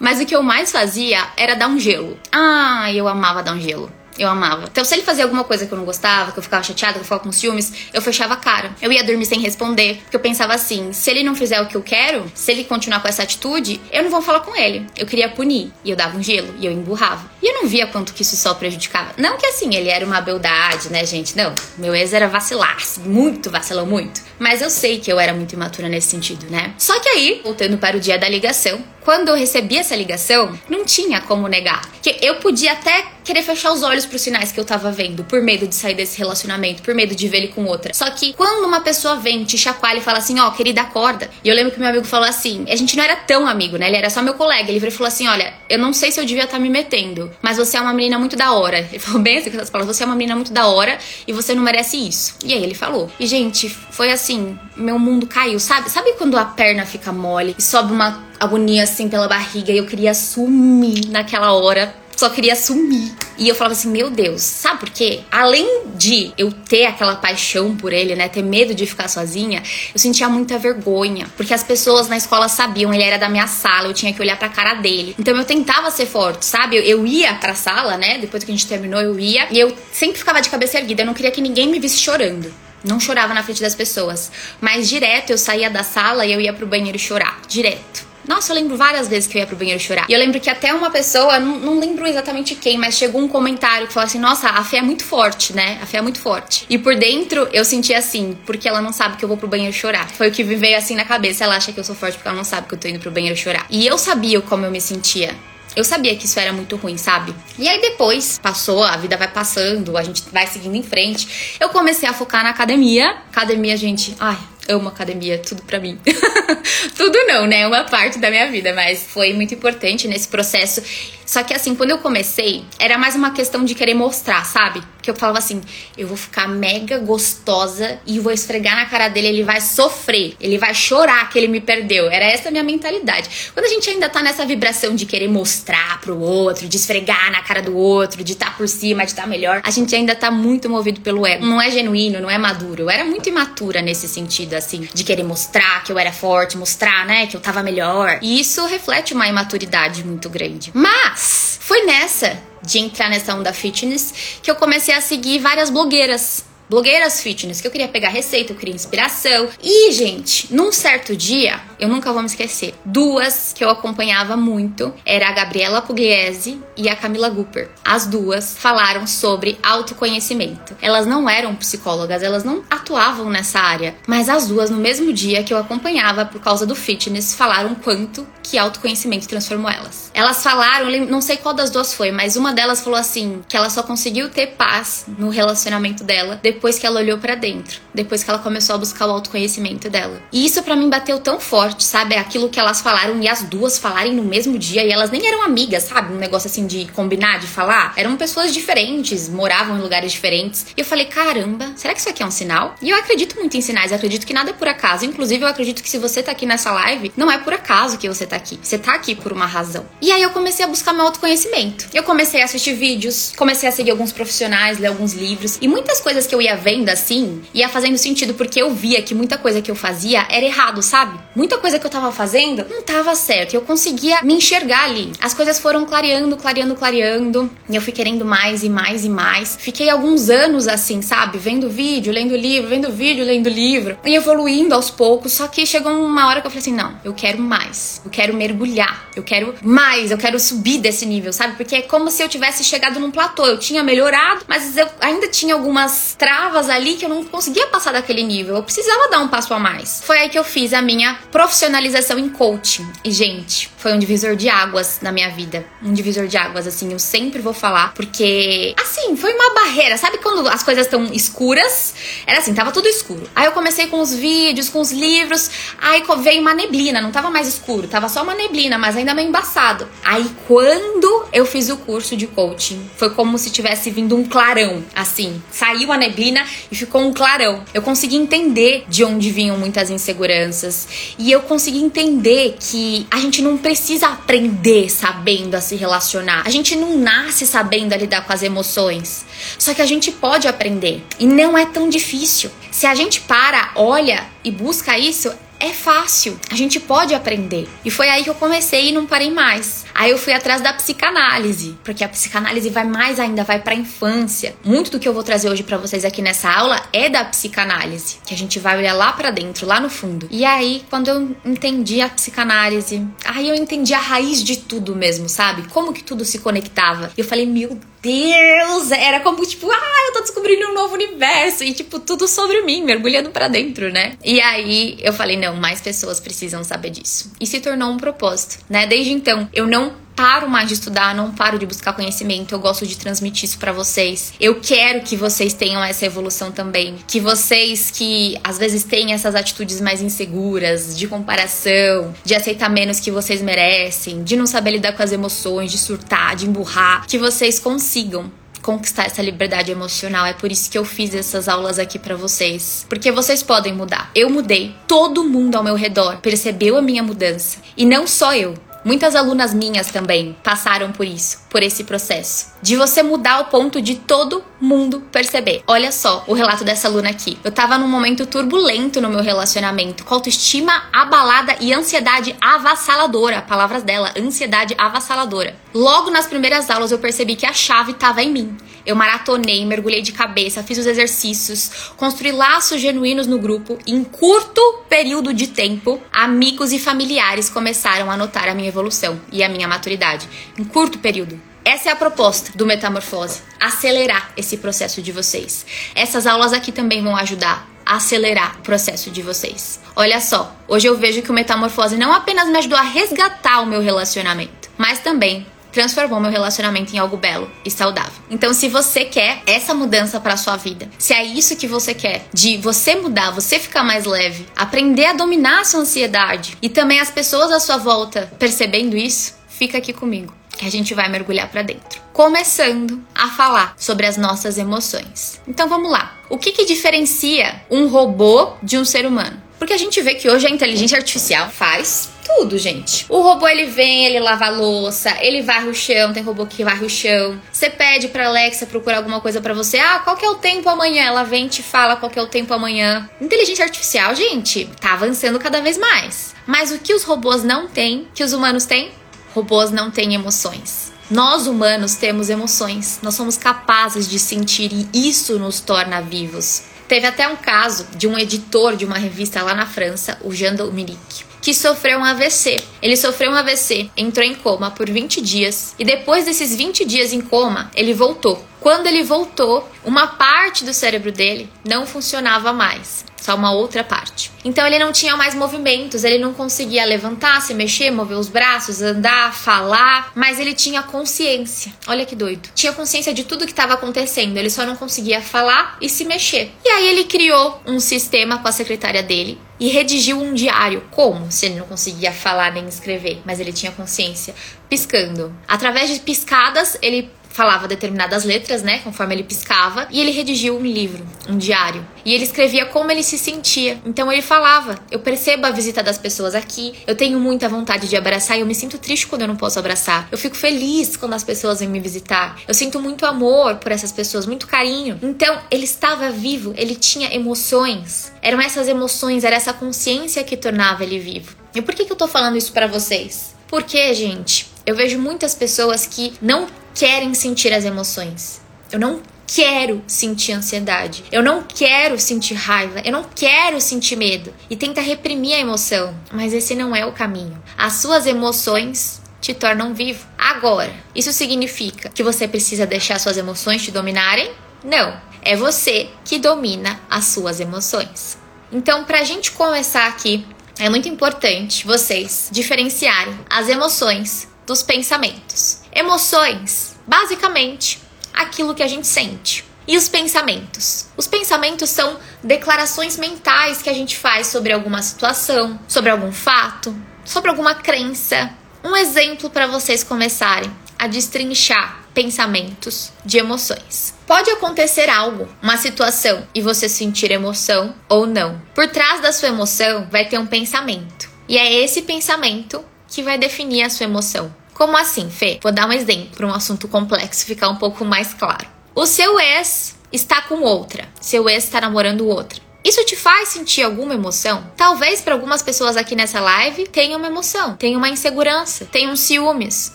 Mas 0.00 0.18
o 0.18 0.26
que 0.26 0.34
eu 0.34 0.42
mais 0.42 0.72
fazia 0.72 1.28
era 1.36 1.54
dar 1.54 1.68
um 1.68 1.78
gelo. 1.78 2.18
Ah, 2.32 2.92
eu 2.92 3.06
amava 3.06 3.42
dar 3.42 3.52
um 3.52 3.60
gelo. 3.60 3.92
Eu 4.20 4.28
amava. 4.28 4.66
Então, 4.70 4.84
se 4.84 4.94
ele 4.94 5.00
fazia 5.00 5.24
alguma 5.24 5.44
coisa 5.44 5.64
que 5.64 5.72
eu 5.72 5.78
não 5.78 5.86
gostava, 5.86 6.30
que 6.30 6.38
eu 6.38 6.42
ficava 6.42 6.62
chateada, 6.62 6.92
que 6.92 7.00
eu 7.00 7.04
ficava 7.04 7.22
com 7.22 7.32
ciúmes, 7.32 7.72
eu 7.90 8.02
fechava 8.02 8.34
a 8.34 8.36
cara. 8.36 8.70
Eu 8.82 8.92
ia 8.92 9.02
dormir 9.02 9.24
sem 9.24 9.40
responder. 9.40 9.96
Porque 10.02 10.14
eu 10.14 10.20
pensava 10.20 10.52
assim: 10.52 10.92
se 10.92 11.10
ele 11.10 11.22
não 11.22 11.34
fizer 11.34 11.58
o 11.62 11.66
que 11.66 11.74
eu 11.74 11.82
quero, 11.82 12.30
se 12.34 12.52
ele 12.52 12.64
continuar 12.64 13.00
com 13.00 13.08
essa 13.08 13.22
atitude, 13.22 13.80
eu 13.90 14.02
não 14.02 14.10
vou 14.10 14.20
falar 14.20 14.40
com 14.40 14.54
ele. 14.54 14.86
Eu 14.94 15.06
queria 15.06 15.30
punir. 15.30 15.72
E 15.82 15.88
eu 15.88 15.96
dava 15.96 16.18
um 16.18 16.22
gelo. 16.22 16.54
E 16.58 16.66
eu 16.66 16.72
emburrava. 16.72 17.30
E 17.42 17.46
eu 17.46 17.62
não 17.62 17.66
via 17.66 17.86
quanto 17.86 18.12
que 18.12 18.20
isso 18.20 18.36
só 18.36 18.52
prejudicava. 18.52 19.12
Não 19.16 19.38
que 19.38 19.46
assim, 19.46 19.74
ele 19.74 19.88
era 19.88 20.04
uma 20.04 20.20
beldade, 20.20 20.90
né, 20.90 21.06
gente? 21.06 21.34
Não. 21.34 21.54
Meu 21.78 21.94
ex 21.94 22.12
era 22.12 22.28
vacilar. 22.28 22.76
Muito 22.98 23.50
vacilão, 23.50 23.86
muito. 23.86 24.20
Mas 24.38 24.60
eu 24.60 24.68
sei 24.68 25.00
que 25.00 25.10
eu 25.10 25.18
era 25.18 25.32
muito 25.32 25.54
imatura 25.54 25.88
nesse 25.88 26.08
sentido, 26.08 26.44
né? 26.50 26.74
Só 26.76 27.00
que 27.00 27.08
aí, 27.08 27.40
voltando 27.42 27.78
para 27.78 27.96
o 27.96 28.00
dia 28.00 28.18
da 28.18 28.28
ligação, 28.28 28.84
quando 29.02 29.28
eu 29.28 29.34
recebi 29.34 29.78
essa 29.78 29.96
ligação, 29.96 30.58
não 30.68 30.84
tinha 30.84 31.20
como 31.22 31.48
negar. 31.48 31.82
Que 32.02 32.18
eu 32.20 32.36
podia 32.36 32.72
até 32.72 33.06
querer 33.24 33.42
fechar 33.42 33.72
os 33.72 33.82
olhos 33.82 34.06
pros 34.10 34.20
sinais 34.20 34.52
que 34.52 34.60
eu 34.60 34.64
tava 34.64 34.92
vendo, 34.92 35.24
por 35.24 35.40
medo 35.40 35.66
de 35.66 35.74
sair 35.74 35.94
desse 35.94 36.18
relacionamento, 36.18 36.82
por 36.82 36.94
medo 36.94 37.14
de 37.14 37.28
ver 37.28 37.38
ele 37.38 37.48
com 37.48 37.64
outra. 37.64 37.94
Só 37.94 38.10
que 38.10 38.34
quando 38.34 38.66
uma 38.66 38.80
pessoa 38.80 39.16
vem, 39.16 39.44
te 39.44 39.56
chacoalha 39.56 39.98
e 39.98 40.02
fala 40.02 40.18
assim, 40.18 40.38
ó, 40.38 40.48
oh, 40.48 40.52
querida, 40.52 40.82
acorda. 40.82 41.30
E 41.42 41.48
eu 41.48 41.54
lembro 41.54 41.72
que 41.72 41.78
meu 41.78 41.88
amigo 41.88 42.04
falou 42.04 42.28
assim, 42.28 42.64
a 42.68 42.76
gente 42.76 42.96
não 42.96 43.04
era 43.04 43.16
tão 43.16 43.46
amigo, 43.46 43.76
né? 43.76 43.88
Ele 43.88 43.96
era 43.96 44.10
só 44.10 44.20
meu 44.20 44.34
colega. 44.34 44.70
Ele 44.70 44.90
falou 44.90 45.08
assim, 45.08 45.26
olha, 45.26 45.54
eu 45.68 45.78
não 45.78 45.92
sei 45.92 46.12
se 46.12 46.20
eu 46.20 46.24
devia 46.24 46.44
estar 46.44 46.56
tá 46.56 46.62
me 46.62 46.68
metendo, 46.68 47.30
mas 47.40 47.56
você 47.56 47.76
é 47.76 47.80
uma 47.80 47.94
menina 47.94 48.18
muito 48.18 48.36
da 48.36 48.52
hora. 48.52 48.80
Ele 48.90 48.98
falou 48.98 49.22
bem 49.22 49.38
assim 49.38 49.50
com 49.50 49.56
essas 49.56 49.70
palavras, 49.70 49.96
você 49.96 50.02
é 50.02 50.06
uma 50.06 50.16
menina 50.16 50.34
muito 50.34 50.52
da 50.52 50.66
hora 50.66 50.98
e 51.26 51.32
você 51.32 51.54
não 51.54 51.62
merece 51.62 51.96
isso. 51.96 52.34
E 52.44 52.52
aí 52.52 52.62
ele 52.62 52.74
falou. 52.74 53.10
E 53.20 53.26
gente, 53.26 53.68
foi 53.68 54.10
assim, 54.10 54.58
meu 54.76 54.98
mundo 54.98 55.26
caiu, 55.26 55.60
sabe? 55.60 55.90
Sabe 55.90 56.12
quando 56.14 56.36
a 56.36 56.44
perna 56.44 56.84
fica 56.84 57.12
mole 57.12 57.54
e 57.56 57.62
sobe 57.62 57.92
uma 57.92 58.28
agonia 58.40 58.84
assim 58.84 59.08
pela 59.08 59.28
barriga 59.28 59.70
e 59.70 59.78
eu 59.78 59.86
queria 59.86 60.14
sumir 60.14 61.08
naquela 61.08 61.52
hora 61.52 61.94
só 62.20 62.28
queria 62.28 62.54
sumir. 62.54 63.12
E 63.38 63.48
eu 63.48 63.54
falava 63.54 63.72
assim, 63.72 63.88
meu 63.88 64.10
Deus, 64.10 64.42
sabe 64.42 64.80
por 64.80 64.90
quê? 64.90 65.20
Além 65.30 65.84
de 65.94 66.32
eu 66.36 66.52
ter 66.52 66.84
aquela 66.84 67.16
paixão 67.16 67.74
por 67.74 67.94
ele, 67.94 68.14
né, 68.14 68.28
ter 68.28 68.42
medo 68.42 68.74
de 68.74 68.84
ficar 68.84 69.08
sozinha, 69.08 69.62
eu 69.94 69.98
sentia 69.98 70.28
muita 70.28 70.58
vergonha, 70.58 71.26
porque 71.34 71.54
as 71.54 71.64
pessoas 71.64 72.08
na 72.08 72.18
escola 72.18 72.46
sabiam, 72.46 72.92
ele 72.92 73.02
era 73.02 73.16
da 73.16 73.26
minha 73.26 73.46
sala, 73.46 73.88
eu 73.88 73.94
tinha 73.94 74.12
que 74.12 74.20
olhar 74.20 74.38
pra 74.38 74.50
cara 74.50 74.74
dele. 74.74 75.14
Então 75.18 75.34
eu 75.34 75.44
tentava 75.46 75.90
ser 75.90 76.04
forte, 76.04 76.44
sabe? 76.44 76.76
Eu, 76.76 76.82
eu 76.82 77.06
ia 77.06 77.32
pra 77.34 77.54
sala, 77.54 77.96
né, 77.96 78.18
depois 78.18 78.44
que 78.44 78.50
a 78.50 78.54
gente 78.54 78.66
terminou, 78.66 79.00
eu 79.00 79.18
ia, 79.18 79.48
e 79.50 79.58
eu 79.58 79.74
sempre 79.90 80.18
ficava 80.18 80.42
de 80.42 80.50
cabeça 80.50 80.76
erguida, 80.76 81.00
eu 81.00 81.06
não 81.06 81.14
queria 81.14 81.30
que 81.30 81.40
ninguém 81.40 81.68
me 81.68 81.80
visse 81.80 81.96
chorando. 81.98 82.52
Não 82.84 83.00
chorava 83.00 83.32
na 83.32 83.42
frente 83.42 83.62
das 83.62 83.74
pessoas, 83.74 84.30
mas 84.60 84.90
direto 84.90 85.30
eu 85.30 85.38
saía 85.38 85.70
da 85.70 85.82
sala 85.82 86.26
e 86.26 86.32
eu 86.32 86.40
ia 86.40 86.52
pro 86.52 86.66
banheiro 86.66 86.98
chorar, 86.98 87.40
direto. 87.48 88.09
Nossa, 88.30 88.52
eu 88.52 88.54
lembro 88.54 88.76
várias 88.76 89.08
vezes 89.08 89.26
que 89.26 89.36
eu 89.36 89.40
ia 89.40 89.46
pro 89.46 89.56
banheiro 89.56 89.80
chorar. 89.80 90.06
E 90.08 90.12
eu 90.12 90.18
lembro 90.20 90.38
que 90.38 90.48
até 90.48 90.72
uma 90.72 90.88
pessoa, 90.88 91.40
não, 91.40 91.58
não 91.58 91.80
lembro 91.80 92.06
exatamente 92.06 92.54
quem, 92.54 92.78
mas 92.78 92.94
chegou 92.96 93.20
um 93.20 93.26
comentário 93.26 93.88
que 93.88 93.92
falou 93.92 94.06
assim: 94.06 94.20
Nossa, 94.20 94.48
a 94.48 94.62
fé 94.62 94.76
é 94.76 94.82
muito 94.82 95.02
forte, 95.02 95.52
né? 95.52 95.80
A 95.82 95.86
fé 95.86 95.98
é 95.98 96.00
muito 96.00 96.20
forte. 96.20 96.64
E 96.70 96.78
por 96.78 96.94
dentro 96.94 97.48
eu 97.52 97.64
senti 97.64 97.92
assim, 97.92 98.38
porque 98.46 98.68
ela 98.68 98.80
não 98.80 98.92
sabe 98.92 99.16
que 99.16 99.24
eu 99.24 99.28
vou 99.28 99.36
pro 99.36 99.48
banheiro 99.48 99.72
chorar. 99.72 100.08
Foi 100.10 100.28
o 100.28 100.30
que 100.30 100.44
me 100.44 100.54
veio 100.54 100.78
assim 100.78 100.94
na 100.94 101.04
cabeça. 101.04 101.42
Ela 101.42 101.56
acha 101.56 101.72
que 101.72 101.80
eu 101.80 101.82
sou 101.82 101.96
forte 101.96 102.18
porque 102.18 102.28
ela 102.28 102.36
não 102.36 102.44
sabe 102.44 102.68
que 102.68 102.74
eu 102.74 102.78
tô 102.78 102.86
indo 102.86 103.00
pro 103.00 103.10
banheiro 103.10 103.36
chorar. 103.36 103.66
E 103.68 103.84
eu 103.84 103.98
sabia 103.98 104.40
como 104.40 104.64
eu 104.64 104.70
me 104.70 104.80
sentia. 104.80 105.34
Eu 105.74 105.82
sabia 105.82 106.14
que 106.14 106.26
isso 106.26 106.38
era 106.38 106.52
muito 106.52 106.76
ruim, 106.76 106.96
sabe? 106.96 107.34
E 107.58 107.68
aí 107.68 107.80
depois, 107.80 108.38
passou, 108.38 108.84
a 108.84 108.96
vida 108.96 109.16
vai 109.16 109.28
passando, 109.28 109.96
a 109.96 110.04
gente 110.04 110.22
vai 110.32 110.46
seguindo 110.46 110.76
em 110.76 110.82
frente. 110.84 111.56
Eu 111.58 111.68
comecei 111.70 112.08
a 112.08 112.12
focar 112.12 112.44
na 112.44 112.50
academia. 112.50 113.10
Academia, 113.30 113.76
gente, 113.76 114.16
ai, 114.20 114.38
amo 114.70 114.88
academia, 114.88 115.38
tudo 115.38 115.62
para 115.62 115.78
mim. 115.78 115.98
tudo 116.96 117.18
não, 117.26 117.46
né? 117.46 117.66
Uma 117.66 117.84
parte 117.84 118.18
da 118.18 118.30
minha 118.30 118.50
vida, 118.50 118.72
mas 118.72 119.04
foi 119.04 119.32
muito 119.32 119.54
importante 119.54 120.06
nesse 120.08 120.28
processo. 120.28 120.82
Só 121.30 121.44
que 121.44 121.54
assim, 121.54 121.76
quando 121.76 121.90
eu 121.90 121.98
comecei, 121.98 122.64
era 122.76 122.98
mais 122.98 123.14
uma 123.14 123.30
questão 123.30 123.64
de 123.64 123.72
querer 123.72 123.94
mostrar, 123.94 124.44
sabe? 124.44 124.82
Que 125.00 125.08
eu 125.08 125.14
falava 125.14 125.38
assim, 125.38 125.60
eu 125.96 126.08
vou 126.08 126.16
ficar 126.16 126.48
mega 126.48 126.98
gostosa 126.98 128.00
e 128.04 128.18
vou 128.18 128.32
esfregar 128.32 128.74
na 128.74 128.86
cara 128.86 129.06
dele, 129.06 129.28
ele 129.28 129.44
vai 129.44 129.60
sofrer, 129.60 130.34
ele 130.40 130.58
vai 130.58 130.74
chorar 130.74 131.30
que 131.30 131.38
ele 131.38 131.46
me 131.46 131.60
perdeu. 131.60 132.10
Era 132.10 132.24
essa 132.24 132.48
a 132.48 132.50
minha 132.50 132.64
mentalidade. 132.64 133.52
Quando 133.54 133.64
a 133.64 133.68
gente 133.68 133.88
ainda 133.88 134.08
tá 134.08 134.24
nessa 134.24 134.44
vibração 134.44 134.96
de 134.96 135.06
querer 135.06 135.28
mostrar 135.28 136.00
pro 136.00 136.18
outro, 136.18 136.66
de 136.66 136.76
esfregar 136.76 137.30
na 137.30 137.42
cara 137.42 137.62
do 137.62 137.76
outro, 137.76 138.24
de 138.24 138.32
estar 138.32 138.46
tá 138.46 138.52
por 138.56 138.68
cima, 138.68 139.04
de 139.04 139.12
estar 139.12 139.22
tá 139.22 139.28
melhor, 139.28 139.62
a 139.62 139.70
gente 139.70 139.94
ainda 139.94 140.16
tá 140.16 140.32
muito 140.32 140.68
movido 140.68 141.00
pelo 141.00 141.24
ego. 141.24 141.46
Não 141.46 141.62
é 141.62 141.70
genuíno, 141.70 142.20
não 142.20 142.28
é 142.28 142.38
maduro. 142.38 142.82
Eu 142.82 142.90
era 142.90 143.04
muito 143.04 143.28
imatura 143.28 143.80
nesse 143.80 144.08
sentido, 144.08 144.54
assim, 144.60 144.88
de 144.94 145.04
querer 145.04 145.24
mostrar 145.24 145.82
que 145.82 145.90
eu 145.90 145.98
era 145.98 146.12
forte, 146.12 146.56
mostrar, 146.56 147.04
né, 147.04 147.26
que 147.26 147.36
eu 147.36 147.40
tava 147.40 147.62
melhor. 147.62 148.18
E 148.22 148.40
isso 148.40 148.64
reflete 148.66 149.12
uma 149.12 149.26
imaturidade 149.26 150.04
muito 150.04 150.30
grande. 150.30 150.70
Mas 150.74 151.58
foi 151.60 151.84
nessa 151.84 152.38
de 152.62 152.78
entrar 152.78 153.08
nessa 153.08 153.34
onda 153.34 153.52
fitness 153.52 154.38
que 154.42 154.50
eu 154.50 154.54
comecei 154.54 154.94
a 154.94 155.00
seguir 155.00 155.38
várias 155.38 155.70
blogueiras 155.70 156.44
blogueiras 156.70 157.20
fitness, 157.20 157.60
que 157.60 157.66
eu 157.66 157.70
queria 157.70 157.88
pegar 157.88 158.10
receita, 158.10 158.52
eu 158.52 158.56
queria 158.56 158.74
inspiração. 158.74 159.48
E, 159.60 159.90
gente, 159.90 160.54
num 160.54 160.70
certo 160.70 161.16
dia, 161.16 161.60
eu 161.80 161.88
nunca 161.88 162.12
vou 162.12 162.22
me 162.22 162.28
esquecer. 162.28 162.74
Duas 162.84 163.52
que 163.52 163.64
eu 163.64 163.68
acompanhava 163.68 164.36
muito 164.36 164.94
era 165.04 165.28
a 165.28 165.32
Gabriela 165.32 165.82
Pugliese 165.82 166.60
e 166.76 166.88
a 166.88 166.94
Camila 166.94 167.30
Cooper. 167.30 167.68
As 167.84 168.06
duas 168.06 168.56
falaram 168.56 169.06
sobre 169.06 169.58
autoconhecimento. 169.62 170.76
Elas 170.80 171.06
não 171.06 171.28
eram 171.28 171.56
psicólogas, 171.56 172.22
elas 172.22 172.44
não 172.44 172.62
atuavam 172.70 173.28
nessa 173.28 173.58
área, 173.58 173.96
mas 174.06 174.28
as 174.28 174.46
duas 174.46 174.70
no 174.70 174.76
mesmo 174.76 175.12
dia 175.12 175.42
que 175.42 175.52
eu 175.52 175.58
acompanhava 175.58 176.24
por 176.24 176.40
causa 176.40 176.64
do 176.64 176.76
fitness 176.76 177.34
falaram 177.34 177.74
quanto 177.74 178.26
que 178.42 178.58
autoconhecimento 178.58 179.28
transformou 179.28 179.70
elas. 179.70 180.10
Elas 180.14 180.42
falaram, 180.42 180.90
não 181.06 181.20
sei 181.20 181.36
qual 181.36 181.54
das 181.54 181.70
duas 181.70 181.94
foi, 181.94 182.10
mas 182.10 182.36
uma 182.36 182.52
delas 182.52 182.80
falou 182.80 182.98
assim 182.98 183.42
que 183.48 183.56
ela 183.56 183.70
só 183.70 183.82
conseguiu 183.82 184.28
ter 184.28 184.48
paz 184.48 185.06
no 185.18 185.30
relacionamento 185.30 186.04
dela 186.04 186.38
depois 186.42 186.59
que 186.78 186.86
ela 186.86 187.00
olhou 187.00 187.18
para 187.18 187.34
dentro, 187.34 187.80
depois 187.94 188.22
que 188.22 188.30
ela 188.30 188.38
começou 188.38 188.74
a 188.74 188.78
buscar 188.78 189.06
o 189.06 189.10
autoconhecimento 189.10 189.88
dela. 189.88 190.20
E 190.32 190.44
isso 190.44 190.62
para 190.62 190.76
mim 190.76 190.88
bateu 190.88 191.18
tão 191.18 191.40
forte, 191.40 191.84
sabe? 191.84 192.16
Aquilo 192.16 192.48
que 192.48 192.60
elas 192.60 192.80
falaram 192.80 193.20
e 193.20 193.28
as 193.28 193.42
duas 193.42 193.78
falarem 193.78 194.14
no 194.14 194.22
mesmo 194.22 194.58
dia 194.58 194.84
e 194.84 194.90
elas 194.90 195.10
nem 195.10 195.26
eram 195.26 195.42
amigas, 195.42 195.84
sabe? 195.84 196.12
Um 196.12 196.18
negócio 196.18 196.48
assim 196.48 196.66
de 196.66 196.86
combinar, 196.92 197.38
de 197.38 197.46
falar. 197.46 197.92
Eram 197.96 198.16
pessoas 198.16 198.52
diferentes, 198.52 199.28
moravam 199.28 199.78
em 199.78 199.80
lugares 199.80 200.12
diferentes. 200.12 200.66
E 200.76 200.80
eu 200.80 200.84
falei, 200.84 201.06
caramba, 201.06 201.72
será 201.76 201.94
que 201.94 202.00
isso 202.00 202.08
aqui 202.08 202.22
é 202.22 202.26
um 202.26 202.30
sinal? 202.30 202.74
E 202.80 202.90
eu 202.90 202.96
acredito 202.98 203.36
muito 203.36 203.56
em 203.56 203.60
sinais, 203.60 203.92
acredito 203.92 204.26
que 204.26 204.32
nada 204.32 204.50
é 204.50 204.52
por 204.52 204.68
acaso. 204.68 205.04
Inclusive, 205.04 205.42
eu 205.42 205.48
acredito 205.48 205.82
que 205.82 205.90
se 205.90 205.98
você 205.98 206.22
tá 206.22 206.32
aqui 206.32 206.46
nessa 206.46 206.70
live, 206.72 207.12
não 207.16 207.30
é 207.30 207.38
por 207.38 207.52
acaso 207.52 207.98
que 207.98 208.08
você 208.08 208.26
tá 208.26 208.36
aqui. 208.36 208.58
Você 208.62 208.78
tá 208.78 208.94
aqui 208.94 209.14
por 209.14 209.32
uma 209.32 209.46
razão. 209.46 209.86
E 210.00 210.12
aí 210.12 210.22
eu 210.22 210.30
comecei 210.30 210.64
a 210.64 210.68
buscar 210.68 210.92
meu 210.92 211.06
autoconhecimento. 211.06 211.86
Eu 211.92 212.02
comecei 212.02 212.42
a 212.42 212.44
assistir 212.44 212.74
vídeos, 212.74 213.32
comecei 213.36 213.68
a 213.68 213.72
seguir 213.72 213.90
alguns 213.90 214.12
profissionais, 214.12 214.78
ler 214.78 214.88
alguns 214.88 215.12
livros. 215.12 215.58
E 215.60 215.68
muitas 215.68 216.00
coisas 216.00 216.26
que 216.26 216.34
eu 216.34 216.42
ia 216.42 216.49
vendo 216.56 216.88
assim, 216.88 217.42
ia 217.54 217.68
fazendo 217.68 217.96
sentido 217.96 218.34
porque 218.34 218.60
eu 218.60 218.72
via 218.72 219.02
que 219.02 219.14
muita 219.14 219.38
coisa 219.38 219.60
que 219.60 219.70
eu 219.70 219.74
fazia 219.74 220.26
era 220.28 220.44
errado, 220.44 220.82
sabe? 220.82 221.18
Muita 221.34 221.58
coisa 221.58 221.78
que 221.78 221.86
eu 221.86 221.90
tava 221.90 222.12
fazendo 222.12 222.64
não 222.68 222.82
tava 222.82 223.14
certo. 223.14 223.54
Eu 223.54 223.62
conseguia 223.62 224.22
me 224.22 224.34
enxergar 224.34 224.84
ali. 224.84 225.12
As 225.20 225.34
coisas 225.34 225.58
foram 225.58 225.84
clareando, 225.84 226.36
clareando, 226.36 226.74
clareando. 226.74 227.50
E 227.68 227.76
eu 227.76 227.82
fui 227.82 227.92
querendo 227.92 228.24
mais 228.24 228.62
e 228.62 228.68
mais 228.68 229.04
e 229.04 229.08
mais. 229.08 229.56
Fiquei 229.60 229.88
alguns 229.88 230.28
anos 230.28 230.66
assim, 230.66 231.02
sabe? 231.02 231.38
Vendo 231.38 231.68
vídeo, 231.68 232.12
lendo 232.12 232.36
livro, 232.36 232.68
vendo 232.68 232.90
vídeo, 232.90 233.24
lendo 233.24 233.48
livro. 233.48 233.98
E 234.04 234.14
evoluindo 234.14 234.74
aos 234.74 234.90
poucos. 234.90 235.32
Só 235.32 235.46
que 235.48 235.64
chegou 235.64 235.92
uma 235.92 236.28
hora 236.28 236.40
que 236.40 236.46
eu 236.46 236.50
falei 236.50 236.62
assim: 236.62 236.74
não, 236.74 236.98
eu 237.04 237.14
quero 237.14 237.38
mais. 237.38 238.00
Eu 238.04 238.10
quero 238.10 238.34
mergulhar. 238.34 239.08
Eu 239.14 239.22
quero 239.22 239.54
mais. 239.62 240.10
Eu 240.10 240.18
quero 240.18 240.38
subir 240.38 240.78
desse 240.78 241.06
nível, 241.06 241.32
sabe? 241.32 241.56
Porque 241.56 241.76
é 241.76 241.82
como 241.82 242.10
se 242.10 242.22
eu 242.22 242.28
tivesse 242.28 242.64
chegado 242.64 242.98
num 242.98 243.10
platô. 243.10 243.46
Eu 243.46 243.58
tinha 243.58 243.82
melhorado, 243.82 244.44
mas 244.48 244.76
eu 244.76 244.88
ainda 245.00 245.28
tinha 245.28 245.54
algumas 245.54 246.14
travas 246.18 246.39
ali 246.68 246.94
que 246.94 247.04
eu 247.04 247.08
não 247.08 247.24
conseguia 247.24 247.66
passar 247.68 247.92
daquele 247.92 248.22
nível. 248.22 248.56
Eu 248.56 248.62
precisava 248.62 249.08
dar 249.08 249.20
um 249.20 249.28
passo 249.28 249.52
a 249.52 249.58
mais. 249.58 250.02
Foi 250.04 250.18
aí 250.18 250.28
que 250.28 250.38
eu 250.38 250.44
fiz 250.44 250.72
a 250.72 250.82
minha 250.82 251.18
profissionalização 251.30 252.18
em 252.18 252.28
coaching. 252.28 252.90
E, 253.04 253.10
gente, 253.10 253.70
foi 253.80 253.94
um 253.94 253.98
divisor 253.98 254.36
de 254.36 254.48
águas 254.48 254.98
na 255.00 255.10
minha 255.10 255.30
vida. 255.30 255.64
Um 255.82 255.92
divisor 255.92 256.26
de 256.26 256.36
águas, 256.36 256.66
assim, 256.66 256.92
eu 256.92 256.98
sempre 256.98 257.40
vou 257.40 257.54
falar, 257.54 257.94
porque, 257.94 258.74
assim, 258.78 259.16
foi 259.16 259.32
uma 259.32 259.54
barreira. 259.54 259.96
Sabe 259.96 260.18
quando 260.18 260.46
as 260.48 260.62
coisas 260.62 260.84
estão 260.84 261.04
escuras? 261.12 261.94
Era 262.26 262.38
assim, 262.38 262.52
tava 262.52 262.72
tudo 262.72 262.86
escuro. 262.88 263.28
Aí 263.34 263.46
eu 263.46 263.52
comecei 263.52 263.86
com 263.86 264.00
os 264.00 264.12
vídeos, 264.12 264.68
com 264.68 264.80
os 264.80 264.92
livros, 264.92 265.50
aí 265.80 266.02
veio 266.22 266.42
uma 266.42 266.52
neblina, 266.52 267.00
não 267.00 267.10
tava 267.10 267.30
mais 267.30 267.48
escuro, 267.48 267.88
tava 267.88 268.08
só 268.08 268.22
uma 268.22 268.34
neblina, 268.34 268.76
mas 268.76 268.96
ainda 268.96 269.14
meio 269.14 269.28
embaçado. 269.28 269.88
Aí 270.04 270.30
quando 270.46 271.26
eu 271.32 271.46
fiz 271.46 271.70
o 271.70 271.76
curso 271.78 272.16
de 272.16 272.26
coaching, 272.26 272.90
foi 272.96 273.10
como 273.10 273.38
se 273.38 273.50
tivesse 273.50 273.90
vindo 273.90 274.14
um 274.14 274.24
clarão, 274.24 274.84
assim. 274.94 275.42
Saiu 275.50 275.90
a 275.90 275.96
neblina 275.96 276.44
e 276.70 276.76
ficou 276.76 277.00
um 277.00 277.12
clarão. 277.12 277.64
Eu 277.72 277.80
consegui 277.80 278.16
entender 278.16 278.84
de 278.88 279.04
onde 279.04 279.30
vinham 279.30 279.56
muitas 279.56 279.88
inseguranças 279.88 281.14
e 281.18 281.32
eu 281.32 281.40
consegui 281.40 281.78
entender 281.78 282.56
que 282.60 283.06
a 283.10 283.18
gente 283.18 283.40
não 283.40 283.56
aprender 284.02 284.90
sabendo 284.90 285.54
a 285.54 285.60
se 285.60 285.76
relacionar. 285.76 286.42
A 286.46 286.50
gente 286.50 286.76
não 286.76 286.96
nasce 286.98 287.46
sabendo 287.46 287.92
a 287.92 287.96
lidar 287.96 288.24
com 288.24 288.32
as 288.32 288.42
emoções. 288.42 289.24
Só 289.58 289.74
que 289.74 289.82
a 289.82 289.86
gente 289.86 290.10
pode 290.10 290.48
aprender 290.48 291.04
e 291.18 291.26
não 291.26 291.56
é 291.56 291.66
tão 291.66 291.88
difícil. 291.88 292.50
Se 292.70 292.86
a 292.86 292.94
gente 292.94 293.20
para, 293.20 293.72
olha 293.74 294.26
e 294.44 294.50
busca 294.50 294.98
isso, 294.98 295.32
é 295.60 295.68
fácil, 295.68 296.40
a 296.50 296.54
gente 296.56 296.80
pode 296.80 297.14
aprender. 297.14 297.68
E 297.84 297.90
foi 297.90 298.08
aí 298.08 298.24
que 298.24 298.30
eu 298.30 298.34
comecei 298.34 298.88
e 298.88 298.92
não 298.92 299.06
parei 299.06 299.30
mais. 299.30 299.84
Aí 299.94 300.10
eu 300.10 300.18
fui 300.18 300.32
atrás 300.32 300.62
da 300.62 300.72
psicanálise, 300.72 301.78
porque 301.84 302.02
a 302.02 302.08
psicanálise 302.08 302.70
vai 302.70 302.84
mais 302.84 303.20
ainda, 303.20 303.44
vai 303.44 303.60
para 303.60 303.74
a 303.74 303.76
infância. 303.76 304.56
Muito 304.64 304.90
do 304.90 304.98
que 304.98 305.06
eu 305.06 305.12
vou 305.12 305.22
trazer 305.22 305.50
hoje 305.50 305.62
para 305.62 305.76
vocês 305.76 306.04
aqui 306.04 306.22
nessa 306.22 306.50
aula 306.50 306.80
é 306.92 307.10
da 307.10 307.24
psicanálise, 307.24 308.16
que 308.24 308.32
a 308.32 308.36
gente 308.36 308.58
vai 308.58 308.78
olhar 308.78 308.94
lá 308.94 309.12
para 309.12 309.30
dentro, 309.30 309.66
lá 309.66 309.78
no 309.78 309.90
fundo. 309.90 310.26
E 310.30 310.44
aí, 310.44 310.82
quando 310.88 311.08
eu 311.08 311.36
entendi 311.44 312.00
a 312.00 312.08
psicanálise, 312.08 313.06
aí 313.24 313.48
eu 313.48 313.54
entendi 313.54 313.92
a 313.92 314.00
raiz 314.00 314.42
de 314.42 314.56
tudo 314.56 314.96
mesmo, 314.96 315.28
sabe? 315.28 315.68
Como 315.68 315.92
que 315.92 316.02
tudo 316.02 316.24
se 316.24 316.38
conectava. 316.38 317.12
E 317.16 317.20
eu 317.20 317.24
falei, 317.26 317.44
meu 317.44 317.78
Deus, 318.02 318.90
era 318.90 319.20
como 319.20 319.44
tipo, 319.44 319.70
ah, 319.70 320.06
eu 320.06 320.12
tô 320.14 320.20
descobrindo 320.20 320.68
um 320.68 320.74
novo 320.74 320.94
universo 320.94 321.64
e 321.64 321.72
tipo 321.72 321.98
tudo 321.98 322.26
sobre 322.26 322.62
mim, 322.62 322.82
mergulhando 322.82 323.30
para 323.30 323.48
dentro, 323.48 323.92
né? 323.92 324.16
E 324.24 324.40
aí 324.40 324.98
eu 325.00 325.12
falei, 325.12 325.36
não, 325.36 325.56
mais 325.56 325.80
pessoas 325.80 326.18
precisam 326.20 326.64
saber 326.64 326.90
disso. 326.90 327.30
E 327.40 327.46
se 327.46 327.60
tornou 327.60 327.90
um 327.90 327.96
propósito, 327.96 328.64
né? 328.68 328.86
Desde 328.86 329.12
então, 329.12 329.48
eu 329.52 329.66
não 329.66 329.94
paro 330.14 330.48
mais 330.48 330.68
de 330.68 330.74
estudar, 330.74 331.14
não 331.14 331.32
paro 331.32 331.58
de 331.58 331.66
buscar 331.66 331.92
conhecimento. 331.92 332.54
Eu 332.54 332.58
gosto 332.58 332.86
de 332.86 332.96
transmitir 332.96 333.44
isso 333.44 333.58
para 333.58 333.72
vocês. 333.72 334.32
Eu 334.40 334.60
quero 334.60 335.00
que 335.02 335.16
vocês 335.16 335.52
tenham 335.52 335.82
essa 335.82 336.06
evolução 336.06 336.52
também, 336.52 336.96
que 337.06 337.20
vocês 337.20 337.90
que 337.90 338.38
às 338.44 338.58
vezes 338.58 338.84
têm 338.84 339.12
essas 339.12 339.34
atitudes 339.34 339.80
mais 339.80 340.02
inseguras, 340.02 340.96
de 340.96 341.06
comparação, 341.06 342.14
de 342.24 342.34
aceitar 342.34 342.68
menos 342.68 343.00
que 343.00 343.10
vocês 343.10 343.40
merecem, 343.40 344.22
de 344.22 344.36
não 344.36 344.46
saber 344.46 344.72
lidar 344.72 344.92
com 344.92 345.02
as 345.02 345.12
emoções, 345.12 345.70
de 345.70 345.78
surtar, 345.78 346.36
de 346.36 346.46
emburrar, 346.46 347.06
que 347.06 347.18
vocês 347.18 347.58
consigam 347.58 348.30
conquistar 348.60 349.06
essa 349.06 349.22
liberdade 349.22 349.70
emocional. 349.70 350.26
É 350.26 350.32
por 350.32 350.52
isso 350.52 350.70
que 350.70 350.78
eu 350.78 350.84
fiz 350.84 351.14
essas 351.14 351.48
aulas 351.48 351.78
aqui 351.78 351.98
para 351.98 352.14
vocês, 352.14 352.86
porque 352.88 353.10
vocês 353.10 353.42
podem 353.42 353.72
mudar. 353.72 354.10
Eu 354.14 354.30
mudei, 354.30 354.74
todo 354.86 355.24
mundo 355.24 355.56
ao 355.56 355.64
meu 355.64 355.74
redor 355.74 356.18
percebeu 356.18 356.76
a 356.76 356.82
minha 356.82 357.02
mudança 357.02 357.58
e 357.76 357.84
não 357.84 358.06
só 358.06 358.34
eu. 358.34 358.54
Muitas 358.84 359.14
alunas 359.14 359.52
minhas 359.52 359.88
também 359.88 360.36
passaram 360.42 360.90
por 360.90 361.06
isso, 361.06 361.38
por 361.50 361.62
esse 361.62 361.84
processo. 361.84 362.54
De 362.62 362.76
você 362.76 363.02
mudar 363.02 363.40
o 363.40 363.44
ponto 363.46 363.80
de 363.80 363.96
todo 363.96 364.42
mundo 364.60 365.02
perceber. 365.12 365.62
Olha 365.66 365.92
só 365.92 366.24
o 366.26 366.32
relato 366.32 366.64
dessa 366.64 366.88
aluna 366.88 367.10
aqui. 367.10 367.38
Eu 367.44 367.52
tava 367.52 367.76
num 367.76 367.88
momento 367.88 368.26
turbulento 368.26 369.00
no 369.00 369.10
meu 369.10 369.20
relacionamento, 369.20 370.04
com 370.04 370.14
autoestima 370.14 370.84
abalada 370.92 371.56
e 371.60 371.72
ansiedade 371.74 372.34
avassaladora. 372.40 373.42
Palavras 373.42 373.82
dela, 373.82 374.12
ansiedade 374.18 374.74
avassaladora. 374.78 375.54
Logo 375.74 376.10
nas 376.10 376.26
primeiras 376.26 376.70
aulas 376.70 376.90
eu 376.90 376.98
percebi 376.98 377.36
que 377.36 377.46
a 377.46 377.52
chave 377.52 377.94
tava 377.94 378.22
em 378.22 378.32
mim. 378.32 378.56
Eu 378.84 378.96
maratonei, 378.96 379.64
mergulhei 379.64 380.02
de 380.02 380.12
cabeça, 380.12 380.62
fiz 380.62 380.78
os 380.78 380.86
exercícios, 380.86 381.92
construí 381.96 382.32
laços 382.32 382.80
genuínos 382.80 383.26
no 383.26 383.38
grupo 383.38 383.78
em 383.86 384.02
curto 384.02 384.60
período 384.88 385.32
de 385.32 385.48
tempo, 385.48 386.00
amigos 386.12 386.72
e 386.72 386.78
familiares 386.78 387.48
começaram 387.48 388.10
a 388.10 388.16
notar 388.16 388.48
a 388.48 388.54
minha 388.54 388.68
evolução 388.68 389.20
e 389.32 389.42
a 389.42 389.48
minha 389.48 389.68
maturidade. 389.68 390.28
Em 390.58 390.64
curto 390.64 390.98
período. 390.98 391.40
Essa 391.64 391.90
é 391.90 391.92
a 391.92 391.96
proposta 391.96 392.52
do 392.54 392.66
Metamorfose: 392.66 393.42
acelerar 393.60 394.32
esse 394.36 394.56
processo 394.56 395.02
de 395.02 395.12
vocês. 395.12 395.66
Essas 395.94 396.26
aulas 396.26 396.52
aqui 396.52 396.72
também 396.72 397.02
vão 397.02 397.16
ajudar 397.16 397.68
a 397.84 397.96
acelerar 397.96 398.56
o 398.58 398.62
processo 398.62 399.10
de 399.10 399.20
vocês. 399.22 399.80
Olha 399.94 400.20
só, 400.20 400.54
hoje 400.66 400.86
eu 400.86 400.96
vejo 400.96 401.22
que 401.22 401.30
o 401.30 401.34
Metamorfose 401.34 401.96
não 401.96 402.12
apenas 402.12 402.48
me 402.48 402.58
ajudou 402.58 402.78
a 402.78 402.82
resgatar 402.82 403.60
o 403.60 403.66
meu 403.66 403.80
relacionamento, 403.80 404.70
mas 404.78 405.00
também 405.00 405.46
transformou 405.72 406.20
meu 406.20 406.30
relacionamento 406.30 406.94
em 406.94 406.98
algo 406.98 407.16
belo 407.16 407.50
e 407.64 407.70
saudável. 407.70 408.12
Então, 408.30 408.52
se 408.52 408.68
você 408.68 409.04
quer 409.04 409.42
essa 409.46 409.74
mudança 409.74 410.20
para 410.20 410.36
sua 410.36 410.56
vida, 410.56 410.88
se 410.98 411.12
é 411.12 411.24
isso 411.24 411.56
que 411.56 411.66
você 411.66 411.94
quer, 411.94 412.26
de 412.32 412.56
você 412.58 412.94
mudar, 412.94 413.30
você 413.30 413.58
ficar 413.58 413.82
mais 413.82 414.04
leve, 414.04 414.46
aprender 414.56 415.06
a 415.06 415.12
dominar 415.12 415.60
a 415.60 415.64
sua 415.64 415.80
ansiedade 415.80 416.56
e 416.60 416.68
também 416.68 417.00
as 417.00 417.10
pessoas 417.10 417.50
à 417.52 417.60
sua 417.60 417.76
volta 417.76 418.30
percebendo 418.38 418.96
isso, 418.96 419.34
fica 419.48 419.78
aqui 419.78 419.92
comigo, 419.92 420.32
que 420.56 420.66
a 420.66 420.70
gente 420.70 420.94
vai 420.94 421.08
mergulhar 421.08 421.48
para 421.48 421.62
dentro. 421.62 422.00
Começando 422.12 423.02
a 423.14 423.28
falar 423.28 423.74
sobre 423.76 424.06
as 424.06 424.16
nossas 424.16 424.58
emoções. 424.58 425.40
Então, 425.46 425.68
vamos 425.68 425.90
lá. 425.90 426.14
O 426.28 426.38
que, 426.38 426.52
que 426.52 426.64
diferencia 426.64 427.62
um 427.70 427.88
robô 427.88 428.52
de 428.62 428.78
um 428.78 428.84
ser 428.84 429.06
humano? 429.06 429.40
Porque 429.58 429.74
a 429.74 429.78
gente 429.78 430.00
vê 430.00 430.14
que 430.14 430.28
hoje 430.28 430.46
a 430.46 430.50
inteligência 430.50 430.96
artificial 430.96 431.50
faz 431.50 432.08
tudo, 432.36 432.58
gente. 432.58 433.06
O 433.08 433.20
robô 433.20 433.46
ele 433.48 433.66
vem, 433.66 434.06
ele 434.06 434.20
lava 434.20 434.46
a 434.46 434.50
louça, 434.50 435.16
ele 435.20 435.42
varre 435.42 435.68
o 435.68 435.74
chão, 435.74 436.12
tem 436.12 436.22
robô 436.22 436.46
que 436.46 436.64
varre 436.64 436.84
o 436.84 436.90
chão. 436.90 437.40
Você 437.52 437.68
pede 437.68 438.08
pra 438.08 438.26
Alexa 438.26 438.66
procurar 438.66 438.98
alguma 438.98 439.20
coisa 439.20 439.40
para 439.40 439.54
você. 439.54 439.78
Ah, 439.78 440.00
qual 440.00 440.16
que 440.16 440.24
é 440.24 440.30
o 440.30 440.36
tempo 440.36 440.68
amanhã? 440.68 441.04
Ela 441.04 441.22
vem 441.22 441.46
e 441.46 441.48
te 441.48 441.62
fala 441.62 441.96
qual 441.96 442.10
que 442.10 442.18
é 442.18 442.22
o 442.22 442.26
tempo 442.26 442.52
amanhã. 442.54 443.08
Inteligência 443.20 443.64
artificial, 443.64 444.14
gente, 444.14 444.66
tá 444.80 444.94
avançando 444.94 445.38
cada 445.38 445.60
vez 445.60 445.76
mais. 445.78 446.34
Mas 446.46 446.70
o 446.70 446.78
que 446.78 446.94
os 446.94 447.04
robôs 447.04 447.42
não 447.42 447.68
têm, 447.68 448.08
que 448.14 448.24
os 448.24 448.32
humanos 448.32 448.64
têm? 448.64 448.90
Robôs 449.34 449.70
não 449.70 449.90
têm 449.90 450.14
emoções. 450.14 450.92
Nós 451.10 451.46
humanos 451.46 451.96
temos 451.96 452.30
emoções, 452.30 453.00
nós 453.02 453.14
somos 453.14 453.36
capazes 453.36 454.08
de 454.08 454.18
sentir 454.18 454.70
e 454.72 455.08
isso 455.08 455.38
nos 455.38 455.60
torna 455.60 456.00
vivos. 456.00 456.62
Teve 456.86 457.06
até 457.06 457.28
um 457.28 457.36
caso 457.36 457.86
de 457.96 458.06
um 458.06 458.18
editor 458.18 458.76
de 458.76 458.84
uma 458.84 458.96
revista 458.96 459.42
lá 459.42 459.54
na 459.54 459.66
França, 459.66 460.18
o 460.22 460.32
Jean 460.32 460.54
Dominique. 460.54 461.29
Que 461.40 461.54
sofreu 461.54 461.98
um 461.98 462.04
AVC. 462.04 462.62
Ele 462.82 462.96
sofreu 462.96 463.30
um 463.30 463.34
AVC, 463.34 463.90
entrou 463.96 464.26
em 464.26 464.34
coma 464.34 464.70
por 464.70 464.88
20 464.88 465.20
dias 465.20 465.74
e 465.78 465.84
depois 465.84 466.24
desses 466.24 466.54
20 466.54 466.84
dias 466.84 467.12
em 467.12 467.20
coma, 467.20 467.70
ele 467.74 467.94
voltou. 467.94 468.44
Quando 468.60 468.86
ele 468.86 469.02
voltou, 469.02 469.66
uma 469.84 470.06
parte 470.06 470.64
do 470.64 470.74
cérebro 470.74 471.10
dele 471.10 471.48
não 471.64 471.86
funcionava 471.86 472.52
mais 472.52 473.04
só 473.20 473.34
uma 473.34 473.52
outra 473.52 473.84
parte. 473.84 474.32
Então 474.44 474.66
ele 474.66 474.78
não 474.78 474.92
tinha 474.92 475.16
mais 475.16 475.34
movimentos, 475.34 476.04
ele 476.04 476.18
não 476.18 476.32
conseguia 476.32 476.84
levantar, 476.84 477.40
se 477.42 477.54
mexer, 477.54 477.90
mover 477.90 478.18
os 478.18 478.28
braços, 478.28 478.80
andar, 478.80 479.34
falar, 479.34 480.10
mas 480.14 480.40
ele 480.40 480.54
tinha 480.54 480.82
consciência. 480.82 481.72
Olha 481.86 482.06
que 482.06 482.16
doido. 482.16 482.48
Tinha 482.54 482.72
consciência 482.72 483.12
de 483.12 483.24
tudo 483.24 483.44
que 483.44 483.52
estava 483.52 483.74
acontecendo, 483.74 484.36
ele 484.36 484.50
só 484.50 484.64
não 484.64 484.76
conseguia 484.76 485.20
falar 485.20 485.76
e 485.80 485.88
se 485.88 486.04
mexer. 486.04 486.50
E 486.64 486.68
aí 486.68 486.88
ele 486.88 487.04
criou 487.04 487.60
um 487.66 487.78
sistema 487.78 488.38
com 488.38 488.48
a 488.48 488.52
secretária 488.52 489.02
dele 489.02 489.38
e 489.60 489.68
redigiu 489.68 490.18
um 490.18 490.32
diário. 490.32 490.82
Como? 490.90 491.30
Se 491.30 491.46
ele 491.46 491.56
não 491.56 491.66
conseguia 491.66 492.10
falar 492.10 492.52
nem 492.52 492.66
escrever, 492.66 493.20
mas 493.24 493.38
ele 493.38 493.52
tinha 493.52 493.70
consciência, 493.70 494.34
piscando. 494.68 495.36
Através 495.46 495.90
de 495.90 496.00
piscadas, 496.00 496.78
ele 496.80 497.10
falava 497.30 497.66
determinadas 497.66 498.24
letras, 498.24 498.62
né, 498.62 498.80
conforme 498.80 499.14
ele 499.14 499.22
piscava, 499.22 499.88
e 499.90 500.00
ele 500.00 500.10
redigiu 500.10 500.58
um 500.58 500.62
livro, 500.62 501.06
um 501.28 501.38
diário. 501.38 501.86
E 502.04 502.12
ele 502.12 502.24
escrevia 502.24 502.66
como 502.66 502.90
ele 502.90 503.02
se 503.02 503.16
sentia. 503.16 503.80
Então 503.86 504.12
ele 504.12 504.22
falava: 504.22 504.78
"Eu 504.90 504.98
percebo 504.98 505.46
a 505.46 505.50
visita 505.50 505.82
das 505.82 505.96
pessoas 505.96 506.34
aqui, 506.34 506.74
eu 506.86 506.94
tenho 506.94 507.18
muita 507.18 507.48
vontade 507.48 507.88
de 507.88 507.96
abraçar 507.96 508.36
e 508.36 508.40
eu 508.40 508.46
me 508.46 508.54
sinto 508.54 508.78
triste 508.78 509.06
quando 509.06 509.22
eu 509.22 509.28
não 509.28 509.36
posso 509.36 509.58
abraçar. 509.58 510.08
Eu 510.10 510.18
fico 510.18 510.36
feliz 510.36 510.96
quando 510.96 511.14
as 511.14 511.24
pessoas 511.24 511.60
vêm 511.60 511.68
me 511.68 511.80
visitar. 511.80 512.36
Eu 512.46 512.54
sinto 512.54 512.80
muito 512.80 513.06
amor 513.06 513.56
por 513.56 513.72
essas 513.72 513.92
pessoas, 513.92 514.26
muito 514.26 514.46
carinho". 514.46 514.98
Então 515.02 515.38
ele 515.50 515.64
estava 515.64 516.10
vivo, 516.10 516.52
ele 516.56 516.74
tinha 516.74 517.14
emoções. 517.14 518.12
Eram 518.20 518.40
essas 518.40 518.68
emoções, 518.68 519.24
era 519.24 519.36
essa 519.36 519.52
consciência 519.52 520.24
que 520.24 520.36
tornava 520.36 520.82
ele 520.82 520.98
vivo. 520.98 521.36
E 521.54 521.62
por 521.62 521.74
que, 521.74 521.84
que 521.84 521.92
eu 521.92 521.96
tô 521.96 522.06
falando 522.06 522.36
isso 522.36 522.52
para 522.52 522.66
vocês? 522.66 523.34
Porque, 523.48 523.92
gente, 523.94 524.49
eu 524.66 524.76
vejo 524.76 524.98
muitas 524.98 525.34
pessoas 525.34 525.86
que 525.86 526.12
não 526.20 526.46
querem 526.74 527.14
sentir 527.14 527.52
as 527.52 527.64
emoções. 527.64 528.40
Eu 528.70 528.78
não 528.78 529.02
quero 529.26 529.82
sentir 529.86 530.32
ansiedade. 530.32 531.04
Eu 531.10 531.22
não 531.22 531.42
quero 531.42 531.98
sentir 531.98 532.34
raiva. 532.34 532.80
Eu 532.84 532.92
não 532.92 533.04
quero 533.04 533.60
sentir 533.60 533.96
medo. 533.96 534.32
E 534.48 534.56
tenta 534.56 534.80
reprimir 534.80 535.34
a 535.34 535.40
emoção. 535.40 535.94
Mas 536.12 536.32
esse 536.32 536.54
não 536.54 536.74
é 536.74 536.84
o 536.84 536.92
caminho. 536.92 537.40
As 537.56 537.74
suas 537.74 538.06
emoções 538.06 539.00
te 539.20 539.34
tornam 539.34 539.74
vivo. 539.74 540.06
Agora, 540.16 540.72
isso 540.94 541.12
significa 541.12 541.90
que 541.90 542.02
você 542.02 542.26
precisa 542.26 542.66
deixar 542.66 542.98
suas 542.98 543.16
emoções 543.16 543.62
te 543.62 543.70
dominarem? 543.70 544.30
Não. 544.64 545.00
É 545.22 545.36
você 545.36 545.88
que 546.04 546.18
domina 546.18 546.80
as 546.88 547.06
suas 547.06 547.40
emoções. 547.40 548.16
Então, 548.50 548.84
pra 548.84 549.04
gente 549.04 549.32
começar 549.32 549.86
aqui, 549.86 550.24
é 550.58 550.68
muito 550.68 550.88
importante 550.88 551.66
vocês 551.66 552.28
diferenciarem 552.32 553.18
as 553.28 553.48
emoções 553.48 554.29
dos 554.50 554.64
pensamentos. 554.64 555.60
Emoções, 555.72 556.74
basicamente, 556.84 557.80
aquilo 558.12 558.52
que 558.52 558.64
a 558.64 558.66
gente 558.66 558.84
sente. 558.84 559.44
E 559.64 559.76
os 559.76 559.88
pensamentos? 559.88 560.86
Os 560.96 561.06
pensamentos 561.06 561.70
são 561.70 561.96
declarações 562.20 562.96
mentais 562.96 563.62
que 563.62 563.70
a 563.70 563.72
gente 563.72 563.96
faz 563.96 564.26
sobre 564.26 564.52
alguma 564.52 564.82
situação, 564.82 565.56
sobre 565.68 565.88
algum 565.88 566.10
fato, 566.10 566.74
sobre 567.04 567.30
alguma 567.30 567.54
crença. 567.54 568.28
Um 568.64 568.74
exemplo 568.74 569.30
para 569.30 569.46
vocês 569.46 569.84
começarem 569.84 570.50
a 570.76 570.88
destrinchar 570.88 571.84
pensamentos 571.94 572.90
de 573.04 573.18
emoções. 573.18 573.94
Pode 574.04 574.30
acontecer 574.30 574.90
algo, 574.90 575.28
uma 575.40 575.58
situação, 575.58 576.26
e 576.34 576.42
você 576.42 576.68
sentir 576.68 577.12
emoção 577.12 577.72
ou 577.88 578.04
não. 578.04 578.42
Por 578.52 578.66
trás 578.66 579.00
da 579.00 579.12
sua 579.12 579.28
emoção 579.28 579.86
vai 579.92 580.08
ter 580.08 580.18
um 580.18 580.26
pensamento. 580.26 581.08
E 581.28 581.38
é 581.38 581.62
esse 581.62 581.82
pensamento 581.82 582.64
que 582.90 583.02
vai 583.02 583.16
definir 583.16 583.62
a 583.62 583.70
sua 583.70 583.84
emoção. 583.84 584.39
Como 584.60 584.76
assim, 584.76 585.08
Fê? 585.08 585.40
Vou 585.42 585.50
dar 585.50 585.66
um 585.66 585.72
exemplo 585.72 586.10
para 586.14 586.26
um 586.26 586.34
assunto 586.34 586.68
complexo 586.68 587.24
ficar 587.24 587.48
um 587.48 587.56
pouco 587.56 587.82
mais 587.82 588.12
claro. 588.12 588.46
O 588.74 588.84
seu 588.84 589.18
ex 589.18 589.74
está 589.90 590.20
com 590.20 590.42
outra, 590.42 590.86
seu 591.00 591.30
ex 591.30 591.44
está 591.44 591.62
namorando 591.62 592.06
outra. 592.06 592.38
Isso 592.62 592.84
te 592.84 592.94
faz 592.94 593.30
sentir 593.30 593.62
alguma 593.62 593.94
emoção? 593.94 594.44
Talvez 594.58 595.00
para 595.00 595.14
algumas 595.14 595.42
pessoas 595.42 595.78
aqui 595.78 595.96
nessa 595.96 596.20
live 596.20 596.68
tenha 596.68 596.98
uma 596.98 597.06
emoção, 597.06 597.56
tenha 597.56 597.78
uma 597.78 597.88
insegurança, 597.88 598.66
tenha 598.66 598.90
um 598.90 598.96
ciúmes. 598.96 599.72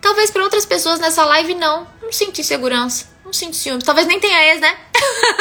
Talvez 0.00 0.32
para 0.32 0.42
outras 0.42 0.66
pessoas 0.66 0.98
nessa 0.98 1.24
live 1.24 1.54
não, 1.54 1.86
não 2.02 2.10
sinto 2.10 2.40
insegurança, 2.40 3.06
não 3.24 3.32
sinto 3.32 3.56
ciúmes. 3.56 3.84
Talvez 3.84 4.06
nem 4.06 4.20
tenha 4.20 4.52
ex, 4.52 4.60
né? 4.60 4.76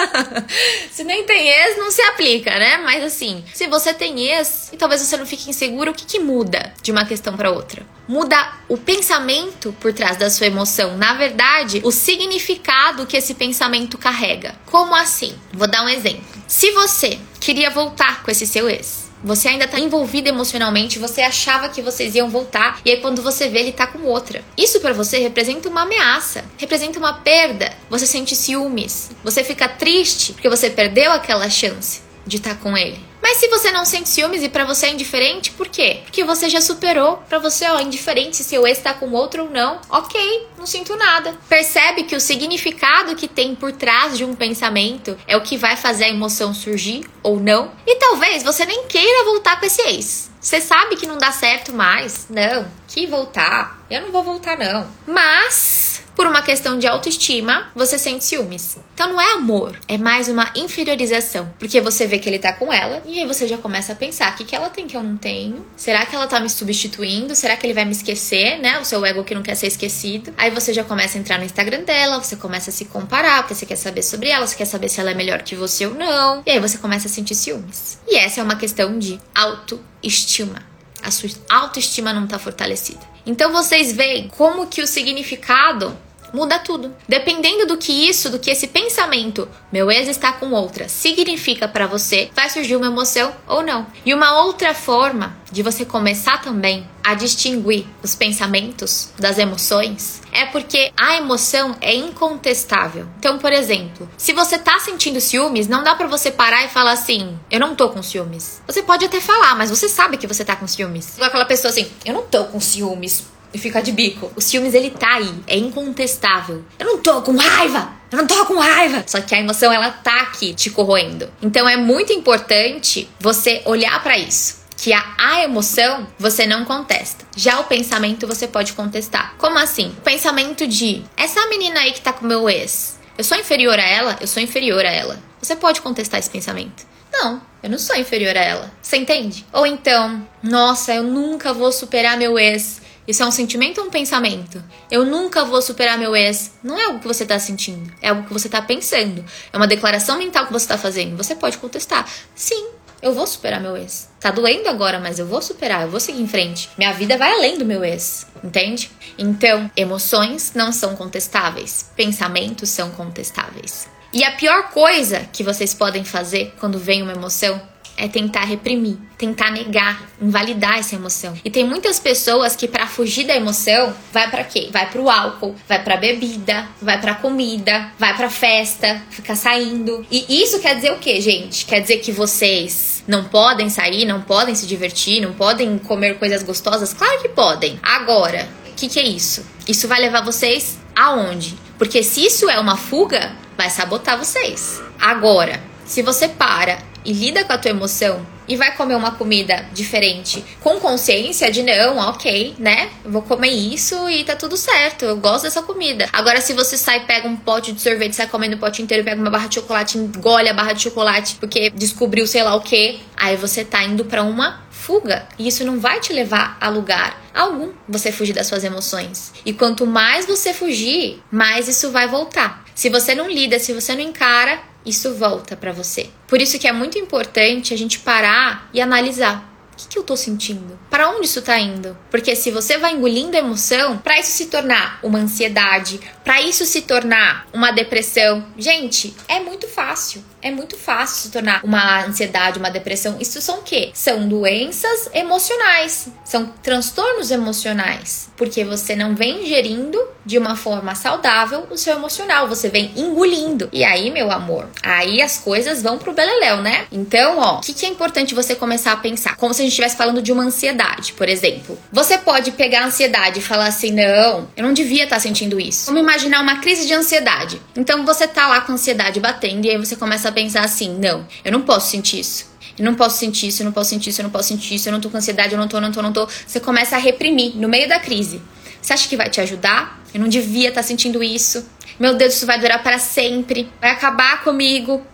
se 0.91 1.03
nem 1.03 1.25
tem 1.25 1.47
ex, 1.47 1.77
não 1.77 1.91
se 1.91 2.01
aplica, 2.01 2.51
né? 2.51 2.77
Mas 2.77 3.03
assim, 3.03 3.43
se 3.53 3.67
você 3.67 3.93
tem 3.93 4.19
ex 4.19 4.69
e 4.71 4.77
talvez 4.77 5.01
você 5.01 5.17
não 5.17 5.25
fique 5.25 5.49
inseguro, 5.49 5.91
o 5.91 5.93
que, 5.93 6.05
que 6.05 6.19
muda 6.19 6.73
de 6.81 6.91
uma 6.91 7.05
questão 7.05 7.35
para 7.35 7.51
outra? 7.51 7.85
Muda 8.07 8.53
o 8.67 8.77
pensamento 8.77 9.73
por 9.79 9.93
trás 9.93 10.17
da 10.17 10.29
sua 10.29 10.47
emoção. 10.47 10.97
Na 10.97 11.13
verdade, 11.13 11.81
o 11.83 11.91
significado 11.91 13.05
que 13.05 13.17
esse 13.17 13.33
pensamento 13.33 13.97
carrega. 13.97 14.55
Como 14.65 14.93
assim? 14.93 15.37
Vou 15.51 15.67
dar 15.67 15.83
um 15.83 15.89
exemplo. 15.89 16.23
Se 16.47 16.71
você 16.71 17.19
queria 17.39 17.69
voltar 17.69 18.23
com 18.23 18.29
esse 18.29 18.45
seu 18.45 18.69
ex, 18.69 19.02
você 19.23 19.47
ainda 19.47 19.67
tá 19.67 19.79
envolvido 19.79 20.27
emocionalmente, 20.27 20.99
você 20.99 21.21
achava 21.21 21.69
que 21.69 21.81
vocês 21.81 22.13
iam 22.15 22.29
voltar 22.29 22.79
e 22.85 22.91
aí 22.91 22.97
quando 22.97 23.21
você 23.21 23.47
vê 23.49 23.59
ele 23.59 23.71
tá 23.71 23.87
com 23.87 23.99
outra. 24.03 24.43
Isso 24.57 24.79
para 24.79 24.93
você 24.93 25.17
representa 25.19 25.69
uma 25.69 25.83
ameaça, 25.83 26.43
representa 26.57 26.99
uma 26.99 27.13
perda. 27.13 27.73
Você 27.89 28.05
sente 28.05 28.35
ciúmes, 28.35 29.11
você 29.23 29.43
fica 29.43 29.67
triste 29.67 30.33
porque 30.33 30.49
você 30.49 30.69
perdeu 30.69 31.11
aquela 31.11 31.49
chance 31.49 32.02
de 32.25 32.37
estar 32.37 32.55
tá 32.55 32.61
com 32.61 32.77
ele. 32.77 32.99
Mas 33.21 33.37
se 33.37 33.47
você 33.47 33.71
não 33.71 33.85
sente 33.85 34.09
ciúmes 34.09 34.43
e 34.43 34.49
para 34.49 34.65
você 34.65 34.87
é 34.87 34.91
indiferente, 34.91 35.51
por 35.51 35.69
quê? 35.69 36.01
Porque 36.03 36.25
você 36.25 36.49
já 36.49 36.59
superou. 36.59 37.23
Para 37.29 37.39
você, 37.39 37.65
ó, 37.69 37.79
indiferente 37.79 38.35
se 38.35 38.43
seu 38.43 38.67
ex 38.67 38.79
tá 38.79 38.93
com 38.93 39.11
outro 39.11 39.43
ou 39.43 39.49
não. 39.49 39.79
OK, 39.89 40.47
não 40.57 40.65
sinto 40.65 40.95
nada. 40.97 41.33
Percebe 41.47 42.03
que 42.03 42.17
o 42.17 42.19
significado 42.19 43.15
que 43.15 43.27
tem 43.27 43.55
por 43.55 43.71
trás 43.71 44.17
de 44.17 44.25
um 44.25 44.35
pensamento 44.35 45.17
é 45.25 45.37
o 45.37 45.41
que 45.41 45.57
vai 45.57 45.77
fazer 45.77 46.03
a 46.03 46.09
emoção 46.09 46.53
surgir 46.53 47.09
ou 47.23 47.39
não. 47.39 47.71
E 47.87 47.95
talvez 47.95 48.43
você 48.43 48.65
nem 48.65 48.87
queira 48.87 49.23
voltar 49.23 49.57
com 49.57 49.65
esse 49.65 49.81
ex. 49.83 50.29
Você 50.41 50.59
sabe 50.59 50.97
que 50.97 51.07
não 51.07 51.17
dá 51.17 51.31
certo 51.31 51.71
mais. 51.71 52.27
Não, 52.29 52.69
que 52.89 53.07
voltar. 53.07 53.81
Eu 53.89 54.01
não 54.01 54.11
vou 54.11 54.23
voltar 54.23 54.57
não. 54.57 54.85
Mas 55.07 55.92
por 56.15 56.27
uma 56.27 56.41
questão 56.41 56.77
de 56.77 56.87
autoestima, 56.87 57.71
você 57.75 57.97
sente 57.97 58.23
ciúmes. 58.23 58.77
Então 58.93 59.09
não 59.09 59.19
é 59.19 59.33
amor, 59.33 59.77
é 59.87 59.97
mais 59.97 60.27
uma 60.27 60.51
inferiorização. 60.55 61.51
Porque 61.57 61.81
você 61.81 62.05
vê 62.07 62.19
que 62.19 62.29
ele 62.29 62.39
tá 62.39 62.53
com 62.53 62.71
ela 62.71 63.01
e 63.05 63.19
aí 63.19 63.25
você 63.25 63.47
já 63.47 63.57
começa 63.57 63.93
a 63.93 63.95
pensar: 63.95 64.31
o 64.31 64.35
que, 64.35 64.43
que 64.43 64.55
ela 64.55 64.69
tem 64.69 64.87
que 64.87 64.95
eu 64.95 65.03
não 65.03 65.17
tenho? 65.17 65.65
Será 65.75 66.05
que 66.05 66.15
ela 66.15 66.27
tá 66.27 66.39
me 66.39 66.49
substituindo? 66.49 67.35
Será 67.35 67.55
que 67.55 67.65
ele 67.65 67.73
vai 67.73 67.85
me 67.85 67.91
esquecer, 67.91 68.59
né? 68.59 68.79
O 68.79 68.85
seu 68.85 69.05
ego 69.05 69.23
que 69.23 69.35
não 69.35 69.41
quer 69.41 69.55
ser 69.55 69.67
esquecido. 69.67 70.33
Aí 70.37 70.51
você 70.51 70.73
já 70.73 70.83
começa 70.83 71.17
a 71.17 71.21
entrar 71.21 71.37
no 71.37 71.45
Instagram 71.45 71.83
dela, 71.83 72.21
você 72.21 72.35
começa 72.35 72.69
a 72.69 72.73
se 72.73 72.85
comparar, 72.85 73.43
porque 73.43 73.55
você 73.55 73.65
quer 73.65 73.75
saber 73.75 74.03
sobre 74.03 74.29
ela, 74.29 74.45
você 74.45 74.55
quer 74.55 74.65
saber 74.65 74.89
se 74.89 74.99
ela 74.99 75.11
é 75.11 75.13
melhor 75.13 75.41
que 75.41 75.55
você 75.55 75.85
ou 75.85 75.93
não. 75.93 76.43
E 76.45 76.51
aí 76.51 76.59
você 76.59 76.77
começa 76.77 77.07
a 77.07 77.11
sentir 77.11 77.35
ciúmes. 77.35 77.99
E 78.07 78.15
essa 78.15 78.39
é 78.39 78.43
uma 78.43 78.55
questão 78.55 78.97
de 78.97 79.19
autoestima. 79.33 80.61
A 81.01 81.11
sua 81.11 81.29
autoestima 81.49 82.13
não 82.13 82.25
tá 82.25 82.39
fortalecida. 82.39 83.12
Então 83.25 83.51
vocês 83.51 83.93
veem 83.93 84.27
como 84.27 84.67
que 84.67 84.81
o 84.81 84.87
significado 84.87 85.97
muda 86.33 86.59
tudo. 86.59 86.93
Dependendo 87.07 87.67
do 87.67 87.77
que 87.77 87.91
isso, 88.09 88.29
do 88.29 88.39
que 88.39 88.49
esse 88.49 88.67
pensamento, 88.67 89.47
meu 89.71 89.91
ex 89.91 90.09
está 90.09 90.33
com 90.33 90.51
outra, 90.51 90.89
significa 90.89 91.67
para 91.67 91.87
você, 91.87 92.31
vai 92.35 92.49
surgir 92.49 92.75
uma 92.75 92.87
emoção 92.87 93.33
ou 93.47 93.61
não. 93.61 93.85
E 94.05 94.13
uma 94.13 94.41
outra 94.43 94.73
forma 94.73 95.37
de 95.51 95.61
você 95.61 95.85
começar 95.85 96.41
também 96.41 96.87
a 97.03 97.13
distinguir 97.13 97.85
os 98.01 98.15
pensamentos 98.15 99.09
das 99.19 99.37
emoções 99.37 100.21
é 100.31 100.45
porque 100.47 100.91
a 100.97 101.15
emoção 101.15 101.75
é 101.79 101.93
incontestável. 101.93 103.05
Então, 103.19 103.37
por 103.37 103.53
exemplo, 103.53 104.09
se 104.17 104.33
você 104.33 104.57
tá 104.57 104.79
sentindo 104.79 105.21
ciúmes, 105.21 105.67
não 105.67 105.83
dá 105.83 105.93
para 105.93 106.07
você 106.07 106.31
parar 106.31 106.65
e 106.65 106.69
falar 106.69 106.93
assim: 106.93 107.37
"Eu 107.51 107.59
não 107.59 107.75
tô 107.75 107.89
com 107.89 108.01
ciúmes". 108.01 108.61
Você 108.65 108.81
pode 108.81 109.05
até 109.05 109.21
falar, 109.21 109.55
mas 109.55 109.69
você 109.69 109.87
sabe 109.87 110.17
que 110.17 110.25
você 110.25 110.43
tá 110.43 110.55
com 110.55 110.65
ciúmes. 110.65 111.21
Aquela 111.21 111.45
pessoa 111.45 111.69
assim: 111.69 111.87
"Eu 112.03 112.13
não 112.13 112.23
tô 112.23 112.45
com 112.45 112.59
ciúmes" 112.59 113.25
e 113.53 113.57
ficar 113.57 113.81
de 113.81 113.91
bico. 113.91 114.31
O 114.35 114.41
ciúmes, 114.41 114.73
ele 114.73 114.89
tá 114.89 115.15
aí, 115.15 115.33
é 115.47 115.57
incontestável. 115.57 116.63
Eu 116.79 116.85
não 116.85 116.97
tô 116.97 117.21
com 117.21 117.35
raiva! 117.35 117.91
Eu 118.11 118.17
não 118.19 118.27
tô 118.27 118.45
com 118.45 118.55
raiva! 118.55 119.03
Só 119.07 119.21
que 119.21 119.35
a 119.35 119.39
emoção, 119.39 119.71
ela 119.71 119.91
tá 119.91 120.21
aqui 120.21 120.53
te 120.53 120.69
corroendo. 120.69 121.29
Então 121.41 121.67
é 121.67 121.77
muito 121.77 122.11
importante 122.11 123.09
você 123.19 123.61
olhar 123.65 124.01
para 124.01 124.17
isso. 124.17 124.63
Que 124.75 124.91
a, 124.91 125.03
a 125.17 125.43
emoção 125.43 126.07
você 126.17 126.45
não 126.45 126.65
contesta. 126.65 127.25
Já 127.35 127.59
o 127.59 127.65
pensamento 127.65 128.27
você 128.27 128.47
pode 128.47 128.73
contestar. 128.73 129.35
Como 129.37 129.57
assim? 129.57 129.89
O 129.99 130.01
pensamento 130.01 130.67
de 130.67 131.03
essa 131.15 131.45
menina 131.47 131.79
aí 131.79 131.93
que 131.93 132.01
tá 132.01 132.11
com 132.11 132.25
meu 132.25 132.49
ex, 132.49 132.99
eu 133.17 133.23
sou 133.23 133.37
inferior 133.37 133.77
a 133.77 133.87
ela? 133.87 134.17
Eu 134.19 134.27
sou 134.27 134.41
inferior 134.41 134.83
a 134.83 134.91
ela. 134.91 135.19
Você 135.39 135.55
pode 135.55 135.81
contestar 135.81 136.19
esse 136.19 136.29
pensamento. 136.29 136.85
Não, 137.11 137.39
eu 137.61 137.69
não 137.69 137.77
sou 137.77 137.95
inferior 137.95 138.35
a 138.35 138.41
ela. 138.41 138.71
Você 138.81 138.97
entende? 138.97 139.45
Ou 139.53 139.67
então, 139.67 140.27
nossa, 140.41 140.95
eu 140.95 141.03
nunca 141.03 141.53
vou 141.53 141.71
superar 141.71 142.17
meu 142.17 142.39
ex. 142.39 142.81
Isso 143.07 143.21
é 143.21 143.25
um 143.25 143.31
sentimento 143.31 143.81
ou 143.81 143.87
um 143.87 143.89
pensamento? 143.89 144.63
Eu 144.89 145.05
nunca 145.05 145.43
vou 145.43 145.61
superar 145.61 145.97
meu 145.97 146.15
ex. 146.15 146.51
Não 146.63 146.79
é 146.79 146.85
algo 146.85 146.99
que 146.99 147.07
você 147.07 147.23
está 147.23 147.37
sentindo, 147.37 147.91
é 148.01 148.09
algo 148.09 148.23
que 148.23 148.31
você 148.33 148.47
está 148.47 148.61
pensando. 148.61 149.23
É 149.51 149.57
uma 149.57 149.67
declaração 149.67 150.17
mental 150.17 150.45
que 150.47 150.53
você 150.53 150.65
está 150.65 150.77
fazendo. 150.77 151.17
Você 151.17 151.35
pode 151.35 151.57
contestar. 151.57 152.07
Sim, 152.33 152.67
Eu 153.03 153.13
vou 153.13 153.27
superar 153.27 153.59
meu 153.59 153.75
ex. 153.75 154.07
Tá 154.17 154.31
doendo 154.31 154.69
agora, 154.69 154.97
mas 154.97 155.19
eu 155.19 155.25
vou 155.27 155.41
superar, 155.41 155.81
eu 155.81 155.89
vou 155.89 155.99
seguir 155.99 156.21
em 156.21 156.27
frente. 156.27 156.69
Minha 156.77 156.93
vida 156.93 157.17
vai 157.17 157.33
além 157.33 157.57
do 157.57 157.65
meu 157.65 157.83
ex, 157.83 158.25
entende? 158.41 158.89
Então, 159.17 159.69
emoções 159.75 160.53
não 160.55 160.71
são 160.71 160.95
contestáveis, 160.95 161.91
pensamentos 161.97 162.69
são 162.69 162.91
contestáveis. 162.91 163.89
E 164.13 164.23
a 164.23 164.31
pior 164.31 164.69
coisa 164.69 165.27
que 165.33 165.43
vocês 165.43 165.73
podem 165.73 166.05
fazer 166.05 166.53
quando 166.61 166.79
vem 166.79 167.01
uma 167.01 167.11
emoção 167.11 167.61
é 167.97 168.07
tentar 168.07 168.45
reprimir, 168.45 168.97
tentar 169.17 169.51
negar, 169.51 170.01
invalidar 170.21 170.79
essa 170.79 170.95
emoção. 170.95 171.33
E 171.43 171.49
tem 171.49 171.63
muitas 171.63 171.99
pessoas 171.99 172.55
que 172.55 172.67
para 172.67 172.87
fugir 172.87 173.25
da 173.25 173.35
emoção, 173.35 173.93
vai 174.11 174.29
para 174.29 174.43
quê? 174.43 174.69
Vai 174.71 174.89
pro 174.89 175.09
álcool, 175.09 175.55
vai 175.67 175.83
pra 175.83 175.97
bebida, 175.97 176.67
vai 176.81 176.99
pra 176.99 177.15
comida, 177.15 177.91
vai 177.97 178.15
pra 178.15 178.29
festa, 178.29 179.01
fica 179.09 179.35
saindo. 179.35 180.05
E 180.09 180.41
isso 180.41 180.59
quer 180.59 180.75
dizer 180.75 180.91
o 180.91 180.99
quê, 180.99 181.21
gente? 181.21 181.65
Quer 181.65 181.81
dizer 181.81 181.97
que 181.97 182.11
vocês 182.11 183.03
não 183.07 183.25
podem 183.25 183.69
sair, 183.69 184.05
não 184.05 184.21
podem 184.21 184.55
se 184.55 184.65
divertir, 184.65 185.21
não 185.21 185.33
podem 185.33 185.77
comer 185.77 186.17
coisas 186.17 186.43
gostosas? 186.43 186.93
Claro 186.93 187.21
que 187.21 187.29
podem. 187.29 187.79
Agora, 187.83 188.49
o 188.69 188.73
que, 188.75 188.87
que 188.87 188.99
é 188.99 189.03
isso? 189.03 189.45
Isso 189.67 189.87
vai 189.87 190.01
levar 190.01 190.21
vocês 190.21 190.79
aonde? 190.95 191.55
Porque 191.77 192.01
se 192.01 192.25
isso 192.25 192.49
é 192.49 192.59
uma 192.59 192.77
fuga, 192.77 193.33
vai 193.57 193.69
sabotar 193.69 194.17
vocês. 194.17 194.81
Agora, 194.99 195.61
se 195.85 196.01
você 196.01 196.27
para 196.27 196.79
e 197.05 197.13
lida 197.13 197.43
com 197.43 197.53
a 197.53 197.57
tua 197.57 197.71
emoção 197.71 198.25
e 198.47 198.55
vai 198.55 198.75
comer 198.75 198.95
uma 198.95 199.11
comida 199.11 199.65
diferente 199.71 200.43
com 200.59 200.79
consciência 200.79 201.51
de 201.51 201.63
não, 201.63 201.97
ok, 201.97 202.55
né? 202.59 202.89
Vou 203.05 203.21
comer 203.21 203.49
isso 203.49 204.09
e 204.09 204.23
tá 204.23 204.35
tudo 204.35 204.57
certo. 204.57 205.05
Eu 205.05 205.17
gosto 205.17 205.43
dessa 205.43 205.61
comida. 205.61 206.07
Agora, 206.11 206.41
se 206.41 206.53
você 206.53 206.77
sai, 206.77 207.05
pega 207.05 207.27
um 207.27 207.37
pote 207.37 207.71
de 207.71 207.81
sorvete, 207.81 208.15
sai 208.15 208.27
comendo 208.27 208.55
o 208.55 208.59
pote 208.59 208.81
inteiro, 208.81 209.03
pega 209.03 209.19
uma 209.19 209.29
barra 209.29 209.47
de 209.47 209.55
chocolate, 209.55 209.97
engole 209.97 210.49
a 210.49 210.53
barra 210.53 210.73
de 210.73 210.81
chocolate 210.81 211.35
porque 211.39 211.69
descobriu 211.69 212.27
sei 212.27 212.43
lá 212.43 212.55
o 212.55 212.61
que, 212.61 212.99
aí 213.15 213.35
você 213.37 213.63
tá 213.63 213.83
indo 213.83 214.05
para 214.05 214.23
uma 214.23 214.61
fuga. 214.69 215.27
E 215.39 215.47
isso 215.47 215.63
não 215.63 215.79
vai 215.79 215.99
te 215.99 216.11
levar 216.11 216.57
a 216.59 216.67
lugar 216.67 217.21
algum 217.33 217.71
você 217.87 218.11
fugir 218.11 218.33
das 218.33 218.47
suas 218.47 218.63
emoções. 218.63 219.31
E 219.45 219.53
quanto 219.53 219.87
mais 219.87 220.25
você 220.25 220.53
fugir, 220.53 221.21
mais 221.31 221.67
isso 221.67 221.91
vai 221.91 222.07
voltar. 222.07 222.62
Se 222.75 222.89
você 222.89 223.13
não 223.13 223.29
lida, 223.29 223.59
se 223.59 223.73
você 223.73 223.93
não 223.93 224.01
encara, 224.01 224.59
isso 224.85 225.13
volta 225.15 225.55
para 225.55 225.71
você. 225.71 226.09
Por 226.27 226.41
isso 226.41 226.59
que 226.59 226.67
é 226.67 226.71
muito 226.71 226.97
importante 226.97 227.73
a 227.73 227.77
gente 227.77 227.99
parar 227.99 228.69
e 228.73 228.81
analisar. 228.81 229.49
O 229.73 229.75
que, 229.75 229.87
que 229.87 229.97
eu 229.97 230.03
tô 230.03 230.15
sentindo? 230.15 230.79
Para 230.89 231.09
onde 231.09 231.25
isso 231.25 231.41
tá 231.41 231.57
indo? 231.57 231.97
Porque 232.11 232.35
se 232.35 232.51
você 232.51 232.77
vai 232.77 232.93
engolindo 232.93 233.35
a 233.35 233.39
emoção, 233.39 233.97
para 233.97 234.19
isso 234.19 234.31
se 234.31 234.45
tornar 234.45 234.99
uma 235.01 235.17
ansiedade, 235.17 235.99
para 236.23 236.41
isso 236.41 236.63
se 236.63 236.83
tornar 236.83 237.47
uma 237.51 237.71
depressão, 237.71 238.45
gente, 238.55 239.15
é 239.27 239.39
muito 239.39 239.67
fácil. 239.67 240.23
É 240.43 240.51
muito 240.51 240.77
fácil 240.77 241.23
se 241.23 241.31
tornar 241.31 241.63
uma 241.63 242.03
ansiedade, 242.05 242.59
uma 242.59 242.69
depressão. 242.69 243.15
Isso 243.17 243.41
são 243.41 243.59
o 243.59 243.61
quê? 243.63 243.91
São 243.93 244.27
doenças 244.27 245.09
emocionais, 245.13 246.09
são 246.25 246.47
transtornos 246.61 247.31
emocionais, 247.31 248.29
porque 248.35 248.65
você 248.65 248.93
não 248.93 249.15
vem 249.15 249.45
gerindo 249.45 249.97
de 250.25 250.37
uma 250.37 250.55
forma 250.55 250.95
saudável 250.95 251.65
o 251.69 251.77
seu 251.77 251.95
emocional, 251.95 252.47
você 252.47 252.69
vem 252.69 252.91
engolindo. 252.95 253.69
E 253.71 253.83
aí, 253.83 254.11
meu 254.11 254.31
amor, 254.31 254.67
aí 254.81 255.21
as 255.21 255.37
coisas 255.37 255.81
vão 255.81 255.97
pro 255.97 256.13
beleléu, 256.13 256.57
né? 256.57 256.87
Então, 256.91 257.39
ó, 257.39 257.57
o 257.57 257.61
que, 257.61 257.73
que 257.73 257.85
é 257.85 257.89
importante 257.89 258.35
você 258.35 258.53
começar 258.55 258.91
a 258.91 258.97
pensar? 258.97 259.37
Como 259.37 259.53
se 259.53 259.61
a 259.61 259.63
gente 259.63 259.71
estivesse 259.71 259.95
falando 259.95 260.21
de 260.21 260.31
uma 260.31 260.43
ansiedade, 260.43 261.13
por 261.13 261.29
exemplo. 261.29 261.77
Você 261.91 262.17
pode 262.17 262.51
pegar 262.51 262.81
a 262.81 262.85
ansiedade 262.87 263.39
e 263.39 263.41
falar 263.41 263.67
assim: 263.67 263.91
não, 263.91 264.47
eu 264.57 264.63
não 264.63 264.73
devia 264.73 265.03
estar 265.03 265.15
tá 265.15 265.21
sentindo 265.21 265.59
isso. 265.59 265.85
Vamos 265.85 266.01
imaginar 266.01 266.41
uma 266.41 266.59
crise 266.59 266.85
de 266.85 266.93
ansiedade. 266.93 267.61
Então 267.75 268.05
você 268.05 268.27
tá 268.27 268.47
lá 268.47 268.61
com 268.61 268.73
a 268.73 268.75
ansiedade 268.75 269.19
batendo 269.19 269.65
e 269.65 269.69
aí 269.69 269.77
você 269.77 269.95
começa 269.95 270.29
a 270.29 270.32
pensar 270.33 270.63
assim: 270.63 270.97
não, 270.99 271.25
eu 271.45 271.51
não 271.51 271.61
posso 271.61 271.89
sentir 271.89 272.19
isso. 272.19 272.51
Eu 272.77 272.85
não 272.85 272.95
posso 272.95 273.17
sentir 273.17 273.47
isso, 273.47 273.61
eu 273.61 273.65
não 273.65 273.71
posso 273.71 273.89
sentir 273.91 274.09
isso, 274.09 274.21
eu 274.21 274.23
não 274.23 274.31
posso 274.31 274.47
sentir 274.47 274.75
isso, 274.75 274.89
eu 274.89 274.93
não 274.93 274.99
tô 274.99 275.09
com 275.09 275.17
ansiedade, 275.17 275.53
eu 275.53 275.59
não 275.59 275.67
tô, 275.67 275.79
não 275.79 275.91
tô, 275.91 276.01
não 276.01 276.11
tô. 276.11 276.27
Você 276.27 276.59
começa 276.59 276.95
a 276.95 276.99
reprimir 276.99 277.55
no 277.55 277.69
meio 277.69 277.87
da 277.87 277.99
crise. 277.99 278.41
Você 278.81 278.93
acha 278.93 279.07
que 279.07 279.15
vai 279.15 279.29
te 279.29 279.39
ajudar? 279.39 280.01
Eu 280.13 280.19
não 280.19 280.27
devia 280.27 280.69
estar 280.69 280.81
tá 280.81 280.87
sentindo 280.87 281.23
isso. 281.23 281.65
Meu 281.99 282.15
Deus, 282.15 282.33
isso 282.33 282.45
vai 282.45 282.59
durar 282.59 282.81
para 282.81 282.97
sempre. 282.97 283.69
Vai 283.79 283.91
acabar 283.91 284.43
comigo. 284.43 285.05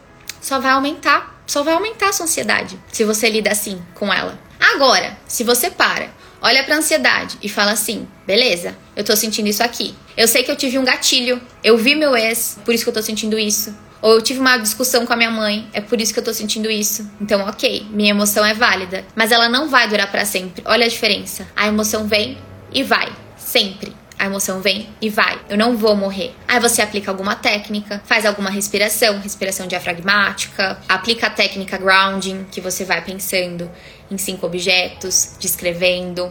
Só 0.41 0.59
vai 0.59 0.71
aumentar. 0.71 1.43
Só 1.45 1.63
vai 1.63 1.73
aumentar 1.73 2.09
a 2.09 2.13
sua 2.13 2.25
ansiedade 2.25 2.79
se 2.91 3.03
você 3.03 3.29
lida 3.29 3.51
assim 3.51 3.81
com 3.93 4.13
ela. 4.13 4.39
Agora, 4.59 5.17
se 5.27 5.43
você 5.43 5.69
para, 5.69 6.09
olha 6.41 6.63
pra 6.63 6.75
ansiedade 6.75 7.37
e 7.41 7.49
fala 7.49 7.71
assim: 7.71 8.07
beleza, 8.25 8.77
eu 8.95 9.03
tô 9.03 9.15
sentindo 9.15 9.49
isso 9.49 9.63
aqui. 9.63 9.95
Eu 10.15 10.27
sei 10.27 10.43
que 10.43 10.51
eu 10.51 10.55
tive 10.55 10.77
um 10.77 10.83
gatilho, 10.83 11.41
eu 11.63 11.77
vi 11.77 11.95
meu 11.95 12.15
ex, 12.15 12.57
por 12.63 12.73
isso 12.73 12.83
que 12.83 12.89
eu 12.89 12.93
tô 12.93 13.01
sentindo 13.01 13.37
isso. 13.37 13.75
Ou 14.01 14.13
eu 14.13 14.21
tive 14.21 14.39
uma 14.39 14.57
discussão 14.57 15.05
com 15.05 15.13
a 15.13 15.15
minha 15.15 15.31
mãe, 15.31 15.67
é 15.73 15.81
por 15.81 15.99
isso 15.99 16.13
que 16.13 16.19
eu 16.19 16.23
tô 16.23 16.33
sentindo 16.33 16.69
isso. 16.69 17.09
Então, 17.19 17.41
ok, 17.41 17.85
minha 17.89 18.11
emoção 18.11 18.45
é 18.45 18.53
válida, 18.53 19.05
mas 19.15 19.31
ela 19.31 19.49
não 19.49 19.69
vai 19.69 19.87
durar 19.87 20.09
para 20.09 20.25
sempre. 20.25 20.63
Olha 20.65 20.85
a 20.85 20.89
diferença. 20.89 21.47
A 21.55 21.67
emoção 21.67 22.07
vem 22.07 22.37
e 22.71 22.83
vai, 22.83 23.11
sempre. 23.37 23.93
A 24.17 24.25
emoção 24.25 24.59
vem 24.61 24.89
e 25.01 25.09
vai. 25.09 25.39
Eu 25.49 25.57
não 25.57 25.77
vou 25.77 25.95
morrer. 25.95 26.35
Aí 26.45 26.59
você 26.59 26.81
aplica 26.81 27.09
alguma 27.09 27.35
técnica, 27.35 28.01
faz 28.05 28.25
alguma 28.25 28.49
respiração, 28.49 29.19
respiração 29.19 29.65
diafragmática, 29.65 30.77
aplica 30.89 31.27
a 31.27 31.29
técnica 31.29 31.77
grounding, 31.77 32.45
que 32.51 32.59
você 32.59 32.83
vai 32.83 33.01
pensando 33.01 33.71
em 34.11 34.17
cinco 34.17 34.45
objetos, 34.45 35.35
descrevendo 35.39 36.29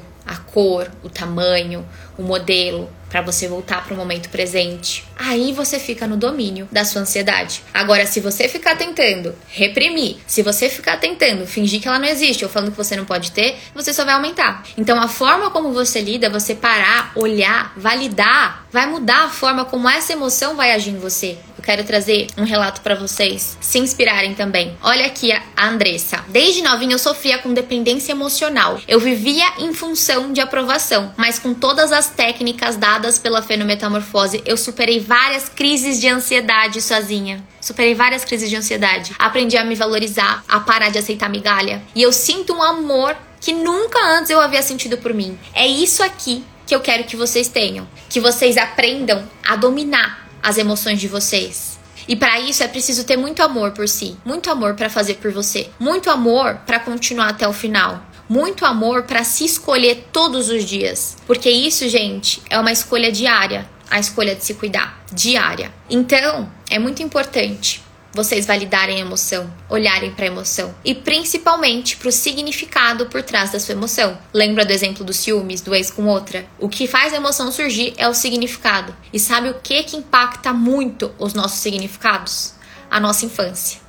cor, 0.53 0.91
o 1.03 1.09
tamanho, 1.09 1.87
o 2.17 2.23
modelo, 2.23 2.91
para 3.09 3.23
você 3.23 3.49
voltar 3.49 3.85
para 3.85 3.95
o 3.95 3.97
momento 3.97 4.29
presente. 4.29 5.05
Aí 5.17 5.53
você 5.53 5.79
fica 5.79 6.07
no 6.07 6.17
domínio 6.17 6.69
da 6.71 6.85
sua 6.85 7.03
ansiedade. 7.03 7.63
Agora, 7.73 8.07
se 8.07 8.21
você 8.21 8.49
ficar 8.49 8.77
tentando 8.77 9.35
reprimir, 9.49 10.17
se 10.27 10.43
você 10.43 10.69
ficar 10.69 10.99
tentando 10.99 11.47
fingir 11.47 11.81
que 11.81 11.89
ela 11.89 11.99
não 11.99 12.09
existe 12.09 12.45
ou 12.45 12.51
falando 12.51 12.71
que 12.71 12.77
você 12.77 12.97
não 12.97 13.05
pode 13.05 13.33
ter, 13.33 13.57
você 13.75 13.93
só 13.93 14.05
vai 14.05 14.15
aumentar. 14.15 14.65
Então, 14.77 15.01
a 15.01 15.09
forma 15.09 15.51
como 15.51 15.73
você 15.73 16.01
lida, 16.01 16.29
você 16.29 16.55
parar, 16.55 17.13
olhar, 17.15 17.73
validar, 17.77 18.67
vai 18.71 18.87
mudar 18.87 19.25
a 19.25 19.31
forma 19.31 19.65
como 19.65 19.89
essa 19.89 20.13
emoção 20.13 20.57
vai 20.57 20.73
agir 20.73 20.91
em 20.91 20.99
você. 20.99 21.39
Quero 21.69 21.85
trazer 21.85 22.29
um 22.39 22.45
relato 22.45 22.81
para 22.81 22.95
vocês 22.95 23.59
se 23.61 23.79
inspirarem 23.79 24.35
também. 24.35 24.75
Olha 24.83 25.05
aqui 25.05 25.31
a 25.31 25.69
Andressa. 25.69 26.25
Desde 26.29 26.63
novinha 26.63 26.95
eu 26.95 26.99
sofria 26.99 27.37
com 27.37 27.53
dependência 27.53 28.13
emocional. 28.13 28.81
Eu 28.89 28.99
vivia 28.99 29.45
em 29.59 29.75
função 29.75 30.33
de 30.33 30.41
aprovação, 30.41 31.13
mas 31.15 31.39
com 31.39 31.53
todas 31.53 31.93
as 31.93 32.09
técnicas 32.09 32.79
dadas 32.79 33.19
pela 33.19 33.43
fenometamorfose, 33.43 34.43
eu 34.47 34.57
superei 34.57 34.99
várias 34.99 35.51
crises 35.51 36.01
de 36.01 36.09
ansiedade 36.09 36.81
sozinha. 36.81 37.45
Superei 37.61 37.95
várias 37.95 38.25
crises 38.25 38.49
de 38.49 38.57
ansiedade. 38.57 39.13
Aprendi 39.19 39.59
a 39.59 39.63
me 39.63 39.75
valorizar, 39.75 40.43
a 40.49 40.61
parar 40.61 40.89
de 40.89 40.97
aceitar 40.97 41.29
migalha. 41.29 41.83
E 41.95 42.01
eu 42.01 42.15
sinto 42.15 42.55
um 42.55 42.63
amor 42.63 43.15
que 43.43 43.53
nunca 43.53 43.99
antes 44.17 44.31
eu 44.31 44.41
havia 44.41 44.63
sentido 44.63 44.97
por 44.97 45.13
mim. 45.13 45.39
É 45.53 45.67
isso 45.67 46.03
aqui 46.03 46.43
que 46.67 46.75
eu 46.75 46.81
quero 46.81 47.05
que 47.05 47.15
vocês 47.15 47.47
tenham, 47.47 47.87
que 48.09 48.21
vocês 48.21 48.57
aprendam 48.57 49.23
a 49.47 49.55
dominar 49.55 50.28
as 50.43 50.59
emoções 50.59 51.01
de 51.01 51.09
vocês. 51.09 51.79
E 52.07 52.17
para 52.17 52.41
isso 52.41 52.63
é 52.63 52.69
preciso 52.69 53.05
ter 53.05 53.17
muito 53.17 53.43
amor 53.43 53.73
por 53.73 53.89
si, 53.89 54.17
muito 54.25 54.51
amor 54.51 54.75
para 54.75 54.89
fazer 54.89 55.15
por 55.15 55.31
você, 55.31 55.69
muito 55.79 56.09
amor 56.11 56.57
para 56.67 56.81
continuar 56.81 57.29
até 57.29 57.47
o 57.47 57.53
final, 57.53 58.03
muito 58.29 58.65
amor 58.65 59.03
para 59.03 59.25
se 59.25 59.45
escolher 59.45 60.09
todos 60.13 60.49
os 60.49 60.65
dias, 60.65 61.17
porque 61.27 61.51
isso, 61.51 61.89
gente, 61.89 62.43
é 62.49 62.59
uma 62.59 62.73
escolha 62.73 63.13
diária, 63.13 63.69
a 63.91 63.99
escolha 63.99 64.35
de 64.35 64.45
se 64.45 64.55
cuidar, 64.55 65.03
diária. 65.13 65.73
Então, 65.91 66.51
é 66.71 66.79
muito 66.79 67.03
importante 67.03 67.83
vocês 68.13 68.47
validarem 68.47 68.97
a 68.97 69.01
emoção, 69.01 69.53
olharem 69.69 70.11
para 70.11 70.25
a 70.25 70.29
emoção 70.29 70.75
e 70.85 70.95
principalmente 70.95 71.97
para 71.97 72.09
o 72.09 72.13
significado 72.13 73.07
por 73.07 73.23
trás 73.23 73.51
da 73.51 73.61
sua 73.61 73.75
emoção. 73.75 74.19
Lembra 74.33 74.65
do 74.65 74.73
exemplo 74.73 75.05
dos 75.05 75.17
ciúmes, 75.17 75.61
do 75.61 75.75
ex 75.75 75.91
com 75.91 76.07
outra? 76.07 76.47
O 76.59 76.69
que 76.69 76.87
faz 76.87 77.13
a 77.13 77.17
emoção 77.17 77.53
surgir 77.53 77.95
é 77.97 78.09
o 78.09 78.15
significado. 78.15 78.95
E 79.13 79.19
sabe 79.19 79.51
o 79.51 79.55
que 79.55 79.83
que 79.83 79.97
impacta 79.97 80.53
muito 80.53 81.13
os 81.19 81.35
nossos 81.35 81.61
significados? 81.61 82.55
A 82.91 82.99
nossa 82.99 83.27
infância. 83.27 83.81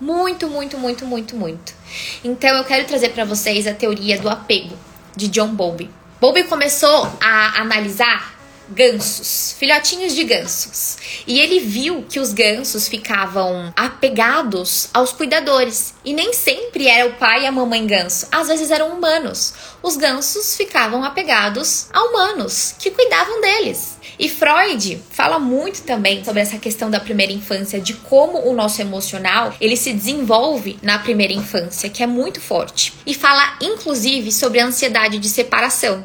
Muito, 0.00 0.48
muito, 0.48 0.78
muito, 0.78 1.06
muito, 1.06 1.36
muito. 1.36 1.74
Então 2.22 2.50
eu 2.56 2.64
quero 2.64 2.86
trazer 2.86 3.10
para 3.10 3.24
vocês 3.24 3.66
a 3.66 3.74
teoria 3.74 4.18
do 4.18 4.28
apego 4.28 4.76
de 5.14 5.28
John 5.28 5.54
Bowlby. 5.54 5.90
Bowlby 6.20 6.44
começou 6.44 7.10
a 7.20 7.60
analisar 7.60 8.35
gansos, 8.68 9.54
filhotinhos 9.58 10.14
de 10.14 10.24
gansos. 10.24 10.96
E 11.26 11.38
ele 11.38 11.60
viu 11.60 12.04
que 12.08 12.20
os 12.20 12.32
gansos 12.32 12.88
ficavam 12.88 13.72
apegados 13.76 14.88
aos 14.92 15.12
cuidadores. 15.12 15.94
E 16.04 16.12
nem 16.12 16.32
sempre 16.32 16.88
era 16.88 17.08
o 17.08 17.14
pai 17.14 17.42
e 17.42 17.46
a 17.46 17.52
mamãe 17.52 17.86
ganso, 17.86 18.28
às 18.30 18.48
vezes 18.48 18.70
eram 18.70 18.96
humanos. 18.96 19.54
Os 19.82 19.96
gansos 19.96 20.56
ficavam 20.56 21.04
apegados 21.04 21.88
a 21.92 22.02
humanos 22.04 22.74
que 22.78 22.90
cuidavam 22.90 23.40
deles. 23.40 23.96
E 24.18 24.28
Freud 24.28 25.02
fala 25.10 25.38
muito 25.38 25.82
também 25.82 26.24
sobre 26.24 26.40
essa 26.40 26.58
questão 26.58 26.90
da 26.90 27.00
primeira 27.00 27.32
infância, 27.32 27.80
de 27.80 27.94
como 27.94 28.48
o 28.48 28.54
nosso 28.54 28.80
emocional 28.80 29.54
ele 29.60 29.76
se 29.76 29.92
desenvolve 29.92 30.78
na 30.82 30.98
primeira 30.98 31.32
infância, 31.32 31.90
que 31.90 32.02
é 32.02 32.06
muito 32.06 32.40
forte. 32.40 32.94
E 33.06 33.14
fala 33.14 33.58
inclusive 33.60 34.32
sobre 34.32 34.60
a 34.60 34.66
ansiedade 34.66 35.18
de 35.18 35.28
separação 35.28 36.04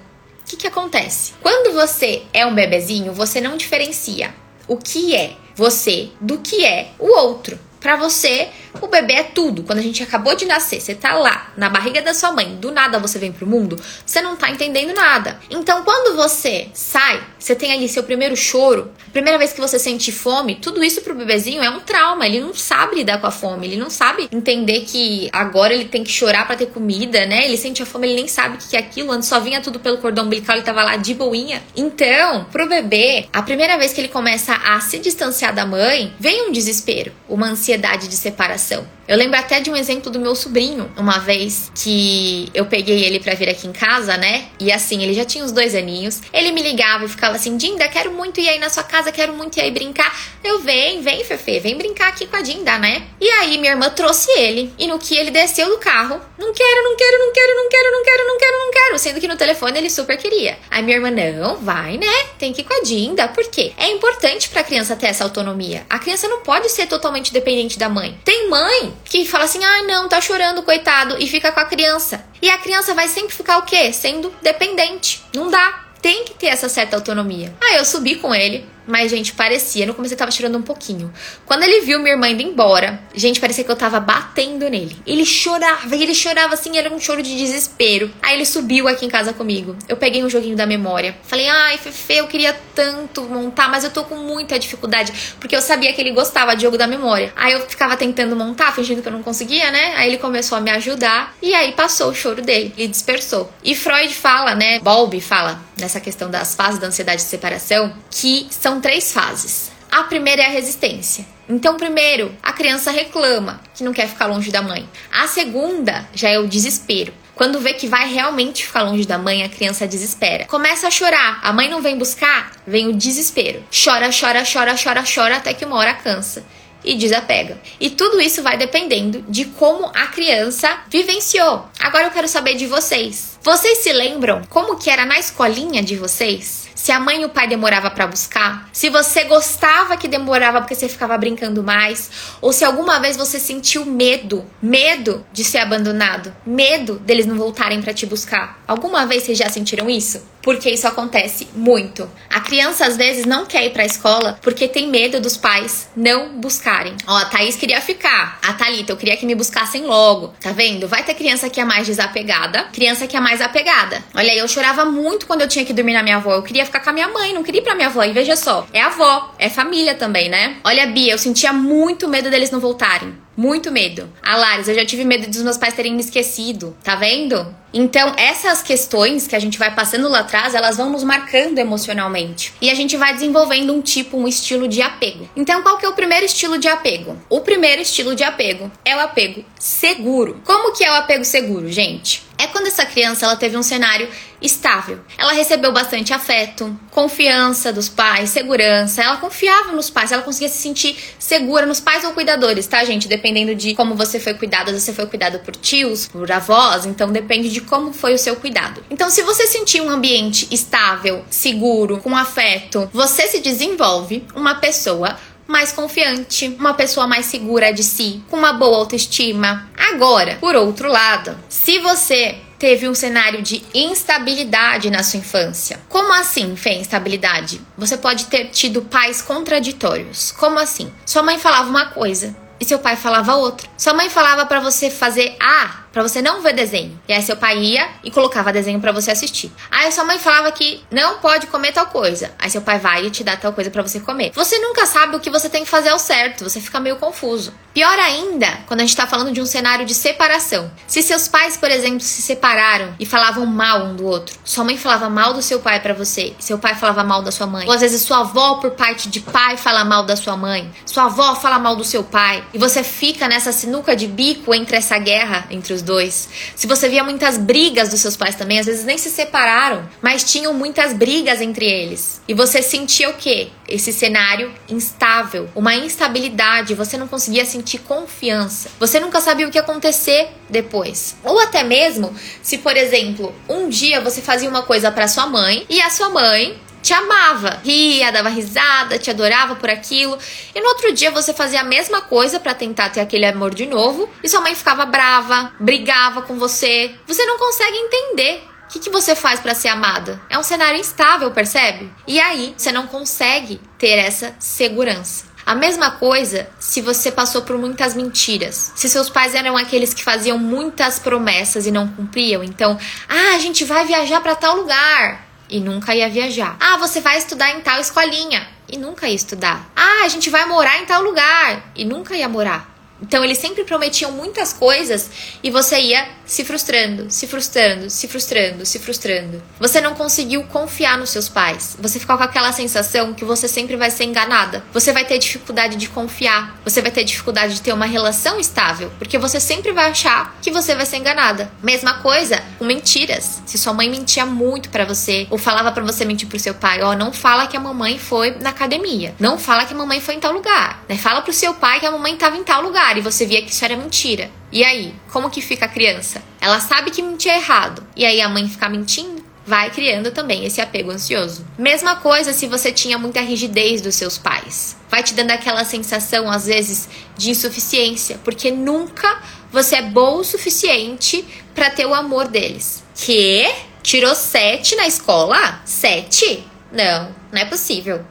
que, 0.52 0.58
que 0.58 0.68
acontece? 0.68 1.34
Quando 1.42 1.74
você 1.74 2.24
é 2.34 2.46
um 2.46 2.54
bebezinho, 2.54 3.14
você 3.14 3.40
não 3.40 3.56
diferencia 3.56 4.34
o 4.68 4.76
que 4.76 5.16
é 5.16 5.36
você 5.56 6.10
do 6.20 6.40
que 6.40 6.66
é 6.66 6.92
o 7.00 7.08
outro. 7.08 7.58
Para 7.82 7.96
você, 7.96 8.50
o 8.80 8.88
bebê 8.88 9.14
é 9.14 9.24
tudo. 9.24 9.64
Quando 9.64 9.80
a 9.80 9.82
gente 9.82 10.04
acabou 10.04 10.36
de 10.36 10.46
nascer, 10.46 10.80
você 10.80 10.94
tá 10.94 11.14
lá 11.16 11.52
na 11.58 11.68
barriga 11.68 12.00
da 12.00 12.14
sua 12.14 12.32
mãe, 12.32 12.56
do 12.56 12.72
nada 12.72 13.00
você 13.00 13.18
vem 13.18 13.32
pro 13.32 13.48
mundo, 13.48 13.82
você 14.06 14.22
não 14.22 14.36
tá 14.36 14.52
entendendo 14.52 14.94
nada. 14.94 15.40
Então, 15.50 15.84
quando 15.84 16.16
você 16.16 16.68
sai, 16.76 17.22
você 17.40 17.56
tem 17.56 17.74
ali 17.74 17.90
seu 17.90 18.04
primeiro 18.04 18.36
choro, 18.38 18.92
primeira 19.12 19.40
vez 19.40 19.52
que 19.52 19.60
você 19.60 19.80
sente 19.80 20.12
fome, 20.12 20.56
tudo 20.56 20.84
isso 20.84 21.02
pro 21.02 21.16
bebezinho 21.16 21.64
é 21.64 21.70
um 21.72 21.80
trauma. 21.80 22.26
Ele 22.26 22.40
não 22.40 22.54
sabe 22.54 22.98
lidar 22.98 23.20
com 23.20 23.26
a 23.26 23.32
fome, 23.32 23.66
ele 23.66 23.78
não 23.78 23.90
sabe 23.90 24.30
entender 24.32 24.82
que 24.82 25.28
agora 25.34 25.74
ele 25.74 25.86
tem 25.86 26.04
que 26.04 26.12
chorar 26.12 26.46
para 26.46 26.56
ter 26.56 26.68
comida, 26.68 27.26
né? 27.26 27.46
Ele 27.46 27.58
sente 27.58 27.82
a 27.82 27.86
fome, 27.86 28.08
ele 28.08 28.16
nem 28.16 28.28
sabe 28.28 28.56
o 28.56 28.60
que 28.60 28.76
é 28.76 28.80
aquilo. 28.80 29.12
Antes 29.12 29.28
só 29.28 29.40
vinha 29.40 29.60
tudo 29.60 29.80
pelo 29.80 29.98
cordão 29.98 30.26
umbilical, 30.26 30.56
ele 30.56 30.64
tava 30.64 30.84
lá 30.84 30.98
de 30.98 31.16
boinha. 31.16 31.64
Então, 31.76 32.46
pro 32.52 32.70
bebê, 32.70 33.28
a 33.34 33.42
primeira 33.42 33.76
vez 33.78 33.92
que 33.92 34.02
ele 34.02 34.08
começa 34.08 34.54
a 34.54 34.80
se 34.80 35.00
distanciar 35.00 35.54
da 35.54 35.66
mãe, 35.66 36.14
vem 36.20 36.48
um 36.48 36.52
desespero, 36.52 37.12
uma 37.28 37.48
ansiedade 37.72 38.08
de 38.08 38.16
separação. 38.16 38.86
Eu 39.08 39.18
lembro 39.18 39.38
até 39.38 39.60
de 39.60 39.70
um 39.70 39.76
exemplo 39.76 40.10
do 40.10 40.20
meu 40.20 40.36
sobrinho, 40.36 40.90
uma 40.96 41.20
vez 41.20 41.70
que 41.76 42.50
eu 42.54 42.66
peguei 42.66 43.04
ele 43.04 43.20
para 43.20 43.34
vir 43.34 43.50
aqui 43.50 43.68
em 43.68 43.74
casa, 43.74 44.16
né? 44.16 44.46
E 44.60 44.72
assim, 44.72 45.04
ele 45.04 45.14
já 45.14 45.26
tinha 45.26 45.44
uns 45.44 45.52
dois 45.52 45.76
aninhos. 45.76 46.22
Ele 46.32 46.52
me 46.52 46.62
ligava 46.62 47.04
e 47.04 47.10
ficava 47.10 47.36
assim: 47.36 47.58
Dinda, 47.58 47.88
quero 47.90 48.12
muito 48.12 48.40
ir 48.40 48.48
aí 48.48 48.60
na 48.60 48.70
sua 48.70 48.84
casa, 48.84 49.12
quero 49.12 49.34
muito 49.34 49.58
ir 49.58 49.64
aí 49.64 49.72
brincar. 49.72 50.18
Eu, 50.44 50.60
vem, 50.60 51.02
vem, 51.02 51.26
Fefe, 51.26 51.60
vem 51.60 51.78
brincar 51.78 52.10
aqui 52.10 52.26
com 52.26 52.38
a 52.38 52.42
Dinda, 52.42 52.78
né? 52.80 53.04
E 53.20 53.30
aí 53.30 53.58
minha 53.58 53.74
irmã 53.74 53.90
trouxe 53.90 54.32
ele. 54.40 54.74
E 54.80 54.88
no 54.88 54.98
que 54.98 55.16
ele 55.16 55.30
desceu 55.30 55.68
do 55.70 55.78
carro, 55.78 56.22
não 56.40 56.54
quero, 56.54 56.84
não 56.84 56.96
quero, 56.96 57.20
não 57.20 57.34
quero, 57.34 57.56
não 57.56 57.70
quero, 57.70 57.92
não 57.92 58.04
quero, 58.04 58.28
não 58.28 58.38
quero, 58.38 58.60
não 58.60 58.72
quero. 58.72 59.00
Sendo 59.00 59.20
que 59.20 59.28
no 59.28 59.36
telefone 59.36 59.78
ele 59.78 59.90
super 59.90 60.18
queria. 60.18 60.58
Aí 60.70 60.82
minha 60.84 60.96
irmã, 60.96 61.12
não, 61.12 61.58
vai, 61.58 61.98
né? 61.98 62.26
Tem 62.40 62.54
que 62.54 62.62
ir 62.62 62.64
com 62.64 62.74
a 62.74 62.82
Dinda. 62.82 63.28
Por 63.28 63.44
quê? 63.50 63.74
É 63.78 63.92
importante 63.92 64.48
pra 64.48 64.64
criança 64.64 64.96
ter 64.96 65.08
essa 65.08 65.26
autonomia. 65.26 65.86
A 65.90 66.00
criança 66.00 66.30
não 66.30 66.42
pode 66.42 66.70
ser 66.70 66.88
totalmente 66.88 67.34
dependente 67.34 67.61
da 67.78 67.90
mãe. 67.90 68.20
Tem 68.24 68.50
mãe 68.50 68.94
que 69.06 69.26
fala 69.26 69.46
assim: 69.46 69.64
ah, 69.64 69.84
não, 69.84 70.08
tá 70.08 70.22
chorando, 70.22 70.64
coitado, 70.64 71.16
e 71.20 71.28
fica 71.28 71.52
com 71.52 71.60
a 71.60 71.66
criança. 71.66 72.24
E 72.42 72.50
a 72.50 72.58
criança 72.58 72.94
vai 72.94 73.08
sempre 73.08 73.34
ficar 73.34 73.58
o 73.60 73.64
quê? 73.64 73.92
Sendo 73.94 74.34
dependente. 74.42 75.24
Não 75.34 75.50
dá. 75.50 75.86
Tem 76.02 76.24
que 76.24 76.34
ter 76.34 76.48
essa 76.48 76.68
certa 76.68 76.96
autonomia. 76.96 77.54
Aí 77.62 77.78
eu 77.78 77.86
subi 77.86 78.16
com 78.16 78.34
ele, 78.34 78.68
mas, 78.92 79.10
gente, 79.10 79.32
parecia. 79.32 79.86
No 79.86 79.94
começo 79.94 80.14
ele 80.14 80.20
tava 80.20 80.32
tirando 80.32 80.58
um 80.58 80.62
pouquinho. 80.62 81.12
Quando 81.46 81.64
ele 81.64 81.80
viu 81.82 81.98
minha 81.98 82.12
irmã 82.12 82.28
indo 82.28 82.42
embora, 82.42 83.00
gente, 83.16 83.40
parecia 83.40 83.64
que 83.64 83.72
eu 83.72 83.76
tava 83.76 84.02
batendo 84.02 84.70
nele. 84.70 84.98
Ele 85.08 85.26
chorava, 85.26 85.96
e 85.96 86.04
ele 86.04 86.14
chorava 86.14 86.56
assim, 86.56 86.78
era 86.78 86.94
um 86.94 87.00
choro 87.00 87.24
de 87.24 87.38
desespero. 87.38 88.12
Aí 88.22 88.36
ele 88.36 88.46
subiu 88.46 88.90
aqui 88.90 89.06
em 89.06 89.10
casa 89.10 89.32
comigo. 89.32 89.78
Eu 89.88 89.96
peguei 89.96 90.22
um 90.24 90.30
joguinho 90.30 90.58
da 90.58 90.66
memória. 90.66 91.18
Falei, 91.24 91.48
ai, 91.48 91.78
Fefe, 91.78 92.18
eu 92.18 92.28
queria 92.28 92.54
tanto 92.76 93.24
montar, 93.24 93.70
mas 93.70 93.86
eu 93.86 93.92
tô 93.92 94.04
com 94.04 94.16
muita 94.16 94.60
dificuldade. 94.60 95.14
Porque 95.40 95.56
eu 95.56 95.62
sabia 95.62 95.94
que 95.94 96.02
ele 96.02 96.12
gostava 96.12 96.54
de 96.54 96.64
jogo 96.64 96.78
da 96.78 96.86
memória. 96.86 97.32
Aí 97.36 97.54
eu 97.54 97.62
ficava 97.62 97.96
tentando 97.96 98.36
montar, 98.36 98.76
fingindo 98.76 99.02
que 99.02 99.08
eu 99.08 99.14
não 99.14 99.24
conseguia, 99.24 99.72
né? 99.72 99.94
Aí 99.96 100.10
ele 100.10 100.18
começou 100.18 100.58
a 100.58 100.62
me 100.62 100.72
ajudar. 100.72 101.34
E 101.42 101.54
aí 101.54 101.72
passou 101.72 102.10
o 102.10 102.14
choro 102.14 102.42
dele. 102.42 102.74
Ele 102.78 102.90
dispersou. 102.90 103.50
E 103.64 103.74
Freud 103.74 104.14
fala, 104.14 104.54
né? 104.54 104.80
Bowlby 104.80 105.22
fala, 105.22 105.62
nessa 105.82 106.00
questão 106.00 106.30
das 106.30 106.56
fases 106.56 106.80
da 106.80 106.88
ansiedade 106.88 107.24
de 107.24 107.28
separação, 107.28 107.94
que 108.10 108.48
são 108.50 108.80
três 108.80 109.12
fases. 109.12 109.72
A 109.92 110.04
primeira 110.04 110.44
é 110.44 110.46
a 110.46 110.50
resistência. 110.50 111.26
Então, 111.50 111.76
primeiro, 111.76 112.34
a 112.42 112.54
criança 112.54 112.92
reclama 112.92 113.60
que 113.74 113.84
não 113.84 113.92
quer 113.92 114.08
ficar 114.08 114.28
longe 114.28 114.50
da 114.50 114.62
mãe. 114.62 114.88
A 115.12 115.28
segunda 115.28 116.08
já 116.14 116.30
é 116.30 116.40
o 116.40 116.48
desespero. 116.48 117.14
Quando 117.36 117.60
vê 117.60 117.74
que 117.74 117.88
vai 117.88 118.08
realmente 118.08 118.66
ficar 118.66 118.84
longe 118.84 119.06
da 119.06 119.18
mãe, 119.18 119.44
a 119.44 119.50
criança 119.50 119.88
desespera. 119.88 120.46
Começa 120.46 120.88
a 120.88 120.92
chorar, 120.92 121.40
a 121.44 121.52
mãe 121.52 121.70
não 121.70 121.82
vem 121.82 121.98
buscar, 121.98 122.52
vem 122.66 122.88
o 122.88 122.94
desespero. 122.94 123.64
Chora, 123.72 124.10
chora, 124.18 124.44
chora, 124.46 124.76
chora, 124.82 125.04
chora 125.04 125.38
até 125.38 125.54
que 125.54 125.66
uma 125.66 125.76
hora 125.76 125.94
cansa 125.94 126.46
e 126.84 126.96
desapega. 126.96 127.60
E 127.80 127.90
tudo 127.90 128.20
isso 128.22 128.42
vai 128.42 128.58
dependendo 128.58 129.24
de 129.28 129.46
como 129.46 129.86
a 129.94 130.08
criança 130.08 130.82
vivenciou. 130.90 131.66
Agora 131.80 132.06
eu 132.06 132.12
quero 132.12 132.28
saber 132.28 132.56
de 132.56 132.68
vocês. 132.68 133.38
Vocês 133.44 133.80
se 133.80 133.92
lembram 133.92 134.42
como 134.50 134.78
que 134.78 134.90
era 134.90 135.06
na 135.06 135.20
escolinha 135.20 135.82
de 135.82 135.96
vocês? 135.96 136.62
se 136.82 136.92
a 136.92 137.00
mãe 137.00 137.22
e 137.22 137.26
o 137.26 137.30
pai 137.30 137.48
demorava 137.48 137.92
para 137.92 138.08
buscar, 138.08 138.68
se 138.74 138.90
você 138.90 139.26
gostava 139.26 139.96
que 139.96 140.08
demorava 140.08 140.62
porque 140.62 140.74
você 140.74 140.90
ficava 140.90 141.16
brincando 141.16 141.62
mais, 141.62 142.10
ou 142.42 142.52
se 142.52 142.66
alguma 142.66 143.00
vez 143.00 143.16
você 143.16 143.40
sentiu 143.40 143.86
medo, 143.86 144.44
medo 144.60 145.24
de 145.32 145.44
ser 145.44 145.60
abandonado, 145.60 146.36
medo 146.44 146.96
deles 146.96 147.28
não 147.28 147.36
voltarem 147.36 147.84
para 147.84 147.94
te 147.94 148.08
buscar. 148.08 148.60
Alguma 148.68 149.06
vez 149.06 149.22
vocês 149.22 149.38
já 149.38 149.48
sentiram 149.48 149.88
isso? 149.88 150.24
Porque 150.42 150.70
isso 150.70 150.88
acontece 150.88 151.48
muito. 151.56 152.10
A 152.30 152.40
criança 152.40 152.86
às 152.86 152.98
vezes 152.98 153.26
não 153.26 153.46
quer 153.46 153.66
ir 153.66 153.72
pra 153.72 153.86
escola 153.86 154.40
porque 154.42 154.68
tem 154.68 154.88
medo 154.90 155.20
dos 155.20 155.38
pais 155.38 155.90
não 155.96 156.34
buscarem. 156.40 156.96
Ó, 157.08 157.16
a 157.16 157.26
Thaís 157.26 157.56
queria 157.56 157.82
ficar. 157.82 158.40
A 158.42 158.54
Thalita, 158.54 158.92
eu 158.92 158.98
queria 158.98 159.18
que 159.18 159.26
me 159.26 159.36
buscassem 159.36 159.84
logo. 159.84 160.34
Tá 160.42 160.52
vendo? 160.52 160.88
Vai 160.88 161.04
ter 161.04 161.14
criança 161.14 161.50
que 161.50 161.60
é 161.60 161.66
mais 161.66 161.88
desapegada, 161.88 162.64
criança 162.74 163.08
que 163.08 163.16
é 163.16 163.20
mais 163.20 163.42
apegada. 163.42 164.04
Olha 164.16 164.32
aí, 164.32 164.38
eu 164.38 164.48
chorava 164.48 164.86
muito 164.86 165.26
quando 165.26 165.42
eu 165.42 165.48
tinha 165.48 165.66
que 165.66 165.74
dormir 165.74 165.94
na 165.94 166.04
minha 166.04 166.18
avó. 166.18 166.34
Eu 166.36 166.44
queria 166.44 166.66
ficar 166.66 166.80
com 166.80 166.90
a 166.90 166.94
minha 166.94 167.08
mãe, 167.08 167.34
não 167.34 167.44
queria 167.44 167.62
ir 167.62 167.64
pra 167.64 167.76
minha 167.76 167.88
avó. 167.88 168.04
E 168.04 168.12
veja 168.12 168.36
só, 168.36 168.68
é 168.74 168.82
avó, 168.82 169.34
é 169.38 169.50
família 169.50 169.96
também, 169.96 170.30
né? 170.30 170.58
Olha, 170.64 170.88
Bia, 170.88 171.14
eu 171.14 171.18
sentia 171.18 171.54
muito 171.54 172.08
medo 172.08 172.30
deles 172.30 172.52
não 172.52 172.60
voltarem. 172.60 173.14
Muito 173.42 173.72
medo. 173.72 174.08
A 174.22 174.38
Lares, 174.38 174.68
eu 174.68 174.76
já 174.76 174.86
tive 174.86 175.04
medo 175.04 175.28
dos 175.28 175.42
meus 175.42 175.58
pais 175.58 175.74
terem 175.74 175.96
me 175.96 176.02
esquecido. 176.02 176.78
Tá 176.84 176.96
vendo? 176.96 177.44
Então, 177.74 178.14
essas 178.16 178.62
questões 178.62 179.26
que 179.26 179.36
a 179.36 179.40
gente 179.40 179.58
vai 179.58 179.74
passando 179.74 180.08
lá 180.08 180.20
atrás, 180.20 180.54
elas 180.54 180.78
vão 180.78 180.92
nos 180.92 181.04
marcando 181.04 181.58
emocionalmente. 181.58 182.54
E 182.62 182.70
a 182.70 182.76
gente 182.76 182.96
vai 182.98 183.14
desenvolvendo 183.14 183.74
um 183.74 183.82
tipo, 183.82 184.16
um 184.16 184.28
estilo 184.28 184.68
de 184.68 184.84
apego. 184.84 185.28
Então, 185.36 185.64
qual 185.64 185.80
que 185.80 185.86
é 185.88 185.90
o 185.90 185.94
primeiro 185.94 186.24
estilo 186.24 186.60
de 186.60 186.68
apego? 186.68 187.18
O 187.32 187.42
primeiro 187.42 187.82
estilo 187.82 188.14
de 188.14 188.24
apego 188.24 188.72
é 188.86 188.96
o 188.96 189.00
apego 189.00 189.44
seguro. 189.58 190.40
Como 190.46 190.74
que 190.74 190.84
é 190.84 190.92
o 190.92 190.96
apego 190.96 191.26
seguro, 191.26 191.68
gente? 191.72 192.22
É 192.42 192.48
quando 192.48 192.66
essa 192.66 192.84
criança 192.84 193.24
ela 193.24 193.36
teve 193.36 193.56
um 193.56 193.62
cenário 193.62 194.10
estável. 194.42 195.00
Ela 195.16 195.32
recebeu 195.32 195.72
bastante 195.72 196.12
afeto, 196.12 196.76
confiança 196.90 197.72
dos 197.72 197.88
pais, 197.88 198.32
segurança. 198.32 199.04
Ela 199.04 199.18
confiava 199.18 199.74
nos 199.74 199.92
pais, 199.92 200.12
ela 200.12 200.24
conseguia 200.24 200.50
se 200.50 200.58
sentir 200.58 200.98
segura 201.20 201.68
nos 201.68 201.80
pais 201.80 202.04
ou 202.04 202.14
cuidadores, 202.14 202.66
tá, 202.66 202.84
gente? 202.84 203.08
Dependendo 203.08 203.54
de 203.54 203.76
como 203.76 203.94
você 203.94 204.20
foi 204.20 204.34
cuidado, 204.34 204.72
você 204.72 204.92
foi 204.92 205.06
cuidado 205.06 205.38
por 205.40 205.56
tios, 205.56 206.08
por 206.08 206.32
avós, 206.32 206.88
então 206.88 207.12
depende 207.12 207.48
de 207.48 207.62
como 207.62 207.94
foi 207.94 208.16
o 208.16 208.18
seu 208.18 208.36
cuidado. 208.36 208.84
Então, 208.90 209.12
se 209.12 209.22
você 209.22 209.46
sentir 209.46 209.80
um 209.80 209.90
ambiente 209.92 210.48
estável, 210.50 211.24
seguro, 211.30 212.00
com 212.00 212.18
afeto, 212.18 212.90
você 212.92 213.28
se 213.28 213.40
desenvolve 213.40 214.26
uma 214.34 214.56
pessoa 214.56 215.16
mais 215.52 215.72
confiante, 215.72 216.48
uma 216.58 216.74
pessoa 216.74 217.06
mais 217.06 217.26
segura 217.26 217.72
de 217.72 217.84
si, 217.84 218.24
com 218.30 218.38
uma 218.38 218.54
boa 218.54 218.78
autoestima. 218.78 219.70
Agora, 219.78 220.38
por 220.40 220.56
outro 220.56 220.88
lado, 220.88 221.38
se 221.50 221.78
você 221.80 222.38
teve 222.58 222.88
um 222.88 222.94
cenário 222.94 223.42
de 223.42 223.64
instabilidade 223.74 224.92
na 224.92 225.02
sua 225.02 225.20
infância. 225.20 225.82
Como 225.90 226.14
assim, 226.14 226.56
Fê, 226.56 226.74
instabilidade? 226.74 227.60
Você 227.76 227.98
pode 227.98 228.28
ter 228.28 228.50
tido 228.50 228.84
pais 228.84 229.20
contraditórios. 229.20 230.32
Como 230.32 230.60
assim? 230.60 230.92
Sua 231.04 231.24
mãe 231.24 231.40
falava 231.40 231.68
uma 231.68 231.88
coisa 231.88 232.36
e 232.60 232.66
seu 232.66 232.78
pai 232.78 232.96
falava 232.96 233.34
outra. 233.34 233.68
Sua 233.76 233.96
mãe 233.96 234.12
falava 234.12 234.46
para 234.46 234.60
você 234.60 234.92
fazer 234.92 235.36
A 235.40 235.81
para 235.92 236.04
você 236.04 236.22
não 236.22 236.42
ver 236.42 236.54
desenho. 236.54 237.00
E 237.08 237.14
aí 237.14 237.22
seu 237.22 237.36
pai 237.36 237.58
ia 237.60 237.90
e 238.04 238.12
colocava 238.12 238.54
desenho 238.54 238.80
para 238.80 238.92
você 238.92 239.12
assistir. 239.12 239.52
Aí 239.70 239.92
sua 239.92 240.04
mãe 240.04 240.18
falava 240.18 240.52
que 240.52 240.84
não 240.90 241.20
pode 241.20 241.48
comer 241.48 241.72
tal 241.72 241.88
coisa. 241.88 242.32
Aí 242.40 242.50
seu 242.50 242.62
pai 242.62 242.80
vai 242.80 243.06
e 243.06 243.12
te 243.12 243.24
dá 243.24 243.36
tal 243.36 243.54
coisa 243.54 243.70
para 243.70 243.82
você 243.82 244.00
comer. 244.00 244.32
Você 244.34 244.58
nunca 244.60 244.86
sabe 244.86 245.16
o 245.16 245.20
que 245.20 245.30
você 245.30 245.50
tem 245.50 245.64
que 245.64 245.70
fazer 245.70 245.90
ao 245.90 246.00
certo, 246.00 246.44
você 246.44 246.60
fica 246.60 246.80
meio 246.80 246.96
confuso. 246.96 247.54
Pior 247.74 247.98
ainda, 248.00 248.48
quando 248.68 248.82
a 248.82 248.84
gente 248.84 248.96
tá 248.96 249.08
falando 249.08 249.32
de 249.32 249.42
um 249.42 249.46
cenário 249.46 249.86
de 249.86 249.94
separação. 249.94 250.70
Se 250.88 251.02
seus 251.02 251.28
pais, 251.28 251.56
por 251.56 251.72
exemplo, 251.72 252.02
se 252.02 252.22
separaram 252.22 252.94
e 253.00 253.06
falavam 253.06 253.46
mal 253.46 253.86
um 253.86 253.96
do 253.96 254.06
outro, 254.06 254.38
sua 254.44 254.64
mãe 254.64 254.78
falava 254.78 255.10
mal 255.10 255.34
do 255.34 255.42
seu 255.42 255.62
pai 255.62 255.80
para 255.80 255.94
você, 255.94 256.34
seu 256.38 256.60
pai 256.60 256.76
falava 256.76 257.04
mal 257.04 257.22
da 257.22 257.32
sua 257.32 257.48
mãe. 257.48 257.66
Ou 257.66 257.74
às 257.74 257.80
vezes 257.80 258.02
sua 258.02 258.20
avó, 258.20 258.56
por 258.56 258.72
parte 258.72 259.08
de 259.08 259.22
pai, 259.22 259.56
fala 259.56 259.86
mal 259.86 260.04
da 260.04 260.18
sua 260.18 260.36
mãe, 260.36 260.70
sua 260.86 261.06
avó 261.06 261.34
fala 261.36 261.60
mal 261.60 261.76
do 261.76 261.84
seu 261.86 262.04
pai, 262.04 262.44
e 262.54 262.58
você 262.58 262.84
fica 262.84 263.28
nessa 263.28 263.54
sinuca 263.54 263.96
de 263.96 264.08
bico 264.08 264.54
entre 264.54 264.76
essa 264.76 264.98
guerra 264.98 265.46
entre 265.50 265.74
os 265.74 265.81
os 265.82 265.84
dois. 265.84 266.30
Se 266.56 266.68
você 266.68 266.88
via 266.88 267.04
muitas 267.04 267.38
brigas 267.38 267.90
dos 267.90 268.00
seus 268.00 268.16
pais 268.16 268.36
também, 268.36 268.60
às 268.60 268.66
vezes 268.66 268.86
nem 268.86 268.98
se 268.98 269.10
separaram, 269.10 269.90
mas 270.02 270.24
tinham 270.24 270.54
muitas 270.54 270.94
brigas 270.94 271.42
entre 271.42 271.66
eles. 271.66 272.22
E 272.28 272.34
você 272.34 272.62
sentia 272.62 273.10
o 273.10 273.14
quê? 273.14 273.50
Esse 273.68 273.92
cenário 273.92 274.54
instável, 274.70 275.50
uma 275.56 275.76
instabilidade, 275.76 276.76
você 276.76 276.98
não 276.98 277.08
conseguia 277.08 277.46
sentir 277.46 277.80
confiança. 277.80 278.70
Você 278.80 279.00
nunca 279.00 279.20
sabia 279.20 279.48
o 279.48 279.52
que 279.52 279.58
ia 279.58 279.62
acontecer 279.62 280.30
depois. 280.50 281.16
Ou 281.24 281.40
até 281.40 281.64
mesmo, 281.64 282.14
se 282.42 282.58
por 282.58 282.78
exemplo, 282.78 283.34
um 283.50 283.68
dia 283.68 284.00
você 284.02 284.22
fazia 284.22 284.50
uma 284.50 284.64
coisa 284.64 284.92
para 284.92 285.08
sua 285.08 285.26
mãe 285.26 285.66
e 285.70 285.82
a 285.82 285.90
sua 285.90 286.10
mãe 286.10 286.60
te 286.82 286.94
amava, 286.94 287.60
ria, 287.64 288.12
dava 288.12 288.30
risada, 288.30 288.98
te 288.98 289.10
adorava 289.10 289.56
por 289.56 289.70
aquilo. 289.70 290.18
E 290.54 290.60
no 290.60 290.68
outro 290.68 290.94
dia 290.94 291.12
você 291.12 291.34
fazia 291.34 291.62
a 291.62 291.64
mesma 291.64 292.02
coisa 292.02 292.40
para 292.40 292.54
tentar 292.54 292.90
ter 292.90 293.00
aquele 293.00 293.26
amor 293.26 293.54
de 293.54 293.66
novo 293.66 294.10
e 294.24 294.30
sua 294.30 294.42
mãe 294.42 294.56
ficava 294.56 294.86
brava, 294.86 295.54
brigava 295.60 296.22
com 296.24 296.38
você. 296.38 296.96
Você 297.08 297.26
não 297.26 297.38
consegue 297.38 297.78
entender 297.78 298.44
o 298.66 298.74
que, 298.74 298.80
que, 298.80 298.90
você 298.90 299.16
faz 299.16 299.40
para 299.42 299.54
ser 299.54 299.68
amada? 299.68 300.22
É 300.30 300.40
um 300.40 300.44
cenário 300.44 300.80
instável, 300.80 301.30
percebe? 301.32 301.92
E 302.08 302.20
aí 302.22 302.54
você 302.58 302.72
não 302.72 302.88
consegue 302.88 303.60
ter 303.78 303.98
essa 303.98 304.34
segurança. 304.40 305.26
A 305.46 305.54
mesma 305.54 305.92
coisa 305.92 306.48
se 306.58 306.82
você 306.82 307.12
passou 307.12 307.42
por 307.42 307.58
muitas 307.58 307.96
mentiras. 307.96 308.72
Se 308.76 308.88
seus 308.88 309.10
pais 309.10 309.36
eram 309.36 309.58
aqueles 309.58 309.94
que 309.94 310.04
faziam 310.04 310.38
muitas 310.38 311.00
promessas 311.00 311.66
e 311.66 311.72
não 311.72 311.88
cumpriam, 311.88 312.44
então, 312.44 312.78
ah, 313.10 313.36
a 313.36 313.40
gente 313.40 313.66
vai 313.66 313.86
viajar 313.86 314.22
para 314.22 314.36
tal 314.36 314.56
lugar 314.56 315.31
e 315.52 315.60
nunca 315.60 315.94
ia 315.94 316.10
viajar. 316.10 316.56
Ah, 316.60 316.78
você 316.78 317.02
vai 317.02 317.18
estudar 317.18 317.52
em 317.52 317.62
tal 317.62 317.80
escolinha 317.80 318.48
e 318.68 318.78
nunca 318.78 319.08
ia 319.08 319.14
estudar. 319.14 319.70
Ah, 319.76 320.06
a 320.06 320.08
gente 320.08 320.30
vai 320.30 320.46
morar 320.46 320.80
em 320.80 320.86
tal 320.86 321.04
lugar 321.04 321.72
e 321.76 321.84
nunca 321.84 322.16
ia 322.16 322.30
morar. 322.30 322.71
Então 323.02 323.24
eles 323.24 323.40
sempre 323.40 323.64
prometiam 323.64 324.12
muitas 324.12 324.54
coisas 324.54 325.10
e 325.44 325.50
você 325.50 325.80
ia 325.80 326.08
se 326.26 326.46
frustrando, 326.46 327.10
se 327.10 327.28
frustrando, 327.28 327.90
se 327.90 328.08
frustrando, 328.08 328.66
se 328.66 328.80
frustrando. 328.80 329.44
Você 329.60 329.82
não 329.82 329.96
conseguiu 329.96 330.44
confiar 330.44 330.98
nos 330.98 331.10
seus 331.10 331.28
pais. 331.28 331.76
Você 331.80 332.00
ficou 332.00 332.18
com 332.18 332.24
aquela 332.24 332.52
sensação 332.54 333.14
que 333.14 333.26
você 333.26 333.48
sempre 333.48 333.76
vai 333.76 333.90
ser 333.90 334.06
enganada. 334.06 334.64
Você 334.72 334.94
vai 334.94 335.04
ter 335.04 335.18
dificuldade 335.18 335.76
de 335.76 335.90
confiar. 335.90 336.56
Você 336.64 336.82
vai 336.82 336.92
ter 336.92 337.04
dificuldade 337.04 337.56
de 337.56 337.62
ter 337.62 337.74
uma 337.74 337.86
relação 337.86 338.40
estável, 338.40 338.92
porque 338.98 339.18
você 339.18 339.40
sempre 339.40 339.72
vai 339.72 339.90
achar 339.90 340.38
que 340.42 340.52
você 340.52 340.76
vai 340.76 340.86
ser 340.86 340.98
enganada. 340.98 341.52
Mesma 341.62 341.96
coisa 341.96 342.42
com 342.58 342.66
mentiras. 342.66 343.42
Se 343.46 343.58
sua 343.58 343.74
mãe 343.74 343.90
mentia 343.90 344.26
muito 344.26 344.70
para 344.70 344.86
você 344.86 345.28
ou 345.30 345.38
falava 345.38 345.72
para 345.72 345.84
você 345.84 346.06
mentir 346.06 346.28
pro 346.28 346.40
seu 346.40 346.54
pai, 346.54 346.82
ó, 346.82 346.96
não 346.96 347.12
fala 347.12 347.48
que 347.48 347.58
a 347.58 347.60
mamãe 347.60 347.98
foi 347.98 348.38
na 348.40 348.52
academia. 348.52 349.16
Não 349.20 349.38
fala 349.38 349.66
que 349.66 349.74
a 349.74 349.78
mamãe 349.78 350.00
foi 350.00 350.16
em 350.16 350.20
tal 350.20 350.32
lugar. 350.32 350.84
Né? 350.88 350.98
Fala 350.98 351.22
pro 351.22 351.34
seu 351.34 351.54
pai 351.56 351.80
que 351.80 351.86
a 351.86 351.92
mamãe 351.92 352.16
tava 352.16 352.38
em 352.38 352.44
tal 352.44 352.62
lugar 352.62 352.91
e 353.00 353.02
você 353.02 353.26
via 353.26 353.42
que 353.42 353.52
isso 353.52 353.64
era 353.64 353.76
mentira. 353.76 354.30
E 354.52 354.64
aí, 354.64 354.94
como 355.12 355.30
que 355.30 355.42
fica 355.42 355.66
a 355.66 355.70
criança? 355.70 356.22
Ela 356.40 356.60
sabe 356.60 356.92
que 356.92 357.02
mentir 357.02 357.32
é 357.32 357.38
errado. 357.38 357.86
E 357.96 358.06
aí 358.06 358.22
a 358.22 358.30
mãe 358.30 358.48
fica 358.48 358.68
mentindo? 358.70 359.24
Vai 359.46 359.72
criando 359.72 360.12
também 360.12 360.46
esse 360.46 360.62
apego 360.62 360.92
ansioso. 360.92 361.46
Mesma 361.58 361.96
coisa 361.96 362.32
se 362.32 362.48
você 362.48 362.72
tinha 362.72 362.98
muita 362.98 363.22
rigidez 363.22 363.82
dos 363.82 363.96
seus 363.96 364.18
pais. 364.18 364.78
Vai 364.90 365.02
te 365.02 365.14
dando 365.14 365.32
aquela 365.32 365.66
sensação, 365.66 366.30
às 366.30 366.46
vezes, 366.46 366.88
de 367.18 367.32
insuficiência, 367.32 368.20
porque 368.24 368.52
nunca 368.52 369.22
você 369.52 369.78
é 369.78 369.82
bom 369.82 370.20
o 370.20 370.24
suficiente 370.24 371.26
para 371.56 371.70
ter 371.70 371.86
o 371.86 371.94
amor 371.94 372.28
deles. 372.28 372.84
Que? 372.96 373.52
Tirou 373.82 374.14
sete 374.14 374.76
na 374.76 374.88
escola? 374.88 375.62
Sete? 375.66 376.48
Não, 376.72 377.14
não 377.32 377.42
é 377.42 377.46
possível. 377.46 378.06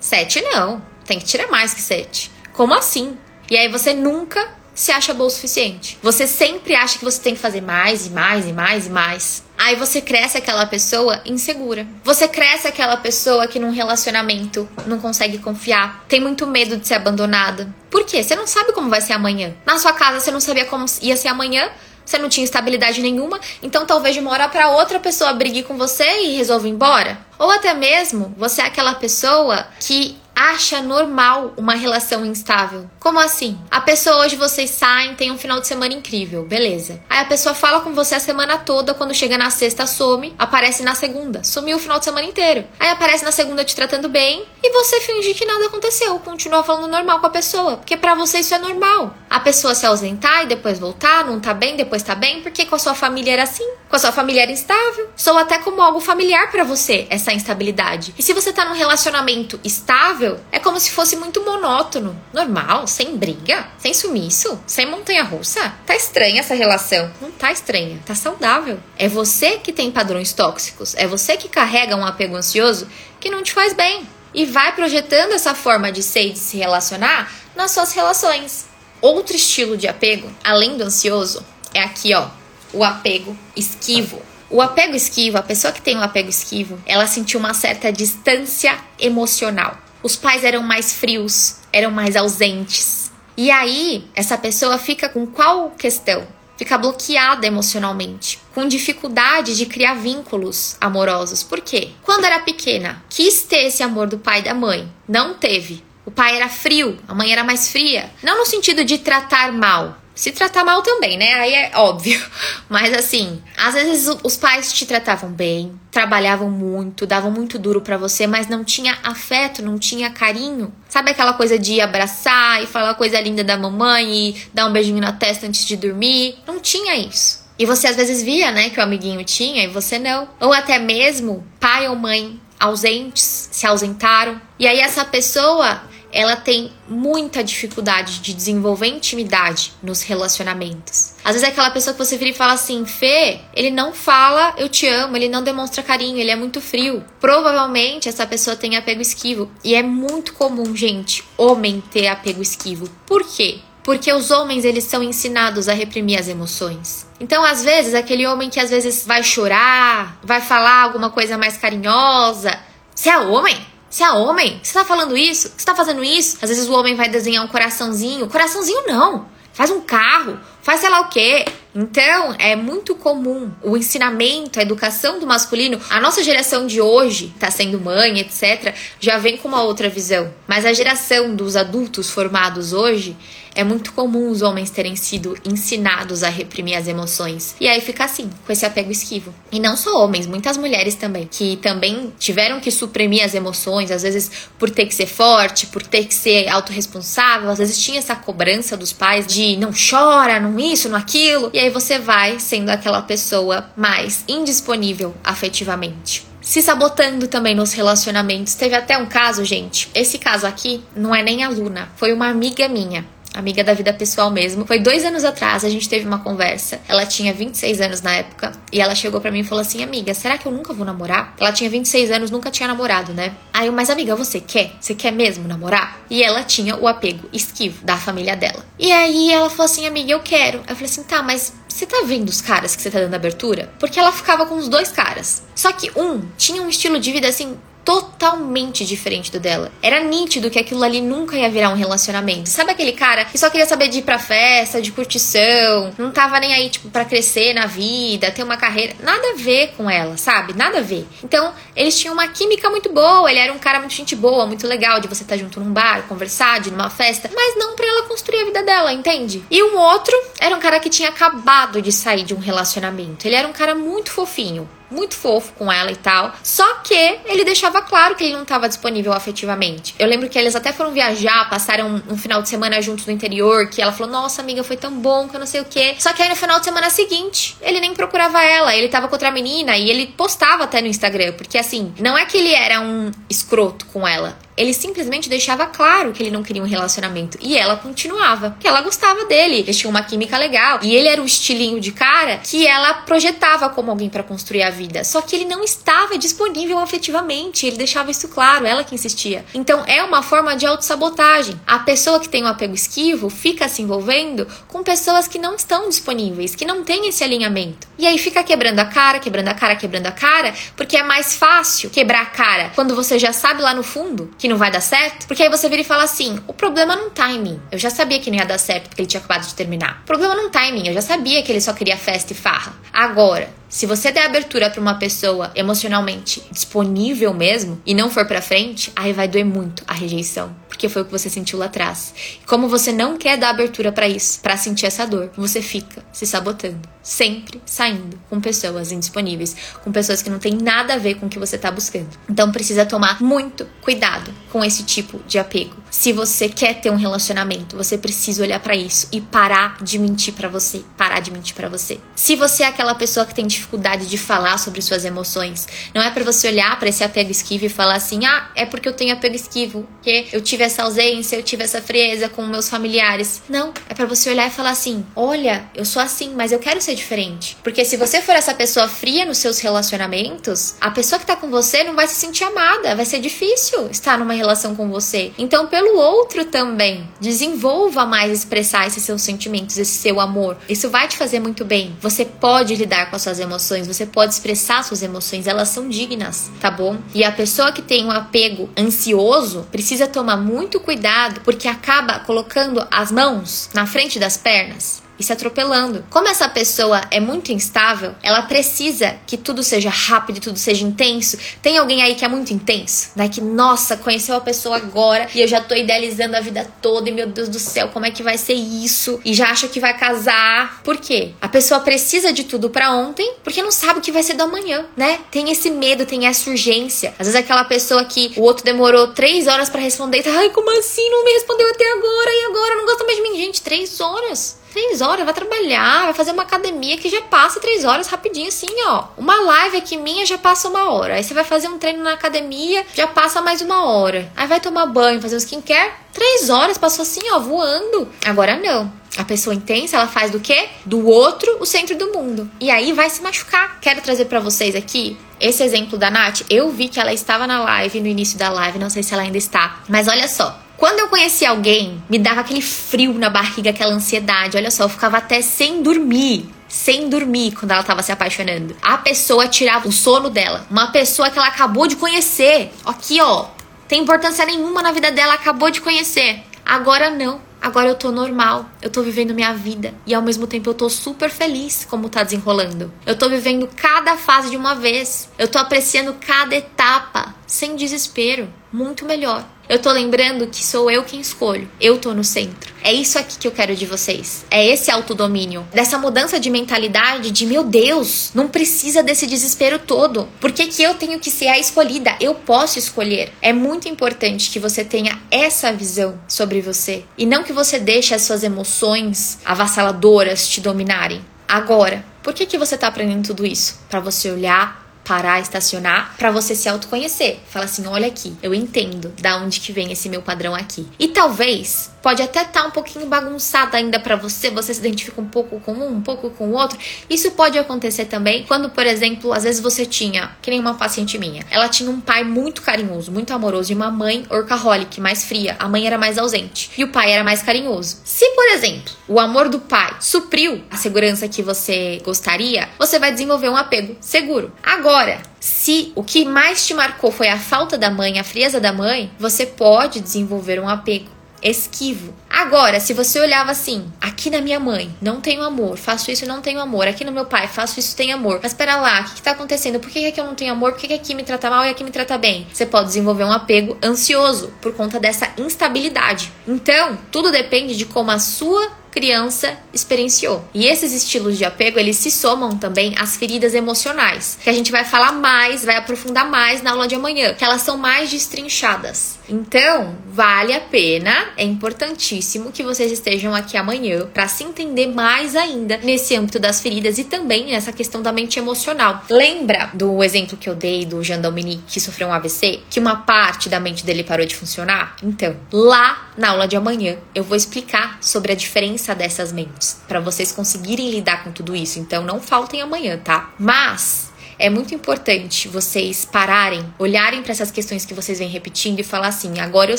Sete 0.00 0.40
não. 0.42 0.82
Tem 1.04 1.18
que 1.18 1.24
tirar 1.24 1.48
mais 1.48 1.72
que 1.72 1.80
sete. 1.80 2.30
Como 2.52 2.74
assim? 2.74 3.16
E 3.52 3.56
aí 3.58 3.68
você 3.68 3.92
nunca 3.92 4.48
se 4.74 4.90
acha 4.90 5.12
bom 5.12 5.26
o 5.26 5.30
suficiente. 5.30 5.98
Você 6.02 6.26
sempre 6.26 6.74
acha 6.74 6.98
que 6.98 7.04
você 7.04 7.20
tem 7.20 7.34
que 7.34 7.40
fazer 7.40 7.60
mais 7.60 8.06
e 8.06 8.10
mais 8.10 8.48
e 8.48 8.52
mais 8.54 8.86
e 8.86 8.88
mais. 8.88 9.44
Aí 9.58 9.76
você 9.76 10.00
cresce 10.00 10.38
aquela 10.38 10.64
pessoa 10.64 11.20
insegura. 11.26 11.86
Você 12.02 12.26
cresce 12.26 12.66
aquela 12.66 12.96
pessoa 12.96 13.46
que 13.46 13.58
num 13.58 13.70
relacionamento 13.70 14.66
não 14.86 14.98
consegue 14.98 15.36
confiar, 15.36 16.02
tem 16.08 16.18
muito 16.18 16.46
medo 16.46 16.78
de 16.78 16.88
ser 16.88 16.94
abandonada. 16.94 17.68
Por 17.90 18.06
quê? 18.06 18.24
Você 18.24 18.34
não 18.34 18.46
sabe 18.46 18.72
como 18.72 18.88
vai 18.88 19.02
ser 19.02 19.12
amanhã. 19.12 19.52
Na 19.66 19.76
sua 19.76 19.92
casa 19.92 20.18
você 20.18 20.30
não 20.30 20.40
sabia 20.40 20.64
como 20.64 20.86
ia 21.02 21.14
ser 21.14 21.28
amanhã. 21.28 21.70
Você 22.06 22.16
não 22.16 22.30
tinha 22.30 22.42
estabilidade 22.42 23.00
nenhuma, 23.00 23.38
então 23.62 23.86
talvez 23.86 24.14
de 24.14 24.20
uma 24.20 24.32
hora 24.32 24.48
para 24.48 24.70
outra 24.70 24.96
a 24.96 25.00
pessoa 25.00 25.32
brigue 25.34 25.62
com 25.62 25.76
você 25.76 26.22
e 26.22 26.36
resolva 26.36 26.66
ir 26.66 26.70
embora. 26.70 27.18
Ou 27.38 27.50
até 27.50 27.74
mesmo 27.74 28.34
você 28.36 28.62
é 28.62 28.64
aquela 28.66 28.94
pessoa 28.94 29.66
que 29.78 30.16
acha 30.34 30.82
normal 30.82 31.52
uma 31.56 31.74
relação 31.74 32.24
instável. 32.24 32.88
Como 32.98 33.18
assim? 33.18 33.58
A 33.70 33.80
pessoa 33.80 34.24
hoje 34.24 34.36
vocês 34.36 34.70
saem, 34.70 35.14
tem 35.14 35.30
um 35.30 35.38
final 35.38 35.60
de 35.60 35.66
semana 35.66 35.94
incrível, 35.94 36.44
beleza. 36.44 37.00
Aí 37.08 37.20
a 37.20 37.24
pessoa 37.24 37.54
fala 37.54 37.80
com 37.80 37.92
você 37.94 38.14
a 38.14 38.20
semana 38.20 38.58
toda, 38.58 38.94
quando 38.94 39.14
chega 39.14 39.38
na 39.38 39.50
sexta 39.50 39.86
some, 39.86 40.34
aparece 40.38 40.82
na 40.82 40.94
segunda, 40.94 41.44
sumiu 41.44 41.76
o 41.76 41.80
final 41.80 41.98
de 41.98 42.04
semana 42.04 42.26
inteiro. 42.26 42.64
Aí 42.78 42.88
aparece 42.88 43.24
na 43.24 43.32
segunda 43.32 43.64
te 43.64 43.74
tratando 43.74 44.08
bem 44.08 44.44
e 44.62 44.72
você 44.72 45.00
finge 45.00 45.34
que 45.34 45.44
nada 45.44 45.66
aconteceu, 45.66 46.18
continua 46.20 46.62
falando 46.62 46.90
normal 46.90 47.20
com 47.20 47.26
a 47.26 47.30
pessoa, 47.30 47.76
porque 47.76 47.96
para 47.96 48.14
você 48.14 48.38
isso 48.38 48.54
é 48.54 48.58
normal. 48.58 49.14
A 49.28 49.40
pessoa 49.40 49.74
se 49.74 49.86
ausentar 49.86 50.42
e 50.42 50.46
depois 50.46 50.78
voltar, 50.78 51.24
não 51.24 51.40
tá 51.40 51.54
bem, 51.54 51.76
depois 51.76 52.02
tá 52.02 52.14
bem, 52.14 52.42
porque 52.42 52.66
com 52.66 52.74
a 52.74 52.78
sua 52.78 52.94
família 52.94 53.32
era 53.32 53.42
assim, 53.42 53.68
com 53.92 53.96
a 53.96 53.98
sua 53.98 54.10
família 54.10 54.44
era 54.44 54.50
instável. 54.50 55.10
Sou 55.14 55.36
até 55.36 55.58
como 55.58 55.82
algo 55.82 56.00
familiar 56.00 56.50
para 56.50 56.64
você 56.64 57.06
essa 57.10 57.30
instabilidade. 57.30 58.14
E 58.16 58.22
se 58.22 58.32
você 58.32 58.50
tá 58.50 58.64
num 58.64 58.72
relacionamento 58.72 59.60
estável. 59.62 60.40
É 60.50 60.58
como 60.58 60.80
se 60.80 60.90
fosse 60.90 61.14
muito 61.14 61.44
monótono, 61.44 62.18
normal, 62.32 62.86
sem 62.86 63.14
briga, 63.18 63.68
sem 63.76 63.92
sumiço, 63.92 64.58
sem 64.66 64.86
montanha 64.86 65.22
russa. 65.22 65.74
Tá 65.84 65.94
estranha 65.94 66.40
essa 66.40 66.54
relação. 66.54 67.12
Não 67.20 67.30
tá 67.30 67.52
estranha, 67.52 68.00
tá 68.06 68.14
saudável. 68.14 68.80
É 68.96 69.10
você 69.10 69.58
que 69.58 69.74
tem 69.74 69.90
padrões 69.90 70.32
tóxicos, 70.32 70.94
é 70.96 71.06
você 71.06 71.36
que 71.36 71.50
carrega 71.50 71.94
um 71.94 72.06
apego 72.06 72.34
ansioso 72.34 72.88
que 73.20 73.28
não 73.28 73.42
te 73.42 73.52
faz 73.52 73.74
bem. 73.74 74.08
E 74.32 74.46
vai 74.46 74.74
projetando 74.74 75.32
essa 75.32 75.54
forma 75.54 75.92
de 75.92 76.02
ser 76.02 76.28
e 76.28 76.32
de 76.32 76.38
se 76.38 76.56
relacionar 76.56 77.30
nas 77.54 77.72
suas 77.72 77.92
relações. 77.92 78.64
Outro 79.02 79.36
estilo 79.36 79.76
de 79.76 79.86
apego, 79.86 80.30
além 80.42 80.78
do 80.78 80.84
ansioso, 80.84 81.44
é 81.74 81.80
aqui, 81.80 82.14
ó, 82.14 82.28
o 82.72 82.84
apego 82.84 83.36
esquivo. 83.56 84.20
O 84.50 84.60
apego 84.60 84.94
esquivo, 84.94 85.38
a 85.38 85.42
pessoa 85.42 85.72
que 85.72 85.80
tem 85.80 85.96
o 85.96 86.00
um 86.00 86.02
apego 86.02 86.28
esquivo, 86.28 86.78
ela 86.86 87.06
sentiu 87.06 87.40
uma 87.40 87.54
certa 87.54 87.90
distância 87.90 88.76
emocional 88.98 89.78
os 90.02 90.16
pais 90.16 90.42
eram 90.42 90.62
mais 90.62 90.92
frios, 90.92 91.56
eram 91.72 91.90
mais 91.90 92.16
ausentes. 92.16 93.12
E 93.36 93.50
aí, 93.50 94.04
essa 94.14 94.36
pessoa 94.36 94.76
fica 94.76 95.08
com 95.08 95.26
qual 95.26 95.70
questão? 95.70 96.26
Fica 96.56 96.76
bloqueada 96.76 97.46
emocionalmente, 97.46 98.38
com 98.54 98.66
dificuldade 98.66 99.56
de 99.56 99.64
criar 99.64 99.94
vínculos 99.94 100.76
amorosos. 100.80 101.42
Por 101.42 101.60
quê? 101.60 101.90
Quando 102.02 102.24
era 102.24 102.40
pequena, 102.40 103.02
quis 103.08 103.42
ter 103.42 103.66
esse 103.66 103.82
amor 103.82 104.08
do 104.08 104.18
pai 104.18 104.40
e 104.40 104.42
da 104.42 104.54
mãe, 104.54 104.92
não 105.08 105.34
teve. 105.34 105.82
O 106.04 106.10
pai 106.10 106.36
era 106.36 106.48
frio, 106.48 106.98
a 107.06 107.14
mãe 107.14 107.32
era 107.32 107.44
mais 107.44 107.70
fria. 107.70 108.10
Não 108.22 108.38
no 108.38 108.46
sentido 108.46 108.84
de 108.84 108.98
tratar 108.98 109.52
mal, 109.52 109.98
se 110.14 110.30
tratar 110.32 110.64
mal 110.64 110.82
também, 110.82 111.16
né? 111.16 111.34
Aí 111.34 111.54
é 111.54 111.72
óbvio. 111.74 112.20
Mas 112.68 112.92
assim, 112.92 113.42
às 113.56 113.74
vezes 113.74 114.14
os 114.22 114.36
pais 114.36 114.72
te 114.72 114.86
tratavam 114.86 115.30
bem, 115.30 115.78
trabalhavam 115.90 116.50
muito, 116.50 117.06
davam 117.06 117.30
muito 117.30 117.58
duro 117.58 117.80
para 117.80 117.96
você, 117.96 118.26
mas 118.26 118.48
não 118.48 118.64
tinha 118.64 118.98
afeto, 119.02 119.62
não 119.62 119.78
tinha 119.78 120.10
carinho. 120.10 120.72
Sabe 120.88 121.10
aquela 121.10 121.34
coisa 121.34 121.58
de 121.58 121.80
abraçar 121.80 122.62
e 122.62 122.66
falar 122.66 122.94
coisa 122.94 123.20
linda 123.20 123.44
da 123.44 123.56
mamãe 123.56 124.28
e 124.28 124.36
dar 124.54 124.66
um 124.66 124.72
beijinho 124.72 125.00
na 125.00 125.12
testa 125.12 125.46
antes 125.46 125.64
de 125.64 125.76
dormir? 125.76 126.38
Não 126.46 126.60
tinha 126.60 126.96
isso. 126.96 127.42
E 127.58 127.66
você 127.66 127.86
às 127.86 127.96
vezes 127.96 128.22
via, 128.22 128.50
né, 128.50 128.70
que 128.70 128.80
o 128.80 128.82
amiguinho 128.82 129.22
tinha 129.24 129.64
e 129.64 129.68
você 129.68 129.98
não. 129.98 130.28
Ou 130.40 130.52
até 130.52 130.78
mesmo 130.78 131.46
pai 131.60 131.88
ou 131.88 131.94
mãe 131.96 132.40
ausentes, 132.58 133.48
se 133.52 133.66
ausentaram. 133.66 134.40
E 134.58 134.66
aí 134.66 134.80
essa 134.80 135.04
pessoa 135.04 135.82
ela 136.12 136.36
tem 136.36 136.70
muita 136.88 137.42
dificuldade 137.42 138.20
de 138.20 138.34
desenvolver 138.34 138.86
intimidade 138.86 139.72
nos 139.82 140.02
relacionamentos. 140.02 141.14
Às 141.24 141.32
vezes 141.32 141.48
é 141.48 141.50
aquela 141.50 141.70
pessoa 141.70 141.94
que 141.94 142.04
você 142.04 142.16
vira 142.18 142.30
e 142.30 142.34
fala 142.34 142.52
assim, 142.52 142.84
Fê, 142.84 143.40
ele 143.54 143.70
não 143.70 143.92
fala 143.92 144.54
eu 144.58 144.68
te 144.68 144.86
amo, 144.86 145.16
ele 145.16 145.28
não 145.28 145.42
demonstra 145.42 145.82
carinho, 145.82 146.18
ele 146.18 146.30
é 146.30 146.36
muito 146.36 146.60
frio. 146.60 147.04
Provavelmente 147.20 148.08
essa 148.08 148.26
pessoa 148.26 148.56
tem 148.56 148.76
apego 148.76 149.00
esquivo. 149.00 149.50
E 149.64 149.74
é 149.74 149.82
muito 149.82 150.34
comum, 150.34 150.76
gente, 150.76 151.24
homem 151.36 151.82
ter 151.90 152.08
apego 152.08 152.42
esquivo. 152.42 152.88
Por 153.06 153.24
quê? 153.26 153.60
Porque 153.82 154.12
os 154.12 154.30
homens, 154.30 154.64
eles 154.64 154.84
são 154.84 155.02
ensinados 155.02 155.68
a 155.68 155.72
reprimir 155.72 156.18
as 156.18 156.28
emoções. 156.28 157.06
Então, 157.18 157.42
às 157.42 157.64
vezes, 157.64 157.94
aquele 157.94 158.26
homem 158.26 158.48
que 158.48 158.60
às 158.60 158.70
vezes 158.70 159.04
vai 159.04 159.24
chorar, 159.24 160.20
vai 160.22 160.40
falar 160.40 160.82
alguma 160.82 161.10
coisa 161.10 161.36
mais 161.36 161.56
carinhosa. 161.56 162.56
Você 162.94 163.10
é 163.10 163.18
homem? 163.18 163.56
Você 163.92 164.02
é 164.04 164.10
homem? 164.10 164.58
Você 164.62 164.72
tá 164.72 164.86
falando 164.86 165.14
isso? 165.14 165.52
Você 165.54 165.66
tá 165.66 165.74
fazendo 165.74 166.02
isso? 166.02 166.38
Às 166.40 166.48
vezes 166.48 166.66
o 166.66 166.72
homem 166.72 166.94
vai 166.94 167.10
desenhar 167.10 167.44
um 167.44 167.48
coraçãozinho. 167.48 168.26
Coraçãozinho 168.26 168.86
não. 168.86 169.26
Faz 169.52 169.70
um 169.70 169.82
carro, 169.82 170.40
faz 170.62 170.80
sei 170.80 170.88
lá 170.88 171.00
o 171.00 171.08
quê. 171.08 171.44
Então, 171.74 172.34
é 172.38 172.54
muito 172.54 172.94
comum 172.94 173.50
o 173.62 173.76
ensinamento, 173.76 174.58
a 174.58 174.62
educação 174.62 175.18
do 175.18 175.26
masculino. 175.26 175.80
A 175.88 176.00
nossa 176.00 176.22
geração 176.22 176.66
de 176.66 176.80
hoje, 176.80 177.32
tá 177.38 177.50
sendo 177.50 177.80
mãe, 177.80 178.20
etc., 178.20 178.74
já 179.00 179.16
vem 179.16 179.38
com 179.38 179.48
uma 179.48 179.62
outra 179.62 179.88
visão. 179.88 180.32
Mas 180.46 180.66
a 180.66 180.72
geração 180.72 181.34
dos 181.34 181.56
adultos 181.56 182.10
formados 182.10 182.72
hoje 182.72 183.16
é 183.54 183.64
muito 183.64 183.92
comum 183.92 184.30
os 184.30 184.42
homens 184.42 184.70
terem 184.70 184.96
sido 184.96 185.36
ensinados 185.44 186.22
a 186.22 186.28
reprimir 186.28 186.76
as 186.76 186.88
emoções. 186.88 187.54
E 187.60 187.68
aí 187.68 187.80
fica 187.80 188.04
assim, 188.04 188.30
com 188.46 188.52
esse 188.52 188.64
apego 188.64 188.90
esquivo. 188.90 189.34
E 189.50 189.60
não 189.60 189.76
só 189.76 190.02
homens, 190.02 190.26
muitas 190.26 190.56
mulheres 190.56 190.94
também, 190.94 191.28
que 191.30 191.56
também 191.56 192.12
tiveram 192.18 192.60
que 192.60 192.70
suprimir 192.70 193.24
as 193.24 193.34
emoções, 193.34 193.90
às 193.90 194.02
vezes 194.02 194.30
por 194.58 194.70
ter 194.70 194.86
que 194.86 194.94
ser 194.94 195.06
forte, 195.06 195.66
por 195.66 195.82
ter 195.82 196.06
que 196.06 196.14
ser 196.14 196.48
autorresponsável, 196.48 197.50
às 197.50 197.58
vezes 197.58 197.78
tinha 197.78 197.98
essa 197.98 198.16
cobrança 198.16 198.76
dos 198.76 198.92
pais 198.92 199.26
de 199.26 199.56
não 199.56 199.70
chora, 199.72 200.40
não 200.40 200.51
isso, 200.58 200.88
não 200.88 200.98
aquilo. 200.98 201.50
E 201.52 201.58
aí 201.58 201.70
você 201.70 201.98
vai 201.98 202.38
sendo 202.38 202.70
aquela 202.70 203.02
pessoa 203.02 203.70
mais 203.76 204.24
indisponível 204.28 205.14
afetivamente 205.22 206.32
se 206.42 206.60
sabotando 206.60 207.28
também 207.28 207.54
nos 207.54 207.72
relacionamentos. 207.72 208.54
Teve 208.54 208.74
até 208.74 208.98
um 208.98 209.06
caso, 209.06 209.44
gente. 209.44 209.88
Esse 209.94 210.18
caso 210.18 210.44
aqui 210.44 210.82
não 210.94 211.14
é 211.14 211.22
nem 211.22 211.44
aluna, 211.44 211.88
foi 211.94 212.12
uma 212.12 212.28
amiga 212.28 212.68
minha 212.68 213.06
amiga 213.34 213.64
da 213.64 213.74
vida 213.74 213.92
pessoal 213.92 214.30
mesmo. 214.30 214.66
Foi 214.66 214.78
dois 214.78 215.04
anos 215.04 215.24
atrás, 215.24 215.64
a 215.64 215.68
gente 215.68 215.88
teve 215.88 216.06
uma 216.06 216.18
conversa. 216.18 216.80
Ela 216.88 217.06
tinha 217.06 217.32
26 217.32 217.80
anos 217.80 218.00
na 218.00 218.14
época 218.16 218.52
e 218.70 218.80
ela 218.80 218.94
chegou 218.94 219.20
para 219.20 219.30
mim 219.30 219.40
e 219.40 219.44
falou 219.44 219.62
assim: 219.62 219.82
Amiga, 219.82 220.14
será 220.14 220.38
que 220.38 220.46
eu 220.46 220.52
nunca 220.52 220.72
vou 220.72 220.84
namorar? 220.84 221.34
Ela 221.38 221.52
tinha 221.52 221.68
26 221.68 222.10
anos, 222.10 222.30
nunca 222.30 222.50
tinha 222.50 222.68
namorado, 222.68 223.12
né? 223.12 223.34
Aí 223.52 223.66
eu, 223.66 223.72
mas 223.72 223.90
amiga, 223.90 224.14
você 224.14 224.40
quer? 224.40 224.72
Você 224.80 224.94
quer 224.94 225.12
mesmo 225.12 225.46
namorar? 225.46 226.00
E 226.10 226.22
ela 226.22 226.42
tinha 226.42 226.76
o 226.76 226.86
apego 226.86 227.28
esquivo 227.32 227.84
da 227.84 227.96
família 227.96 228.36
dela. 228.36 228.64
E 228.78 228.90
aí 228.90 229.30
ela 229.30 229.48
falou 229.50 229.66
assim: 229.66 229.86
Amiga, 229.86 230.12
eu 230.12 230.20
quero. 230.20 230.58
Eu 230.68 230.74
falei 230.74 230.84
assim: 230.84 231.02
Tá, 231.02 231.22
mas 231.22 231.52
você 231.68 231.86
tá 231.86 232.02
vendo 232.04 232.28
os 232.28 232.40
caras 232.40 232.76
que 232.76 232.82
você 232.82 232.90
tá 232.90 233.00
dando 233.00 233.14
abertura? 233.14 233.70
Porque 233.78 233.98
ela 233.98 234.12
ficava 234.12 234.46
com 234.46 234.56
os 234.56 234.68
dois 234.68 234.90
caras. 234.90 235.42
Só 235.54 235.72
que 235.72 235.90
um 235.96 236.22
tinha 236.36 236.62
um 236.62 236.68
estilo 236.68 237.00
de 237.00 237.10
vida 237.12 237.28
assim 237.28 237.56
totalmente 237.84 238.84
diferente 238.84 239.30
do 239.30 239.40
dela. 239.40 239.70
Era 239.82 240.00
nítido 240.00 240.50
que 240.50 240.58
aquilo 240.58 240.82
ali 240.82 241.00
nunca 241.00 241.36
ia 241.36 241.50
virar 241.50 241.70
um 241.70 241.74
relacionamento. 241.74 242.48
Sabe 242.48 242.70
aquele 242.70 242.92
cara 242.92 243.24
que 243.24 243.38
só 243.38 243.50
queria 243.50 243.66
saber 243.66 243.88
de 243.88 243.98
ir 243.98 244.02
pra 244.02 244.18
festa, 244.18 244.80
de 244.80 244.92
curtição, 244.92 245.92
não 245.98 246.10
tava 246.10 246.38
nem 246.40 246.54
aí, 246.54 246.70
tipo, 246.70 246.88
pra 246.90 247.04
crescer 247.04 247.52
na 247.52 247.66
vida, 247.66 248.30
ter 248.30 248.42
uma 248.42 248.56
carreira. 248.56 248.94
Nada 249.00 249.32
a 249.32 249.36
ver 249.36 249.74
com 249.76 249.90
ela, 249.90 250.16
sabe? 250.16 250.54
Nada 250.54 250.78
a 250.78 250.82
ver. 250.82 251.06
Então, 251.22 251.52
eles 251.74 251.98
tinham 251.98 252.14
uma 252.14 252.28
química 252.28 252.70
muito 252.70 252.92
boa, 252.92 253.30
ele 253.30 253.40
era 253.40 253.52
um 253.52 253.58
cara 253.58 253.78
muito 253.80 253.94
gente 253.94 254.14
boa, 254.14 254.46
muito 254.46 254.66
legal 254.66 255.00
de 255.00 255.08
você 255.08 255.22
estar 255.22 255.36
tá 255.36 255.40
junto 255.40 255.60
num 255.60 255.72
bar, 255.72 256.04
conversar, 256.08 256.60
de 256.60 256.70
numa 256.70 256.90
festa, 256.90 257.30
mas 257.34 257.56
não 257.56 257.74
pra 257.74 257.86
ela 257.86 258.02
construir 258.02 258.40
a 258.40 258.44
vida 258.44 258.62
dela, 258.62 258.92
entende? 258.92 259.44
E 259.50 259.62
um 259.62 259.76
outro 259.76 260.16
era 260.38 260.56
um 260.56 260.60
cara 260.60 260.78
que 260.78 260.88
tinha 260.88 261.08
acabado 261.08 261.82
de 261.82 261.90
sair 261.90 262.24
de 262.24 262.34
um 262.34 262.38
relacionamento. 262.38 263.26
Ele 263.26 263.36
era 263.36 263.48
um 263.48 263.52
cara 263.52 263.74
muito 263.74 264.10
fofinho, 264.10 264.68
muito 264.92 265.14
fofo 265.14 265.52
com 265.54 265.72
ela 265.72 265.90
e 265.90 265.96
tal. 265.96 266.32
Só 266.42 266.74
que 266.74 266.94
ele 267.24 267.44
deixava 267.44 267.82
claro 267.82 268.14
que 268.14 268.24
ele 268.24 268.34
não 268.34 268.42
estava 268.42 268.68
disponível 268.68 269.12
afetivamente. 269.12 269.94
Eu 269.98 270.06
lembro 270.06 270.28
que 270.28 270.38
eles 270.38 270.54
até 270.54 270.72
foram 270.72 270.92
viajar, 270.92 271.48
passaram 271.48 272.02
um 272.08 272.16
final 272.16 272.42
de 272.42 272.48
semana 272.48 272.80
juntos 272.80 273.06
no 273.06 273.12
interior, 273.12 273.68
que 273.68 273.80
ela 273.80 273.92
falou: 273.92 274.12
"Nossa, 274.12 274.42
amiga, 274.42 274.62
foi 274.62 274.76
tão 274.76 274.92
bom 274.92 275.28
que 275.28 275.36
eu 275.36 275.40
não 275.40 275.46
sei 275.46 275.60
o 275.60 275.64
quê". 275.64 275.96
Só 275.98 276.12
que 276.12 276.22
aí 276.22 276.28
no 276.28 276.36
final 276.36 276.58
de 276.58 276.64
semana 276.64 276.90
seguinte, 276.90 277.56
ele 277.60 277.80
nem 277.80 277.94
procurava 277.94 278.42
ela, 278.42 278.74
ele 278.74 278.88
tava 278.88 279.08
com 279.08 279.14
outra 279.14 279.30
menina 279.30 279.76
e 279.76 279.90
ele 279.90 280.06
postava 280.06 280.64
até 280.64 280.80
no 280.80 280.86
Instagram, 280.86 281.32
porque 281.32 281.58
assim, 281.58 281.92
não 281.98 282.16
é 282.16 282.24
que 282.26 282.36
ele 282.36 282.52
era 282.54 282.80
um 282.80 283.10
escroto 283.28 283.86
com 283.86 284.06
ela, 284.06 284.36
ele 284.56 284.74
simplesmente 284.74 285.28
deixava 285.28 285.66
claro 285.66 286.12
que 286.12 286.22
ele 286.22 286.30
não 286.30 286.42
queria 286.42 286.62
um 286.62 286.66
relacionamento. 286.66 287.38
E 287.40 287.56
ela 287.56 287.76
continuava, 287.76 288.56
que 288.60 288.68
ela 288.68 288.82
gostava 288.82 289.24
dele. 289.24 289.60
Eles 289.60 289.78
tinham 289.78 289.90
uma 289.90 290.02
química 290.02 290.36
legal. 290.36 290.80
E 290.82 290.94
ele 290.94 291.08
era 291.08 291.22
o 291.22 291.24
estilinho 291.24 291.80
de 291.80 291.92
cara 291.92 292.38
que 292.38 292.66
ela 292.66 292.94
projetava 292.94 293.68
como 293.70 293.90
alguém 293.90 294.08
para 294.08 294.22
construir 294.22 294.62
a 294.62 294.70
vida. 294.70 295.04
Só 295.04 295.22
que 295.22 295.34
ele 295.34 295.44
não 295.44 295.62
estava 295.62 296.18
disponível 296.18 296.78
afetivamente. 296.78 297.66
Ele 297.66 297.76
deixava 297.76 298.10
isso 298.10 298.28
claro, 298.28 298.66
ela 298.66 298.84
que 298.84 298.94
insistia. 298.94 299.44
Então 299.54 299.84
é 299.86 300.02
uma 300.02 300.22
forma 300.22 300.54
de 300.54 300.66
autossabotagem. 300.66 301.58
A 301.66 301.78
pessoa 301.78 302.20
que 302.20 302.28
tem 302.28 302.44
um 302.44 302.48
apego 302.48 302.74
esquivo 302.74 303.30
fica 303.30 303.68
se 303.68 303.82
envolvendo 303.82 304.46
com 304.68 304.82
pessoas 304.82 305.26
que 305.26 305.38
não 305.38 305.54
estão 305.54 305.88
disponíveis, 305.88 306.54
que 306.54 306.64
não 306.64 306.84
têm 306.84 307.08
esse 307.08 307.24
alinhamento. 307.24 307.88
E 307.98 308.06
aí 308.06 308.18
fica 308.18 308.42
quebrando 308.42 308.80
a 308.80 308.84
cara, 308.84 309.18
quebrando 309.18 309.48
a 309.48 309.54
cara, 309.54 309.76
quebrando 309.76 310.06
a 310.06 310.12
cara, 310.12 310.52
porque 310.76 310.96
é 310.96 311.02
mais 311.02 311.36
fácil 311.36 311.88
quebrar 311.90 312.22
a 312.22 312.26
cara 312.26 312.72
quando 312.74 312.94
você 312.94 313.18
já 313.18 313.32
sabe 313.32 313.62
lá 313.62 313.74
no 313.74 313.82
fundo 313.82 314.30
que 314.42 314.48
não 314.48 314.56
vai 314.56 314.72
dar 314.72 314.80
certo, 314.80 315.28
porque 315.28 315.40
aí 315.40 315.48
você 315.48 315.68
vira 315.68 315.82
e 315.82 315.84
fala 315.84 316.02
assim: 316.02 316.40
o 316.48 316.52
problema 316.52 316.96
não 316.96 317.10
tá 317.10 317.30
em 317.30 317.40
mim. 317.40 317.60
Eu 317.70 317.78
já 317.78 317.90
sabia 317.90 318.18
que 318.18 318.28
não 318.28 318.38
ia 318.38 318.44
dar 318.44 318.58
certo 318.58 318.88
porque 318.88 319.00
ele 319.00 319.06
tinha 319.06 319.20
acabado 319.20 319.46
de 319.46 319.54
terminar. 319.54 320.00
O 320.02 320.06
problema 320.06 320.34
não 320.34 320.50
tá 320.50 320.66
em 320.66 320.72
mim. 320.72 320.88
Eu 320.88 320.94
já 320.94 321.00
sabia 321.00 321.40
que 321.44 321.52
ele 321.52 321.60
só 321.60 321.72
queria 321.72 321.96
festa 321.96 322.32
e 322.32 322.36
farra. 322.36 322.74
Agora, 322.92 323.48
se 323.68 323.86
você 323.86 324.10
der 324.10 324.26
abertura 324.26 324.68
para 324.68 324.80
uma 324.80 324.94
pessoa 324.94 325.52
emocionalmente 325.54 326.42
disponível 326.50 327.32
mesmo 327.32 327.80
e 327.86 327.94
não 327.94 328.10
for 328.10 328.26
para 328.26 328.42
frente, 328.42 328.92
aí 328.96 329.12
vai 329.12 329.28
doer 329.28 329.46
muito 329.46 329.84
a 329.86 329.94
rejeição 329.94 330.52
porque 330.82 330.88
foi 330.88 331.02
o 331.02 331.04
que 331.04 331.12
você 331.12 331.30
sentiu 331.30 331.60
lá 331.60 331.66
atrás. 331.66 332.12
E 332.42 332.46
como 332.46 332.66
você 332.66 332.90
não 332.90 333.16
quer 333.16 333.36
dar 333.36 333.50
abertura 333.50 333.92
para 333.92 334.08
isso, 334.08 334.40
para 334.40 334.56
sentir 334.56 334.86
essa 334.86 335.06
dor, 335.06 335.30
você 335.36 335.62
fica 335.62 336.02
se 336.10 336.26
sabotando, 336.26 336.88
sempre 337.02 337.60
saindo 337.66 338.18
com 338.30 338.40
pessoas 338.40 338.92
indisponíveis, 338.92 339.56
com 339.82 339.90
pessoas 339.90 340.22
que 340.22 340.30
não 340.30 340.38
tem 340.38 340.54
nada 340.54 340.94
a 340.94 340.98
ver 340.98 341.14
com 341.14 341.26
o 341.26 341.28
que 341.28 341.38
você 341.38 341.58
tá 341.58 341.70
buscando. 341.70 342.08
Então 342.28 342.52
precisa 342.52 342.86
tomar 342.86 343.20
muito 343.20 343.66
cuidado 343.80 344.32
com 344.50 344.64
esse 344.64 344.84
tipo 344.84 345.20
de 345.26 345.38
apego. 345.38 345.74
Se 345.90 346.12
você 346.12 346.48
quer 346.48 346.80
ter 346.80 346.90
um 346.90 346.96
relacionamento, 346.96 347.76
você 347.76 347.98
precisa 347.98 348.42
olhar 348.42 348.60
para 348.60 348.76
isso 348.76 349.08
e 349.12 349.20
parar 349.20 349.76
de 349.82 349.98
mentir 349.98 350.32
para 350.34 350.48
você, 350.48 350.82
parar 350.96 351.20
de 351.20 351.30
mentir 351.30 351.54
para 351.54 351.68
você. 351.68 351.98
Se 352.14 352.36
você 352.36 352.62
é 352.62 352.66
aquela 352.66 352.94
pessoa 352.94 353.26
que 353.26 353.34
tem 353.34 353.46
dificuldade 353.46 354.06
de 354.06 354.16
falar 354.16 354.58
sobre 354.58 354.80
suas 354.80 355.04
emoções, 355.04 355.66
não 355.94 356.02
é 356.02 356.10
para 356.10 356.24
você 356.24 356.48
olhar 356.48 356.78
para 356.78 356.88
esse 356.88 357.04
apego 357.04 357.30
esquivo 357.30 357.66
e 357.66 357.68
falar 357.68 357.96
assim: 357.96 358.24
"Ah, 358.24 358.50
é 358.54 358.64
porque 358.64 358.88
eu 358.88 358.92
tenho 358.92 359.12
apego 359.12 359.34
esquivo, 359.34 359.86
porque 359.94 360.28
eu 360.32 360.40
tive 360.40 360.64
essa 360.64 360.82
ausência, 360.82 361.36
eu 361.36 361.42
tive 361.42 361.64
essa 361.64 361.80
frieza 361.82 362.28
com 362.28 362.46
meus 362.46 362.68
familiares. 362.68 363.42
Não, 363.48 363.72
é 363.88 363.94
para 363.94 364.06
você 364.06 364.30
olhar 364.30 364.46
e 364.46 364.50
falar 364.50 364.70
assim: 364.70 365.04
olha, 365.14 365.64
eu 365.74 365.84
sou 365.84 366.00
assim, 366.00 366.34
mas 366.34 366.52
eu 366.52 366.58
quero 366.58 366.80
ser 366.80 366.91
diferente. 366.94 367.56
Porque 367.62 367.84
se 367.84 367.96
você 367.96 368.20
for 368.20 368.34
essa 368.34 368.54
pessoa 368.54 368.88
fria 368.88 369.24
nos 369.24 369.38
seus 369.38 369.58
relacionamentos, 369.58 370.74
a 370.80 370.90
pessoa 370.90 371.18
que 371.18 371.26
tá 371.26 371.36
com 371.36 371.50
você 371.50 371.84
não 371.84 371.94
vai 371.94 372.06
se 372.06 372.14
sentir 372.14 372.44
amada, 372.44 372.94
vai 372.94 373.04
ser 373.04 373.20
difícil 373.20 373.88
estar 373.90 374.18
numa 374.18 374.32
relação 374.32 374.74
com 374.74 374.88
você. 374.88 375.32
Então, 375.38 375.66
pelo 375.66 375.96
outro 375.96 376.44
também, 376.44 377.08
desenvolva 377.20 378.04
mais 378.06 378.32
expressar 378.32 378.86
esses 378.86 379.02
seus 379.02 379.22
sentimentos, 379.22 379.78
esse 379.78 379.92
seu 379.92 380.20
amor. 380.20 380.56
Isso 380.68 380.90
vai 380.90 381.08
te 381.08 381.16
fazer 381.16 381.40
muito 381.40 381.64
bem. 381.64 381.96
Você 382.00 382.24
pode 382.24 382.74
lidar 382.76 383.10
com 383.10 383.16
as 383.16 383.22
suas 383.22 383.38
emoções, 383.38 383.86
você 383.86 384.06
pode 384.06 384.34
expressar 384.34 384.84
suas 384.84 385.02
emoções, 385.02 385.46
elas 385.46 385.68
são 385.68 385.88
dignas, 385.88 386.50
tá 386.60 386.70
bom? 386.70 386.96
E 387.14 387.24
a 387.24 387.32
pessoa 387.32 387.72
que 387.72 387.82
tem 387.82 388.04
um 388.04 388.10
apego 388.10 388.70
ansioso 388.78 389.66
precisa 389.70 390.06
tomar 390.06 390.36
muito 390.36 390.80
cuidado 390.80 391.40
porque 391.42 391.68
acaba 391.68 392.20
colocando 392.20 392.86
as 392.90 393.10
mãos 393.10 393.68
na 393.74 393.86
frente 393.86 394.18
das 394.18 394.36
pernas 394.36 395.01
e 395.22 395.24
se 395.24 395.32
atropelando. 395.32 396.04
Como 396.10 396.28
essa 396.28 396.48
pessoa 396.48 397.00
é 397.10 397.20
muito 397.20 397.52
instável, 397.52 398.14
ela 398.22 398.42
precisa 398.42 399.16
que 399.26 399.36
tudo 399.36 399.62
seja 399.62 399.88
rápido, 399.88 400.40
tudo 400.40 400.58
seja 400.58 400.84
intenso. 400.84 401.38
Tem 401.62 401.78
alguém 401.78 402.02
aí 402.02 402.14
que 402.14 402.24
é 402.24 402.28
muito 402.28 402.52
intenso, 402.52 403.10
né? 403.14 403.28
Que 403.28 403.40
nossa, 403.40 403.96
conheceu 403.96 404.34
a 404.34 404.40
pessoa 404.40 404.76
agora 404.76 405.28
e 405.34 405.40
eu 405.40 405.48
já 405.48 405.60
tô 405.60 405.74
idealizando 405.74 406.36
a 406.36 406.40
vida 406.40 406.68
toda 406.82 407.08
e 407.08 407.12
meu 407.12 407.28
Deus 407.28 407.48
do 407.48 407.58
céu, 407.58 407.88
como 407.88 408.04
é 408.04 408.10
que 408.10 408.22
vai 408.22 408.36
ser 408.36 408.54
isso? 408.54 409.20
E 409.24 409.32
já 409.32 409.50
acha 409.50 409.68
que 409.68 409.80
vai 409.80 409.96
casar. 409.96 410.82
Por 410.82 410.96
quê? 410.96 411.32
A 411.40 411.48
pessoa 411.48 411.80
precisa 411.80 412.32
de 412.32 412.44
tudo 412.44 412.68
para 412.68 412.90
ontem 412.90 413.34
porque 413.44 413.62
não 413.62 413.70
sabe 413.70 414.00
o 414.00 414.02
que 414.02 414.10
vai 414.10 414.22
ser 414.22 414.34
do 414.34 414.42
amanhã, 414.42 414.84
né? 414.96 415.20
Tem 415.30 415.50
esse 415.50 415.70
medo, 415.70 416.04
tem 416.04 416.26
essa 416.26 416.50
urgência. 416.50 417.14
Às 417.18 417.28
vezes 417.28 417.36
aquela 417.36 417.64
pessoa 417.64 418.04
que 418.04 418.32
o 418.36 418.42
outro 418.42 418.64
demorou 418.64 419.08
três 419.08 419.46
horas 419.46 419.70
para 419.70 419.80
responder 419.80 420.18
e 420.18 420.22
tá, 420.24 420.30
ai, 420.32 420.50
como 420.50 420.76
assim? 420.76 421.08
Não 421.10 421.24
me 421.24 421.32
respondeu 421.32 421.68
até 421.70 421.88
agora 421.92 422.30
e 422.30 422.44
agora 422.46 422.74
não 422.74 422.86
gosta 422.86 423.04
mais 423.04 423.16
de 423.16 423.22
mim. 423.22 423.36
Gente, 423.36 423.62
três 423.62 424.00
horas. 424.00 424.61
Três 424.72 425.02
horas, 425.02 425.24
vai 425.24 425.34
trabalhar, 425.34 426.04
vai 426.04 426.14
fazer 426.14 426.30
uma 426.30 426.44
academia 426.44 426.96
que 426.96 427.10
já 427.10 427.20
passa 427.20 427.60
três 427.60 427.84
horas 427.84 428.06
rapidinho, 428.06 428.48
assim, 428.48 428.70
ó. 428.86 429.04
Uma 429.18 429.38
live 429.38 429.76
aqui 429.76 429.98
minha 429.98 430.24
já 430.24 430.38
passa 430.38 430.66
uma 430.68 430.90
hora. 430.90 431.14
Aí 431.14 431.22
você 431.22 431.34
vai 431.34 431.44
fazer 431.44 431.68
um 431.68 431.76
treino 431.76 432.02
na 432.02 432.14
academia, 432.14 432.86
já 432.94 433.06
passa 433.06 433.42
mais 433.42 433.60
uma 433.60 433.84
hora. 433.84 434.32
Aí 434.34 434.46
vai 434.46 434.60
tomar 434.60 434.86
banho, 434.86 435.20
fazer 435.20 435.34
um 435.34 435.38
skincare, 435.38 435.92
três 436.12 436.48
horas, 436.48 436.78
passou 436.78 437.02
assim, 437.02 437.20
ó, 437.32 437.38
voando. 437.38 438.08
Agora 438.24 438.56
não. 438.56 438.90
A 439.18 439.24
pessoa 439.24 439.54
intensa, 439.54 439.96
ela 439.96 440.06
faz 440.06 440.30
do 440.30 440.40
quê? 440.40 440.68
Do 440.86 441.06
outro 441.06 441.58
o 441.60 441.66
centro 441.66 441.94
do 441.94 442.12
mundo. 442.12 442.50
E 442.58 442.70
aí 442.70 442.94
vai 442.94 443.10
se 443.10 443.20
machucar. 443.20 443.78
Quero 443.78 444.00
trazer 444.00 444.24
para 444.24 444.40
vocês 444.40 444.74
aqui 444.74 445.18
esse 445.38 445.62
exemplo 445.62 445.98
da 445.98 446.10
Nath. 446.10 446.42
Eu 446.48 446.70
vi 446.70 446.88
que 446.88 446.98
ela 446.98 447.12
estava 447.12 447.46
na 447.46 447.62
live, 447.62 448.00
no 448.00 448.06
início 448.06 448.38
da 448.38 448.48
live, 448.48 448.78
não 448.78 448.88
sei 448.88 449.02
se 449.02 449.12
ela 449.12 449.24
ainda 449.24 449.36
está. 449.36 449.80
Mas 449.86 450.08
olha 450.08 450.26
só, 450.28 450.58
quando 450.82 450.98
eu 450.98 451.06
conheci 451.06 451.46
alguém, 451.46 452.02
me 452.10 452.18
dava 452.18 452.40
aquele 452.40 452.60
frio 452.60 453.14
na 453.14 453.30
barriga, 453.30 453.70
aquela 453.70 453.94
ansiedade. 453.94 454.56
Olha 454.56 454.68
só, 454.68 454.82
eu 454.82 454.88
ficava 454.88 455.18
até 455.18 455.40
sem 455.40 455.80
dormir 455.80 456.50
sem 456.66 457.08
dormir 457.08 457.52
quando 457.52 457.70
ela 457.70 457.84
tava 457.84 458.02
se 458.02 458.10
apaixonando. 458.10 458.74
A 458.82 458.98
pessoa 458.98 459.46
tirava 459.46 459.86
o 459.86 459.92
sono 459.92 460.28
dela. 460.28 460.66
Uma 460.68 460.90
pessoa 460.90 461.30
que 461.30 461.38
ela 461.38 461.46
acabou 461.46 461.86
de 461.86 461.94
conhecer. 461.94 462.72
Aqui, 462.84 463.20
ó. 463.20 463.46
Tem 463.86 464.02
importância 464.02 464.44
nenhuma 464.44 464.82
na 464.82 464.90
vida 464.90 465.12
dela, 465.12 465.34
acabou 465.34 465.70
de 465.70 465.80
conhecer. 465.80 466.42
Agora 466.66 467.10
não. 467.10 467.40
Agora 467.60 467.88
eu 467.88 467.94
tô 467.94 468.10
normal, 468.10 468.66
eu 468.80 468.90
tô 468.90 469.02
vivendo 469.02 469.32
minha 469.32 469.54
vida 469.54 469.94
e 470.04 470.12
ao 470.12 470.20
mesmo 470.20 470.48
tempo 470.48 470.68
eu 470.68 470.74
tô 470.74 470.90
super 470.90 471.30
feliz 471.30 471.86
como 471.88 472.08
tá 472.08 472.24
desenrolando. 472.24 472.92
Eu 473.06 473.16
tô 473.16 473.28
vivendo 473.28 473.68
cada 473.76 474.16
fase 474.16 474.50
de 474.50 474.56
uma 474.56 474.74
vez. 474.74 475.30
Eu 475.38 475.46
tô 475.46 475.58
apreciando 475.58 476.16
cada 476.26 476.56
etapa 476.56 477.40
sem 477.52 477.76
desespero, 477.76 478.48
muito 478.72 479.04
melhor. 479.04 479.46
Eu 479.68 479.78
tô 479.78 479.92
lembrando 479.92 480.46
que 480.46 480.64
sou 480.64 480.90
eu 480.90 481.04
quem 481.04 481.20
escolho. 481.20 481.70
Eu 481.78 481.98
tô 481.98 482.14
no 482.14 482.24
centro. 482.24 482.72
É 482.82 482.90
isso 482.90 483.18
aqui 483.18 483.38
que 483.38 483.46
eu 483.46 483.52
quero 483.52 483.76
de 483.76 483.84
vocês. 483.84 484.46
É 484.50 484.66
esse 484.66 484.90
autodomínio. 484.90 485.66
Dessa 485.70 485.98
mudança 485.98 486.40
de 486.40 486.48
mentalidade 486.48 487.30
de, 487.30 487.44
meu 487.44 487.62
Deus, 487.62 488.30
não 488.34 488.48
precisa 488.48 489.02
desse 489.02 489.26
desespero 489.26 489.78
todo. 489.78 490.26
Por 490.40 490.50
que, 490.50 490.66
que 490.66 490.82
eu 490.82 490.94
tenho 490.94 491.20
que 491.20 491.30
ser 491.30 491.48
a 491.48 491.58
escolhida? 491.58 492.16
Eu 492.18 492.34
posso 492.34 492.78
escolher. 492.78 493.30
É 493.42 493.52
muito 493.52 493.86
importante 493.86 494.50
que 494.50 494.58
você 494.58 494.82
tenha 494.82 495.20
essa 495.30 495.70
visão 495.74 496.18
sobre 496.26 496.62
você. 496.62 497.04
E 497.18 497.26
não 497.26 497.44
que 497.44 497.52
você 497.52 497.78
deixe 497.78 498.14
as 498.14 498.22
suas 498.22 498.42
emoções 498.42 499.38
avassaladoras 499.44 500.48
te 500.48 500.58
dominarem. 500.58 501.22
Agora, 501.46 502.02
por 502.22 502.32
que, 502.32 502.46
que 502.46 502.56
você 502.56 502.78
tá 502.78 502.86
aprendendo 502.86 503.26
tudo 503.26 503.44
isso? 503.44 503.78
Para 503.90 504.00
você 504.00 504.30
olhar 504.30 504.81
parar, 505.12 505.40
estacionar, 505.40 506.14
para 506.16 506.30
você 506.30 506.54
se 506.54 506.70
autoconhecer. 506.70 507.38
Fala 507.50 507.66
assim: 507.66 507.86
olha 507.86 508.06
aqui, 508.06 508.34
eu 508.42 508.54
entendo 508.54 509.12
da 509.20 509.36
onde 509.36 509.60
que 509.60 509.70
vem 509.70 509.92
esse 509.92 510.08
meu 510.08 510.22
padrão 510.22 510.54
aqui. 510.54 510.86
E 510.98 511.08
talvez 511.08 511.92
pode 512.02 512.20
até 512.20 512.42
estar 512.42 512.62
tá 512.62 512.66
um 512.66 512.70
pouquinho 512.70 513.06
bagunçado 513.06 513.76
ainda 513.76 514.00
para 514.00 514.16
você, 514.16 514.50
você 514.50 514.74
se 514.74 514.80
identifica 514.80 515.20
um 515.20 515.26
pouco 515.26 515.60
com 515.60 515.72
um, 515.72 515.96
um 515.96 516.00
pouco 516.00 516.30
com 516.30 516.48
o 516.48 516.52
outro. 516.52 516.76
Isso 517.08 517.30
pode 517.30 517.56
acontecer 517.58 518.06
também 518.06 518.44
quando, 518.44 518.68
por 518.70 518.84
exemplo, 518.84 519.32
às 519.32 519.44
vezes 519.44 519.60
você 519.60 519.86
tinha, 519.86 520.32
que 520.42 520.50
nem 520.50 520.58
uma 520.58 520.74
paciente 520.74 521.16
minha, 521.18 521.44
ela 521.50 521.68
tinha 521.68 521.90
um 521.90 522.00
pai 522.00 522.24
muito 522.24 522.62
carinhoso, 522.62 523.12
muito 523.12 523.32
amoroso 523.32 523.70
e 523.70 523.74
uma 523.74 523.90
mãe 523.90 524.26
orcaholic, 524.28 525.00
mais 525.00 525.24
fria. 525.24 525.56
A 525.58 525.68
mãe 525.68 525.86
era 525.86 525.96
mais 525.96 526.18
ausente 526.18 526.70
e 526.76 526.82
o 526.82 526.88
pai 526.88 527.12
era 527.12 527.22
mais 527.22 527.42
carinhoso. 527.42 527.98
Se, 528.04 528.28
por 528.34 528.46
exemplo, 528.46 528.92
o 529.06 529.20
amor 529.20 529.48
do 529.48 529.60
pai 529.60 529.94
supriu 530.00 530.62
a 530.70 530.76
segurança 530.76 531.28
que 531.28 531.42
você 531.42 532.00
gostaria, 532.04 532.68
você 532.78 532.98
vai 532.98 533.12
desenvolver 533.12 533.48
um 533.48 533.56
apego 533.56 533.96
seguro. 534.00 534.52
Agora, 534.62 535.01
se 535.40 535.92
o 535.94 536.02
que 536.02 536.24
mais 536.24 536.66
te 536.66 536.74
marcou 536.74 537.10
foi 537.10 537.28
a 537.28 537.38
falta 537.38 537.76
da 537.76 537.90
mãe, 537.90 538.18
a 538.18 538.24
frieza 538.24 538.60
da 538.60 538.72
mãe, 538.72 539.10
você 539.18 539.44
pode 539.44 540.00
desenvolver 540.00 540.60
um 540.60 540.68
apego 540.68 541.10
esquivo. 541.42 542.14
Agora, 542.32 542.80
se 542.80 542.94
você 542.94 543.20
olhava 543.20 543.50
assim, 543.50 543.84
aqui 544.00 544.30
na 544.30 544.40
minha 544.40 544.58
mãe, 544.58 544.92
não 545.02 545.20
tenho 545.20 545.42
amor, 545.42 545.76
faço 545.76 546.10
isso 546.10 546.24
não 546.24 546.40
tenho 546.40 546.60
amor, 546.60 546.88
aqui 546.88 547.04
no 547.04 547.12
meu 547.12 547.26
pai, 547.26 547.46
faço 547.46 547.78
isso 547.78 547.94
tenho 547.94 548.14
amor. 548.14 548.40
Mas 548.42 548.52
espera 548.52 548.76
lá, 548.76 549.02
o 549.02 549.04
que, 549.04 549.14
que 549.16 549.22
tá 549.22 549.32
acontecendo? 549.32 549.78
Por 549.78 549.90
que 549.90 550.06
aqui 550.06 550.18
eu 550.18 550.24
não 550.24 550.34
tenho 550.34 550.52
amor? 550.52 550.72
Por 550.72 550.80
que 550.80 550.94
aqui 550.94 551.14
me 551.14 551.22
trata 551.22 551.50
mal 551.50 551.66
e 551.66 551.68
aqui 551.68 551.84
me 551.84 551.90
trata 551.90 552.16
bem? 552.16 552.46
Você 552.50 552.64
pode 552.64 552.86
desenvolver 552.86 553.24
um 553.24 553.32
apego 553.32 553.76
ansioso 553.84 554.52
por 554.62 554.72
conta 554.74 554.98
dessa 554.98 555.30
instabilidade. 555.36 556.32
Então, 556.48 556.98
tudo 557.10 557.30
depende 557.30 557.76
de 557.76 557.84
como 557.84 558.10
a 558.10 558.18
sua 558.18 558.82
criança 558.92 559.56
experienciou. 559.72 560.44
E 560.52 560.66
esses 560.66 560.92
estilos 560.92 561.38
de 561.38 561.44
apego, 561.44 561.78
eles 561.78 561.96
se 561.96 562.10
somam 562.10 562.56
também 562.58 562.94
às 562.98 563.16
feridas 563.16 563.54
emocionais, 563.54 564.38
que 564.42 564.50
a 564.50 564.52
gente 564.52 564.70
vai 564.70 564.84
falar 564.84 565.12
mais, 565.12 565.64
vai 565.64 565.76
aprofundar 565.76 566.28
mais 566.28 566.62
na 566.62 566.72
aula 566.72 566.86
de 566.86 566.94
amanhã, 566.94 567.32
que 567.32 567.42
elas 567.42 567.62
são 567.62 567.78
mais 567.78 568.10
destrinchadas. 568.10 569.18
Então, 569.28 569.96
vale 570.06 570.52
a 570.52 570.60
pena, 570.60 571.30
é 571.38 571.44
importantíssimo 571.44 572.21
que 572.52 572.62
vocês 572.62 572.92
estejam 572.92 573.34
aqui 573.34 573.56
amanhã 573.56 574.06
para 574.12 574.28
se 574.28 574.44
entender 574.44 574.86
mais 574.86 575.34
ainda 575.34 575.78
nesse 575.78 576.14
âmbito 576.14 576.38
das 576.38 576.60
feridas 576.60 576.98
e 576.98 577.04
também 577.04 577.46
nessa 577.46 577.72
questão 577.72 578.02
da 578.02 578.12
mente 578.12 578.38
emocional. 578.38 579.02
Lembra 579.10 579.70
do 579.74 580.02
exemplo 580.02 580.36
que 580.36 580.48
eu 580.48 580.54
dei 580.54 580.84
do 580.84 581.02
Jean 581.02 581.20
Dominique 581.20 581.62
que 581.66 581.80
sofreu 581.80 582.08
um 582.08 582.12
AVC, 582.12 582.60
que 582.70 582.80
uma 582.80 582.96
parte 582.96 583.48
da 583.48 583.58
mente 583.58 583.84
dele 583.84 584.04
parou 584.04 584.26
de 584.26 584.36
funcionar? 584.36 584.96
Então, 585.02 585.36
lá 585.52 586.10
na 586.16 586.30
aula 586.30 586.46
de 586.46 586.56
amanhã 586.56 586.96
eu 587.14 587.24
vou 587.24 587.36
explicar 587.36 587.98
sobre 588.00 588.32
a 588.32 588.36
diferença 588.36 588.94
dessas 588.94 589.32
mentes, 589.32 589.80
para 589.88 590.00
vocês 590.00 590.32
conseguirem 590.32 590.90
lidar 590.90 591.24
com 591.24 591.32
tudo 591.32 591.56
isso. 591.56 591.78
Então 591.78 592.04
não 592.04 592.20
faltem 592.20 592.60
amanhã, 592.62 592.98
tá? 592.98 593.30
Mas 593.38 594.11
é 594.42 594.50
muito 594.50 594.74
importante 594.74 595.46
vocês 595.46 596.04
pararem, 596.04 596.66
olharem 596.76 597.22
para 597.22 597.30
essas 597.30 597.52
questões 597.52 597.86
que 597.86 597.94
vocês 597.94 598.18
vêm 598.18 598.28
repetindo 598.28 598.80
e 598.80 598.82
falar 598.82 599.06
assim: 599.06 599.38
agora 599.38 599.70
eu 599.70 599.78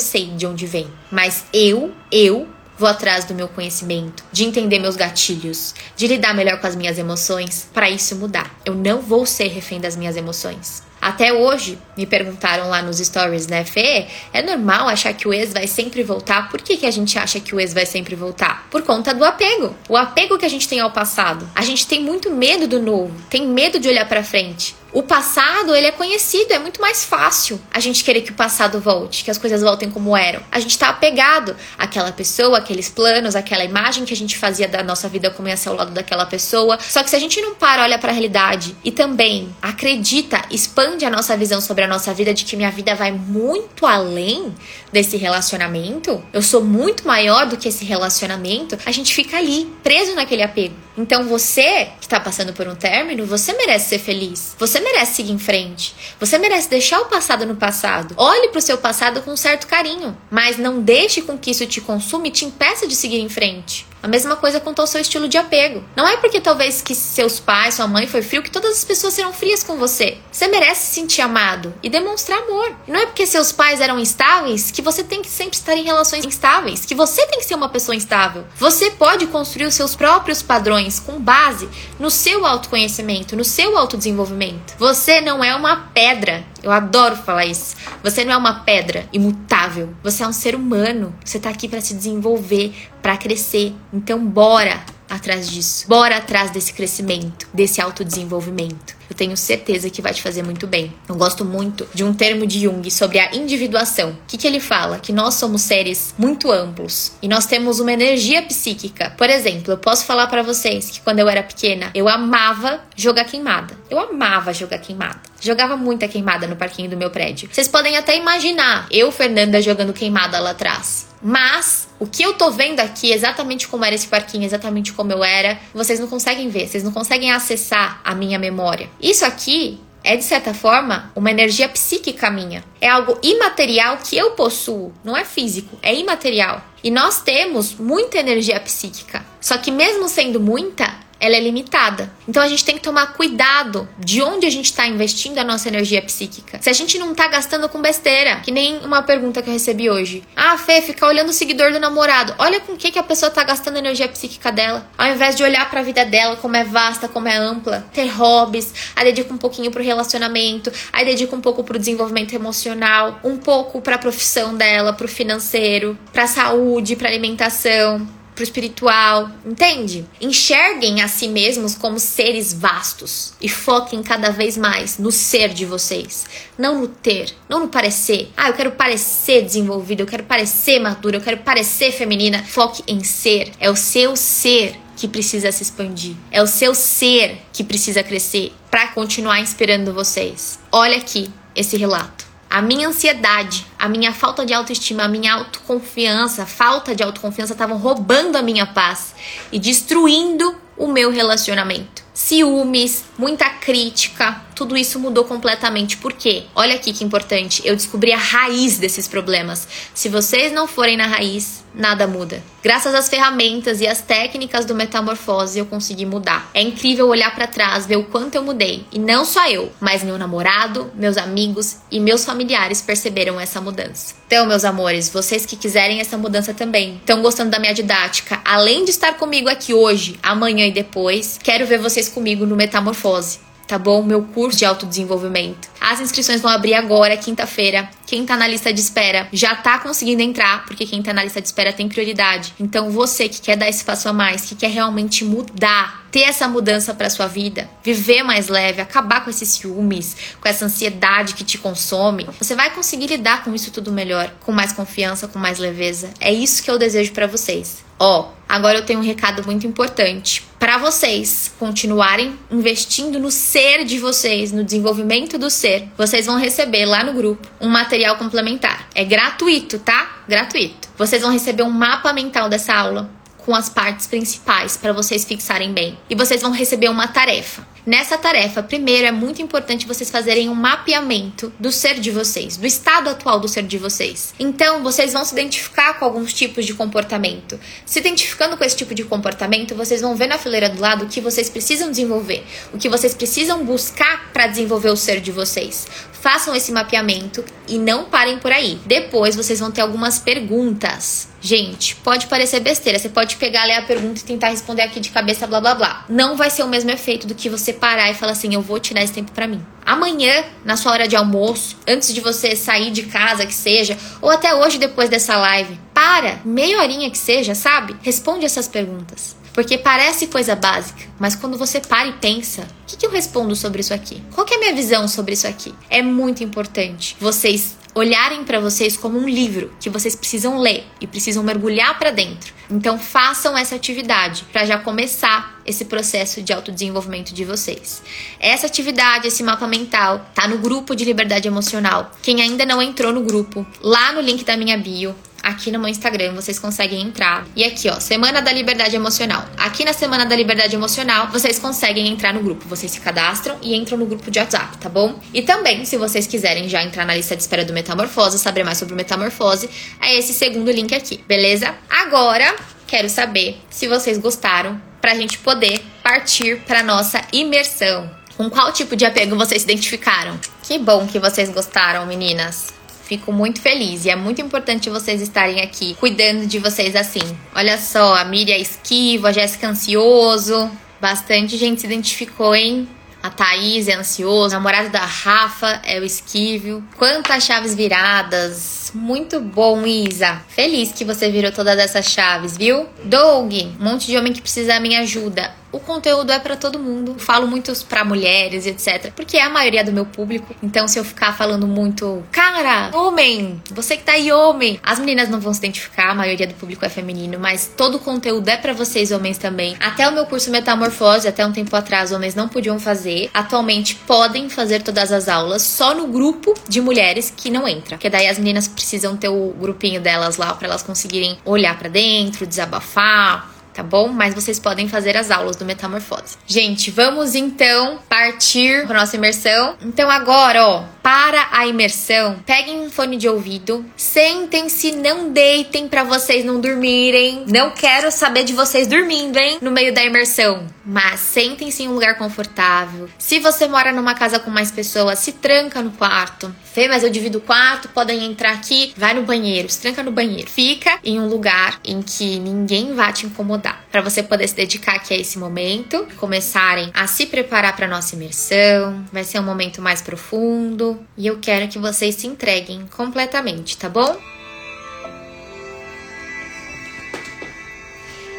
sei 0.00 0.28
de 0.28 0.46
onde 0.46 0.64
vem, 0.64 0.88
mas 1.10 1.44
eu, 1.52 1.92
eu 2.10 2.48
vou 2.78 2.88
atrás 2.88 3.26
do 3.26 3.34
meu 3.34 3.46
conhecimento, 3.46 4.24
de 4.32 4.44
entender 4.44 4.78
meus 4.78 4.96
gatilhos, 4.96 5.74
de 5.94 6.06
lidar 6.06 6.34
melhor 6.34 6.58
com 6.60 6.66
as 6.66 6.74
minhas 6.74 6.98
emoções, 6.98 7.68
para 7.74 7.90
isso 7.90 8.16
mudar. 8.16 8.58
Eu 8.64 8.74
não 8.74 9.02
vou 9.02 9.26
ser 9.26 9.48
refém 9.48 9.80
das 9.80 9.96
minhas 9.96 10.16
emoções. 10.16 10.82
Até 11.04 11.34
hoje, 11.34 11.78
me 11.98 12.06
perguntaram 12.06 12.70
lá 12.70 12.80
nos 12.80 12.96
stories, 12.96 13.46
né, 13.46 13.62
Fê? 13.62 14.06
É 14.32 14.40
normal 14.40 14.88
achar 14.88 15.12
que 15.12 15.28
o 15.28 15.34
ex 15.34 15.52
vai 15.52 15.66
sempre 15.66 16.02
voltar? 16.02 16.48
Por 16.48 16.62
que, 16.62 16.78
que 16.78 16.86
a 16.86 16.90
gente 16.90 17.18
acha 17.18 17.38
que 17.38 17.54
o 17.54 17.60
ex 17.60 17.74
vai 17.74 17.84
sempre 17.84 18.16
voltar? 18.16 18.66
Por 18.70 18.80
conta 18.80 19.12
do 19.12 19.22
apego. 19.22 19.76
O 19.86 19.98
apego 19.98 20.38
que 20.38 20.46
a 20.46 20.48
gente 20.48 20.66
tem 20.66 20.80
ao 20.80 20.90
passado. 20.90 21.46
A 21.54 21.60
gente 21.60 21.86
tem 21.86 22.00
muito 22.02 22.30
medo 22.30 22.66
do 22.66 22.80
novo, 22.80 23.14
tem 23.28 23.46
medo 23.46 23.78
de 23.78 23.86
olhar 23.86 24.08
para 24.08 24.24
frente. 24.24 24.74
O 24.94 25.02
passado, 25.02 25.74
ele 25.74 25.88
é 25.88 25.90
conhecido, 25.90 26.52
é 26.52 26.58
muito 26.60 26.80
mais 26.80 27.04
fácil 27.04 27.60
a 27.72 27.80
gente 27.80 28.04
querer 28.04 28.20
que 28.20 28.30
o 28.30 28.34
passado 28.34 28.80
volte, 28.80 29.24
que 29.24 29.30
as 29.30 29.36
coisas 29.36 29.60
voltem 29.60 29.90
como 29.90 30.16
eram. 30.16 30.40
A 30.52 30.60
gente 30.60 30.78
tá 30.78 30.88
apegado 30.88 31.56
àquela 31.76 32.12
pessoa, 32.12 32.58
aqueles 32.58 32.88
planos, 32.90 33.34
aquela 33.34 33.64
imagem 33.64 34.04
que 34.04 34.14
a 34.14 34.16
gente 34.16 34.38
fazia 34.38 34.68
da 34.68 34.84
nossa 34.84 35.08
vida 35.08 35.32
como 35.32 35.48
ia 35.48 35.56
ser 35.56 35.70
ao 35.70 35.74
lado 35.74 35.90
daquela 35.90 36.24
pessoa. 36.24 36.78
Só 36.80 37.02
que 37.02 37.10
se 37.10 37.16
a 37.16 37.18
gente 37.18 37.40
não 37.40 37.56
para, 37.56 37.82
olha 37.82 37.98
para 37.98 38.10
a 38.10 38.12
realidade 38.12 38.76
e 38.84 38.92
também 38.92 39.52
acredita, 39.60 40.40
expande 40.48 41.04
a 41.04 41.10
nossa 41.10 41.36
visão 41.36 41.60
sobre 41.60 41.82
a 41.82 41.88
nossa 41.88 42.14
vida 42.14 42.32
de 42.32 42.44
que 42.44 42.54
minha 42.54 42.70
vida 42.70 42.94
vai 42.94 43.10
muito 43.10 43.86
além 43.86 44.54
desse 44.92 45.16
relacionamento, 45.16 46.22
eu 46.32 46.40
sou 46.40 46.62
muito 46.62 47.04
maior 47.04 47.46
do 47.46 47.56
que 47.56 47.66
esse 47.66 47.84
relacionamento, 47.84 48.78
a 48.86 48.92
gente 48.92 49.12
fica 49.12 49.38
ali, 49.38 49.66
preso 49.82 50.14
naquele 50.14 50.44
apego. 50.44 50.83
Então 50.96 51.26
você 51.26 51.88
que 52.00 52.08
tá 52.08 52.20
passando 52.20 52.52
por 52.52 52.68
um 52.68 52.74
término, 52.74 53.26
você 53.26 53.52
merece 53.52 53.88
ser 53.90 53.98
feliz. 53.98 54.54
Você 54.58 54.80
merece 54.80 55.14
seguir 55.14 55.32
em 55.32 55.38
frente. 55.38 55.94
Você 56.20 56.38
merece 56.38 56.68
deixar 56.70 57.00
o 57.00 57.06
passado 57.06 57.44
no 57.44 57.56
passado. 57.56 58.14
Olhe 58.16 58.48
para 58.48 58.58
o 58.58 58.62
seu 58.62 58.78
passado 58.78 59.22
com 59.22 59.32
um 59.32 59.36
certo 59.36 59.66
carinho, 59.66 60.16
mas 60.30 60.56
não 60.56 60.80
deixe 60.80 61.22
com 61.22 61.36
que 61.36 61.50
isso 61.50 61.66
te 61.66 61.80
consuma 61.80 62.28
e 62.28 62.30
te 62.30 62.44
impeça 62.44 62.86
de 62.86 62.94
seguir 62.94 63.20
em 63.20 63.28
frente. 63.28 63.86
A 64.04 64.06
mesma 64.06 64.36
coisa 64.36 64.60
quanto 64.60 64.82
ao 64.82 64.86
seu 64.86 65.00
estilo 65.00 65.26
de 65.26 65.38
apego. 65.38 65.82
Não 65.96 66.06
é 66.06 66.18
porque 66.18 66.38
talvez 66.38 66.82
que 66.82 66.94
seus 66.94 67.40
pais, 67.40 67.72
sua 67.72 67.86
mãe 67.86 68.06
foi 68.06 68.20
frio 68.20 68.42
que 68.42 68.50
todas 68.50 68.76
as 68.76 68.84
pessoas 68.84 69.14
serão 69.14 69.32
frias 69.32 69.62
com 69.62 69.78
você. 69.78 70.18
Você 70.30 70.46
merece 70.46 70.88
se 70.88 70.94
sentir 70.96 71.22
amado 71.22 71.72
e 71.82 71.88
demonstrar 71.88 72.40
amor. 72.40 72.76
Não 72.86 73.00
é 73.00 73.06
porque 73.06 73.24
seus 73.24 73.50
pais 73.50 73.80
eram 73.80 73.98
instáveis 73.98 74.70
que 74.70 74.82
você 74.82 75.02
tem 75.02 75.22
que 75.22 75.30
sempre 75.30 75.56
estar 75.56 75.74
em 75.74 75.84
relações 75.84 76.26
instáveis, 76.26 76.84
que 76.84 76.94
você 76.94 77.26
tem 77.28 77.38
que 77.38 77.46
ser 77.46 77.54
uma 77.54 77.70
pessoa 77.70 77.96
instável. 77.96 78.44
Você 78.58 78.90
pode 78.90 79.26
construir 79.28 79.64
os 79.64 79.74
seus 79.74 79.96
próprios 79.96 80.42
padrões 80.42 81.00
com 81.00 81.18
base 81.18 81.66
no 81.98 82.10
seu 82.10 82.44
autoconhecimento, 82.44 83.34
no 83.34 83.42
seu 83.42 83.78
autodesenvolvimento. 83.78 84.74
Você 84.78 85.22
não 85.22 85.42
é 85.42 85.54
uma 85.54 85.88
pedra. 85.94 86.44
Eu 86.62 86.70
adoro 86.70 87.16
falar 87.16 87.44
isso. 87.46 87.74
Você 88.02 88.24
não 88.24 88.32
é 88.32 88.36
uma 88.36 88.60
pedra 88.60 89.06
imutável. 89.12 89.94
Você 90.02 90.22
é 90.22 90.26
um 90.26 90.32
ser 90.32 90.54
humano. 90.54 91.14
Você 91.24 91.36
está 91.36 91.50
aqui 91.50 91.68
para 91.68 91.80
se 91.80 91.94
desenvolver, 91.94 92.74
para 93.02 93.18
crescer. 93.18 93.74
Então, 93.94 94.26
bora 94.26 94.84
atrás 95.08 95.48
disso. 95.48 95.86
Bora 95.86 96.16
atrás 96.16 96.50
desse 96.50 96.72
crescimento, 96.72 97.46
desse 97.54 97.80
autodesenvolvimento. 97.80 98.96
Eu 99.08 99.16
tenho 99.16 99.36
certeza 99.36 99.90
que 99.90 100.02
vai 100.02 100.12
te 100.12 100.22
fazer 100.22 100.42
muito 100.42 100.66
bem. 100.66 100.92
Eu 101.08 101.14
gosto 101.14 101.44
muito 101.44 101.86
de 101.94 102.04
um 102.04 102.14
termo 102.14 102.46
de 102.46 102.60
Jung 102.60 102.90
sobre 102.90 103.18
a 103.18 103.34
individuação. 103.34 104.10
O 104.10 104.16
que, 104.26 104.36
que 104.36 104.46
ele 104.46 104.60
fala? 104.60 104.98
Que 104.98 105.12
nós 105.12 105.34
somos 105.34 105.62
seres 105.62 106.14
muito 106.18 106.50
amplos 106.50 107.12
e 107.22 107.28
nós 107.28 107.46
temos 107.46 107.80
uma 107.80 107.92
energia 107.92 108.42
psíquica. 108.42 109.14
Por 109.16 109.28
exemplo, 109.28 109.72
eu 109.72 109.78
posso 109.78 110.04
falar 110.04 110.26
para 110.26 110.42
vocês 110.42 110.90
que 110.90 111.00
quando 111.00 111.18
eu 111.18 111.28
era 111.28 111.42
pequena, 111.42 111.90
eu 111.94 112.08
amava 112.08 112.80
jogar 112.96 113.24
queimada. 113.24 113.76
Eu 113.90 113.98
amava 113.98 114.52
jogar 114.52 114.78
queimada. 114.78 115.20
Jogava 115.40 115.76
muita 115.76 116.08
queimada 116.08 116.46
no 116.46 116.56
parquinho 116.56 116.88
do 116.88 116.96
meu 116.96 117.10
prédio. 117.10 117.48
Vocês 117.52 117.68
podem 117.68 117.96
até 117.96 118.16
imaginar 118.16 118.86
eu, 118.90 119.12
Fernanda, 119.12 119.60
jogando 119.60 119.92
queimada 119.92 120.38
lá 120.40 120.50
atrás. 120.50 121.14
Mas 121.26 121.88
o 121.98 122.06
que 122.06 122.22
eu 122.22 122.34
tô 122.34 122.50
vendo 122.50 122.80
aqui, 122.80 123.10
exatamente 123.10 123.66
como 123.66 123.82
era 123.82 123.94
esse 123.94 124.06
parquinho, 124.06 124.44
exatamente 124.44 124.92
como 124.92 125.10
eu 125.10 125.24
era, 125.24 125.58
vocês 125.72 125.98
não 125.98 126.06
conseguem 126.06 126.50
ver, 126.50 126.68
vocês 126.68 126.84
não 126.84 126.92
conseguem 126.92 127.32
acessar 127.32 127.98
a 128.04 128.14
minha 128.14 128.38
memória. 128.38 128.90
Isso 129.00 129.24
aqui 129.24 129.80
é, 130.04 130.16
de 130.16 130.22
certa 130.22 130.52
forma, 130.52 131.10
uma 131.16 131.30
energia 131.30 131.66
psíquica 131.66 132.30
minha. 132.30 132.62
É 132.78 132.88
algo 132.88 133.18
imaterial 133.22 133.96
que 133.96 134.14
eu 134.14 134.32
possuo, 134.32 134.92
não 135.02 135.16
é 135.16 135.24
físico, 135.24 135.78
é 135.82 135.94
imaterial. 135.94 136.62
E 136.84 136.90
nós 136.90 137.22
temos 137.22 137.74
muita 137.74 138.18
energia 138.18 138.60
psíquica. 138.60 139.24
Só 139.40 139.56
que, 139.56 139.70
mesmo 139.70 140.06
sendo 140.06 140.38
muita, 140.38 140.94
ela 141.24 141.36
é 141.36 141.40
limitada. 141.40 142.12
Então 142.28 142.42
a 142.42 142.48
gente 142.48 142.64
tem 142.64 142.74
que 142.74 142.82
tomar 142.82 143.14
cuidado 143.14 143.88
de 143.98 144.22
onde 144.22 144.46
a 144.46 144.50
gente 144.50 144.66
está 144.66 144.86
investindo 144.86 145.38
a 145.38 145.44
nossa 145.44 145.68
energia 145.68 146.02
psíquica. 146.02 146.60
Se 146.60 146.68
a 146.68 146.72
gente 146.72 146.98
não 146.98 147.14
tá 147.14 147.26
gastando 147.28 147.68
com 147.68 147.80
besteira, 147.80 148.36
que 148.40 148.50
nem 148.50 148.78
uma 148.78 149.02
pergunta 149.02 149.40
que 149.40 149.48
eu 149.48 149.52
recebi 149.52 149.88
hoje. 149.88 150.22
Ah, 150.36 150.58
Fê, 150.58 150.82
fica 150.82 151.06
olhando 151.06 151.30
o 151.30 151.32
seguidor 151.32 151.72
do 151.72 151.80
namorado. 151.80 152.34
Olha 152.38 152.60
com 152.60 152.72
o 152.72 152.76
que, 152.76 152.90
que 152.90 152.98
a 152.98 153.02
pessoa 153.02 153.30
tá 153.30 153.42
gastando 153.42 153.76
a 153.76 153.78
energia 153.78 154.06
psíquica 154.08 154.52
dela. 154.52 154.86
Ao 154.98 155.06
invés 155.06 155.34
de 155.34 155.42
olhar 155.42 155.68
para 155.70 155.80
a 155.80 155.82
vida 155.82 156.04
dela, 156.04 156.36
como 156.36 156.56
é 156.56 156.64
vasta, 156.64 157.08
como 157.08 157.26
é 157.26 157.36
ampla, 157.36 157.86
ter 157.92 158.06
hobbies, 158.08 158.74
aí 158.94 159.04
dedica 159.04 159.32
um 159.32 159.38
pouquinho 159.38 159.70
pro 159.70 159.82
relacionamento, 159.82 160.70
aí 160.92 161.06
dedica 161.06 161.34
um 161.34 161.40
pouco 161.40 161.64
pro 161.64 161.78
desenvolvimento 161.78 162.34
emocional, 162.34 163.18
um 163.24 163.38
pouco 163.38 163.80
pra 163.80 163.96
profissão 163.96 164.54
dela, 164.54 164.92
pro 164.92 165.08
financeiro, 165.08 165.98
pra 166.12 166.26
saúde, 166.26 166.96
pra 166.96 167.08
alimentação 167.08 168.06
pro 168.34 168.42
espiritual, 168.42 169.30
entende? 169.44 170.04
Enxerguem 170.20 171.00
a 171.00 171.08
si 171.08 171.28
mesmos 171.28 171.74
como 171.74 171.98
seres 171.98 172.52
vastos 172.52 173.32
e 173.40 173.48
foquem 173.48 174.02
cada 174.02 174.30
vez 174.30 174.56
mais 174.56 174.98
no 174.98 175.12
ser 175.12 175.50
de 175.50 175.64
vocês, 175.64 176.26
não 176.58 176.80
no 176.80 176.88
ter, 176.88 177.34
não 177.48 177.60
no 177.60 177.68
parecer. 177.68 178.30
Ah, 178.36 178.48
eu 178.48 178.54
quero 178.54 178.72
parecer 178.72 179.42
desenvolvida, 179.42 180.02
eu 180.02 180.06
quero 180.06 180.24
parecer 180.24 180.78
madura, 180.78 181.16
eu 181.16 181.20
quero 181.20 181.38
parecer 181.38 181.92
feminina. 181.92 182.42
Foque 182.42 182.82
em 182.86 183.02
ser. 183.04 183.52
É 183.60 183.70
o 183.70 183.76
seu 183.76 184.16
ser 184.16 184.76
que 184.96 185.08
precisa 185.08 185.50
se 185.50 185.62
expandir. 185.62 186.14
É 186.30 186.42
o 186.42 186.46
seu 186.46 186.74
ser 186.74 187.38
que 187.52 187.64
precisa 187.64 188.02
crescer 188.02 188.52
para 188.70 188.88
continuar 188.88 189.40
inspirando 189.40 189.92
vocês. 189.92 190.58
Olha 190.70 190.96
aqui 190.96 191.30
esse 191.54 191.76
relato. 191.76 192.33
A 192.54 192.62
minha 192.62 192.86
ansiedade, 192.86 193.66
a 193.76 193.88
minha 193.88 194.12
falta 194.12 194.46
de 194.46 194.54
autoestima, 194.54 195.02
a 195.02 195.08
minha 195.08 195.34
autoconfiança, 195.34 196.46
falta 196.46 196.94
de 196.94 197.02
autoconfiança 197.02 197.52
estavam 197.52 197.76
roubando 197.78 198.36
a 198.36 198.42
minha 198.42 198.64
paz 198.64 199.12
e 199.50 199.58
destruindo 199.58 200.54
o 200.76 200.86
meu 200.86 201.10
relacionamento. 201.10 202.04
Ciúmes, 202.14 203.06
muita 203.18 203.50
crítica, 203.50 204.40
tudo 204.54 204.76
isso 204.76 204.98
mudou 204.98 205.24
completamente. 205.24 205.96
Por 205.96 206.12
quê? 206.12 206.44
Olha 206.54 206.74
aqui 206.74 206.92
que 206.92 207.04
importante. 207.04 207.62
Eu 207.64 207.74
descobri 207.74 208.12
a 208.12 208.16
raiz 208.16 208.78
desses 208.78 209.08
problemas. 209.08 209.66
Se 209.94 210.08
vocês 210.08 210.52
não 210.52 210.66
forem 210.66 210.96
na 210.96 211.06
raiz, 211.06 211.64
nada 211.74 212.06
muda. 212.06 212.42
Graças 212.62 212.94
às 212.94 213.08
ferramentas 213.08 213.80
e 213.80 213.86
às 213.86 214.00
técnicas 214.00 214.64
do 214.64 214.74
metamorfose, 214.74 215.58
eu 215.58 215.66
consegui 215.66 216.06
mudar. 216.06 216.48
É 216.54 216.62
incrível 216.62 217.08
olhar 217.08 217.34
para 217.34 217.46
trás, 217.46 217.84
ver 217.84 217.96
o 217.96 218.04
quanto 218.04 218.36
eu 218.36 218.42
mudei. 218.42 218.86
E 218.92 218.98
não 218.98 219.24
só 219.24 219.46
eu, 219.48 219.70
mas 219.80 220.02
meu 220.02 220.16
namorado, 220.16 220.90
meus 220.94 221.16
amigos 221.16 221.78
e 221.90 222.00
meus 222.00 222.24
familiares 222.24 222.80
perceberam 222.80 223.38
essa 223.38 223.60
mudança. 223.60 224.14
Então, 224.26 224.46
meus 224.46 224.64
amores, 224.64 225.10
vocês 225.10 225.44
que 225.44 225.56
quiserem 225.56 226.00
essa 226.00 226.16
mudança 226.16 226.54
também, 226.54 226.96
estão 226.96 227.20
gostando 227.20 227.50
da 227.50 227.58
minha 227.58 227.74
didática, 227.74 228.40
além 228.44 228.84
de 228.84 228.90
estar 228.90 229.14
comigo 229.14 229.48
aqui 229.48 229.74
hoje, 229.74 230.18
amanhã 230.22 230.66
e 230.66 230.72
depois, 230.72 231.38
quero 231.42 231.66
ver 231.66 231.78
vocês 231.78 232.08
comigo 232.08 232.46
no 232.46 232.56
Metamorfose 232.56 233.40
tá 233.66 233.78
bom? 233.78 234.02
Meu 234.02 234.22
curso 234.22 234.58
de 234.58 234.64
autodesenvolvimento. 234.64 235.68
As 235.80 236.00
inscrições 236.00 236.40
vão 236.40 236.50
abrir 236.50 236.74
agora, 236.74 237.16
quinta-feira. 237.16 237.88
Quem 238.14 238.24
tá 238.24 238.36
na 238.36 238.46
lista 238.46 238.72
de 238.72 238.80
espera 238.80 239.26
já 239.32 239.56
tá 239.56 239.76
conseguindo 239.76 240.22
entrar, 240.22 240.64
porque 240.66 240.86
quem 240.86 241.02
tá 241.02 241.12
na 241.12 241.24
lista 241.24 241.40
de 241.40 241.48
espera 241.48 241.72
tem 241.72 241.88
prioridade. 241.88 242.54
Então, 242.60 242.88
você 242.88 243.28
que 243.28 243.40
quer 243.40 243.56
dar 243.56 243.68
esse 243.68 243.84
passo 243.84 244.08
a 244.08 244.12
mais, 244.12 244.42
que 244.42 244.54
quer 244.54 244.70
realmente 244.70 245.24
mudar, 245.24 246.06
ter 246.12 246.20
essa 246.20 246.46
mudança 246.46 246.94
para 246.94 247.10
sua 247.10 247.26
vida, 247.26 247.68
viver 247.82 248.22
mais 248.22 248.46
leve, 248.46 248.80
acabar 248.80 249.24
com 249.24 249.30
esses 249.30 249.48
ciúmes, 249.48 250.16
com 250.40 250.48
essa 250.48 250.64
ansiedade 250.64 251.34
que 251.34 251.42
te 251.42 251.58
consome, 251.58 252.28
você 252.38 252.54
vai 252.54 252.70
conseguir 252.70 253.08
lidar 253.08 253.42
com 253.42 253.52
isso 253.52 253.72
tudo 253.72 253.90
melhor, 253.90 254.32
com 254.44 254.52
mais 254.52 254.70
confiança, 254.70 255.26
com 255.26 255.40
mais 255.40 255.58
leveza. 255.58 256.14
É 256.20 256.32
isso 256.32 256.62
que 256.62 256.70
eu 256.70 256.78
desejo 256.78 257.10
para 257.10 257.26
vocês. 257.26 257.84
Ó, 257.98 258.30
agora 258.48 258.78
eu 258.78 258.86
tenho 258.86 259.00
um 259.00 259.02
recado 259.02 259.44
muito 259.44 259.66
importante 259.66 260.44
para 260.58 260.78
vocês 260.78 261.52
continuarem 261.58 262.38
investindo 262.50 263.18
no 263.18 263.30
ser 263.30 263.84
de 263.84 263.98
vocês, 263.98 264.50
no 264.50 264.64
desenvolvimento 264.64 265.38
do 265.38 265.50
ser. 265.50 265.88
Vocês 265.96 266.26
vão 266.26 266.38
receber 266.38 266.86
lá 266.86 267.04
no 267.04 267.12
grupo 267.12 267.46
um 267.60 267.68
material 267.68 268.03
complementar. 268.16 268.88
É 268.94 269.04
gratuito, 269.04 269.78
tá? 269.78 270.22
Gratuito. 270.28 270.88
Vocês 270.96 271.22
vão 271.22 271.32
receber 271.32 271.62
um 271.62 271.70
mapa 271.70 272.12
mental 272.12 272.48
dessa 272.48 272.74
aula 272.74 273.10
com 273.38 273.54
as 273.54 273.68
partes 273.68 274.06
principais 274.06 274.76
para 274.76 274.92
vocês 274.92 275.24
fixarem 275.24 275.72
bem. 275.72 275.98
E 276.08 276.14
vocês 276.14 276.40
vão 276.40 276.50
receber 276.50 276.88
uma 276.88 277.08
tarefa. 277.08 277.66
Nessa 277.86 278.16
tarefa, 278.16 278.62
primeiro 278.62 279.06
é 279.06 279.12
muito 279.12 279.42
importante 279.42 279.86
vocês 279.86 280.10
fazerem 280.10 280.48
um 280.48 280.54
mapeamento 280.54 281.52
do 281.60 281.70
ser 281.70 282.00
de 282.00 282.10
vocês, 282.10 282.56
do 282.56 282.66
estado 282.66 283.10
atual 283.10 283.38
do 283.38 283.46
ser 283.46 283.62
de 283.64 283.76
vocês. 283.76 284.32
Então, 284.38 284.82
vocês 284.82 285.12
vão 285.12 285.22
se 285.22 285.34
identificar 285.34 285.98
com 285.98 286.06
alguns 286.06 286.32
tipos 286.32 286.64
de 286.64 286.72
comportamento. 286.72 287.60
Se 287.84 287.98
identificando 287.98 288.56
com 288.56 288.64
esse 288.64 288.74
tipo 288.74 288.94
de 288.94 289.04
comportamento, 289.04 289.74
vocês 289.74 290.00
vão 290.00 290.16
ver 290.16 290.28
na 290.28 290.38
fileira 290.38 290.70
do 290.70 290.80
lado 290.80 291.04
o 291.04 291.08
que 291.08 291.20
vocês 291.20 291.50
precisam 291.50 291.90
desenvolver, 291.90 292.42
o 292.72 292.78
que 292.78 292.88
vocês 292.88 293.12
precisam 293.12 293.62
buscar 293.66 294.32
para 294.32 294.46
desenvolver 294.46 294.88
o 294.88 294.96
ser 294.96 295.20
de 295.20 295.30
vocês. 295.30 295.86
Façam 296.10 296.54
esse 296.54 296.72
mapeamento 296.72 297.44
e 297.68 297.76
não 297.76 298.06
parem 298.06 298.38
por 298.38 298.50
aí. 298.50 298.78
Depois 298.86 299.36
vocês 299.36 299.60
vão 299.60 299.70
ter 299.70 299.82
algumas 299.82 300.18
perguntas. 300.18 301.33
Gente, 301.44 301.94
pode 301.96 302.26
parecer 302.26 302.58
besteira. 302.60 302.98
Você 302.98 303.10
pode 303.10 303.36
pegar, 303.36 303.66
ler 303.66 303.74
a 303.74 303.82
pergunta 303.82 304.18
e 304.18 304.24
tentar 304.24 304.48
responder 304.48 304.80
aqui 304.80 304.98
de 304.98 305.10
cabeça, 305.10 305.46
blá 305.46 305.60
blá 305.60 305.74
blá. 305.74 306.06
Não 306.08 306.38
vai 306.38 306.48
ser 306.48 306.62
o 306.62 306.68
mesmo 306.68 306.90
efeito 306.90 307.26
do 307.26 307.34
que 307.34 307.50
você 307.50 307.70
parar 307.70 308.10
e 308.10 308.14
falar 308.14 308.32
assim: 308.32 308.54
eu 308.54 308.62
vou 308.62 308.80
tirar 308.80 309.02
esse 309.02 309.12
tempo 309.12 309.30
para 309.30 309.46
mim. 309.46 309.62
Amanhã, 309.84 310.42
na 310.64 310.74
sua 310.78 310.92
hora 310.92 311.06
de 311.06 311.14
almoço, 311.14 311.76
antes 311.86 312.14
de 312.14 312.22
você 312.22 312.56
sair 312.56 312.90
de 312.90 313.02
casa, 313.02 313.44
que 313.44 313.52
seja, 313.52 313.98
ou 314.22 314.30
até 314.30 314.54
hoje 314.54 314.78
depois 314.78 315.10
dessa 315.10 315.36
live, 315.36 315.78
para, 315.92 316.40
meia 316.46 316.80
horinha 316.80 317.10
que 317.10 317.18
seja, 317.18 317.54
sabe? 317.54 317.94
Responde 318.00 318.46
essas 318.46 318.66
perguntas. 318.66 319.36
Porque 319.54 319.78
parece 319.78 320.26
coisa 320.26 320.56
básica, 320.56 321.04
mas 321.18 321.36
quando 321.36 321.56
você 321.56 321.80
para 321.80 322.08
e 322.08 322.12
pensa, 322.14 322.62
o 322.62 322.86
que, 322.88 322.96
que 322.96 323.06
eu 323.06 323.10
respondo 323.10 323.54
sobre 323.54 323.80
isso 323.80 323.94
aqui? 323.94 324.20
Qual 324.34 324.44
é 324.50 324.54
a 324.56 324.58
minha 324.58 324.74
visão 324.74 325.06
sobre 325.06 325.32
isso 325.34 325.46
aqui? 325.46 325.72
É 325.88 326.02
muito 326.02 326.42
importante 326.42 327.16
vocês 327.20 327.76
olharem 327.94 328.42
para 328.42 328.58
vocês 328.58 328.96
como 328.96 329.16
um 329.16 329.28
livro 329.28 329.72
que 329.78 329.88
vocês 329.88 330.16
precisam 330.16 330.58
ler 330.58 330.84
e 331.00 331.06
precisam 331.06 331.44
mergulhar 331.44 331.96
para 331.98 332.10
dentro. 332.10 332.52
Então 332.68 332.98
façam 332.98 333.56
essa 333.56 333.76
atividade 333.76 334.44
para 334.52 334.66
já 334.66 334.78
começar 334.78 335.62
esse 335.64 335.84
processo 335.84 336.42
de 336.42 336.52
autodesenvolvimento 336.52 337.32
de 337.32 337.44
vocês. 337.44 338.02
Essa 338.40 338.66
atividade, 338.66 339.28
esse 339.28 339.42
mapa 339.42 339.68
mental, 339.68 340.28
tá 340.34 340.48
no 340.48 340.58
grupo 340.58 340.96
de 340.96 341.04
liberdade 341.04 341.46
emocional. 341.46 342.10
Quem 342.22 342.42
ainda 342.42 342.66
não 342.66 342.82
entrou 342.82 343.12
no 343.12 343.22
grupo, 343.22 343.64
lá 343.80 344.12
no 344.12 344.20
link 344.20 344.44
da 344.44 344.56
minha 344.56 344.76
bio, 344.76 345.14
aqui 345.44 345.70
no 345.70 345.78
meu 345.78 345.88
Instagram, 345.88 346.32
vocês 346.34 346.58
conseguem 346.58 347.02
entrar. 347.02 347.46
E 347.54 347.62
aqui, 347.62 347.88
ó, 347.88 348.00
Semana 348.00 348.40
da 348.40 348.50
Liberdade 348.50 348.96
Emocional. 348.96 349.44
Aqui 349.58 349.84
na 349.84 349.92
Semana 349.92 350.24
da 350.24 350.34
Liberdade 350.34 350.74
Emocional, 350.74 351.28
vocês 351.28 351.58
conseguem 351.58 352.08
entrar 352.08 352.32
no 352.32 352.42
grupo. 352.42 352.66
Vocês 352.66 352.90
se 352.90 353.00
cadastram 353.00 353.58
e 353.62 353.74
entram 353.76 353.98
no 353.98 354.06
grupo 354.06 354.30
de 354.30 354.38
WhatsApp, 354.38 354.78
tá 354.78 354.88
bom? 354.88 355.20
E 355.32 355.42
também, 355.42 355.84
se 355.84 355.98
vocês 355.98 356.26
quiserem 356.26 356.68
já 356.68 356.82
entrar 356.82 357.04
na 357.04 357.14
lista 357.14 357.36
de 357.36 357.42
espera 357.42 357.64
do 357.64 357.72
Metamorfose, 357.72 358.38
saber 358.38 358.64
mais 358.64 358.78
sobre 358.78 358.94
o 358.94 358.96
Metamorfose, 358.96 359.68
é 360.00 360.14
esse 360.14 360.32
segundo 360.32 360.70
link 360.70 360.94
aqui, 360.94 361.22
beleza? 361.28 361.74
Agora, 361.90 362.56
quero 362.86 363.10
saber 363.10 363.60
se 363.68 363.86
vocês 363.86 364.16
gostaram 364.16 364.80
pra 365.00 365.14
gente 365.14 365.36
poder 365.38 365.84
partir 366.02 366.60
para 366.66 366.82
nossa 366.82 367.20
imersão. 367.32 368.10
Com 368.36 368.48
qual 368.48 368.72
tipo 368.72 368.96
de 368.96 369.04
apego 369.04 369.36
vocês 369.36 369.62
se 369.62 369.68
identificaram? 369.70 370.40
Que 370.62 370.78
bom 370.78 371.06
que 371.06 371.18
vocês 371.18 371.50
gostaram, 371.50 372.06
meninas. 372.06 372.72
Fico 373.06 373.32
muito 373.32 373.60
feliz 373.60 374.04
e 374.04 374.10
é 374.10 374.16
muito 374.16 374.40
importante 374.40 374.88
vocês 374.88 375.20
estarem 375.20 375.60
aqui 375.60 375.94
cuidando 376.00 376.46
de 376.46 376.58
vocês 376.58 376.96
assim. 376.96 377.20
Olha 377.54 377.76
só, 377.76 378.14
a 378.14 378.24
Miriam 378.24 378.56
esquiva, 378.56 379.28
a 379.28 379.32
Jéssica 379.32 379.68
ansioso. 379.68 380.70
Bastante 381.00 381.56
gente 381.58 381.82
se 381.82 381.86
identificou, 381.86 382.54
hein? 382.54 382.88
A 383.22 383.30
Thaís 383.30 383.88
é 383.88 383.94
ansioso, 383.94 384.54
o 384.54 384.58
namorado 384.58 384.90
da 384.90 385.04
Rafa 385.04 385.80
é 385.84 385.98
o 385.98 386.04
esquívio. 386.04 386.84
Quantas 386.96 387.44
chaves 387.44 387.74
viradas! 387.74 388.90
Muito 388.94 389.40
bom, 389.40 389.86
Isa. 389.86 390.42
Feliz 390.48 390.92
que 390.92 391.04
você 391.04 391.30
virou 391.30 391.50
todas 391.50 391.78
essas 391.78 392.06
chaves, 392.06 392.56
viu? 392.56 392.86
Doug, 393.02 393.52
um 393.52 393.84
monte 393.84 394.06
de 394.06 394.16
homem 394.16 394.32
que 394.32 394.40
precisa 394.40 394.74
da 394.74 394.80
minha 394.80 395.00
ajuda 395.00 395.63
o 395.74 395.80
conteúdo 395.80 396.30
é 396.30 396.38
para 396.38 396.56
todo 396.56 396.78
mundo. 396.78 397.16
Falo 397.18 397.48
muito 397.48 397.72
para 397.86 398.04
mulheres, 398.04 398.64
etc. 398.64 399.12
Porque 399.14 399.36
é 399.36 399.42
a 399.42 399.50
maioria 399.50 399.82
do 399.82 399.92
meu 399.92 400.06
público. 400.06 400.54
Então, 400.62 400.86
se 400.86 400.98
eu 400.98 401.04
ficar 401.04 401.36
falando 401.36 401.66
muito, 401.66 402.22
cara, 402.30 402.90
homem, 402.96 403.60
você 403.72 403.96
que 403.96 404.04
tá 404.04 404.12
aí, 404.12 404.30
homem, 404.30 404.78
as 404.82 405.00
meninas 405.00 405.28
não 405.28 405.40
vão 405.40 405.52
se 405.52 405.58
identificar, 405.58 406.10
a 406.10 406.14
maioria 406.14 406.46
do 406.46 406.54
público 406.54 406.84
é 406.84 406.88
feminino, 406.88 407.38
mas 407.40 407.70
todo 407.76 407.96
o 407.96 407.98
conteúdo 407.98 408.48
é 408.48 408.56
para 408.56 408.72
vocês, 408.72 409.10
homens 409.10 409.36
também. 409.36 409.76
Até 409.80 410.08
o 410.08 410.12
meu 410.12 410.26
curso 410.26 410.50
Metamorfose, 410.50 411.26
até 411.26 411.44
um 411.44 411.52
tempo 411.52 411.74
atrás, 411.74 412.12
homens 412.12 412.36
não 412.36 412.48
podiam 412.48 412.78
fazer. 412.78 413.28
Atualmente 413.34 413.96
podem 413.96 414.48
fazer 414.48 414.82
todas 414.82 415.10
as 415.10 415.28
aulas 415.28 415.62
só 415.62 415.92
no 415.92 416.06
grupo 416.06 416.54
de 416.68 416.80
mulheres 416.80 417.32
que 417.36 417.50
não 417.50 417.66
entra. 417.66 417.96
Porque 417.96 418.08
daí 418.08 418.28
as 418.28 418.38
meninas 418.38 418.68
precisam 418.68 419.16
ter 419.16 419.28
o 419.28 419.52
grupinho 419.58 420.00
delas 420.00 420.36
lá 420.36 420.54
para 420.54 420.68
elas 420.68 420.84
conseguirem 420.84 421.36
olhar 421.44 421.76
para 421.76 421.88
dentro, 421.88 422.46
desabafar, 422.46 423.53
tá 423.74 423.82
bom? 423.82 424.08
Mas 424.08 424.34
vocês 424.34 424.58
podem 424.58 424.88
fazer 424.88 425.16
as 425.16 425.30
aulas 425.30 425.56
do 425.56 425.64
Metamorfose. 425.64 426.38
Gente, 426.46 426.90
vamos 426.90 427.34
então 427.34 427.98
partir 428.08 428.86
para 428.86 429.00
nossa 429.00 429.16
imersão. 429.16 429.76
Então 429.82 430.08
agora, 430.08 430.64
ó, 430.64 430.84
para 431.02 431.48
a 431.52 431.66
imersão, 431.66 432.38
peguem 432.46 432.80
um 432.80 432.90
fone 432.90 433.16
de 433.16 433.28
ouvido, 433.28 433.84
sentem-se, 433.96 434.92
não 434.92 435.30
deitem 435.30 435.88
para 435.88 436.04
vocês 436.04 436.44
não 436.44 436.60
dormirem. 436.60 437.44
Não 437.46 437.70
quero 437.72 438.10
saber 438.10 438.44
de 438.44 438.52
vocês 438.52 438.86
dormindo, 438.86 439.36
hein, 439.36 439.58
no 439.60 439.70
meio 439.70 439.92
da 439.92 440.04
imersão. 440.04 440.66
Mas 440.84 441.20
sentem-se 441.20 441.82
em 441.82 441.88
um 441.88 441.94
lugar 441.94 442.16
confortável. 442.16 443.08
Se 443.18 443.38
você 443.38 443.66
mora 443.66 443.92
numa 443.92 444.14
casa 444.14 444.38
com 444.38 444.50
mais 444.50 444.70
pessoas, 444.70 445.18
se 445.18 445.32
tranca 445.32 445.82
no 445.82 445.90
quarto. 445.90 446.54
Fê, 446.74 446.88
mas 446.88 447.04
eu 447.04 447.08
divido 447.08 447.38
o 447.38 447.40
quarto, 447.40 447.88
podem 447.90 448.24
entrar 448.24 448.50
aqui, 448.50 448.92
vai 448.96 449.14
no 449.14 449.22
banheiro, 449.22 449.70
se 449.70 449.80
tranca 449.80 450.02
no 450.02 450.10
banheiro. 450.10 450.50
Fica 450.50 450.98
em 451.04 451.20
um 451.20 451.28
lugar 451.28 451.78
em 451.84 452.02
que 452.02 452.40
ninguém 452.40 452.92
vai 452.94 453.12
te 453.12 453.26
incomodar, 453.26 453.84
para 453.92 454.00
você 454.00 454.24
poder 454.24 454.48
se 454.48 454.56
dedicar 454.56 454.96
aqui 454.96 455.14
a 455.14 455.16
esse 455.16 455.38
momento, 455.38 456.04
começarem 456.16 456.90
a 456.92 457.06
se 457.06 457.26
preparar 457.26 457.76
para 457.76 457.86
nossa 457.86 458.16
imersão. 458.16 459.04
Vai 459.12 459.22
ser 459.22 459.38
um 459.38 459.44
momento 459.44 459.80
mais 459.80 460.02
profundo 460.02 460.98
e 461.16 461.28
eu 461.28 461.38
quero 461.38 461.68
que 461.68 461.78
vocês 461.78 462.16
se 462.16 462.26
entreguem 462.26 462.88
completamente, 462.88 463.76
tá 463.76 463.88
bom? 463.88 464.18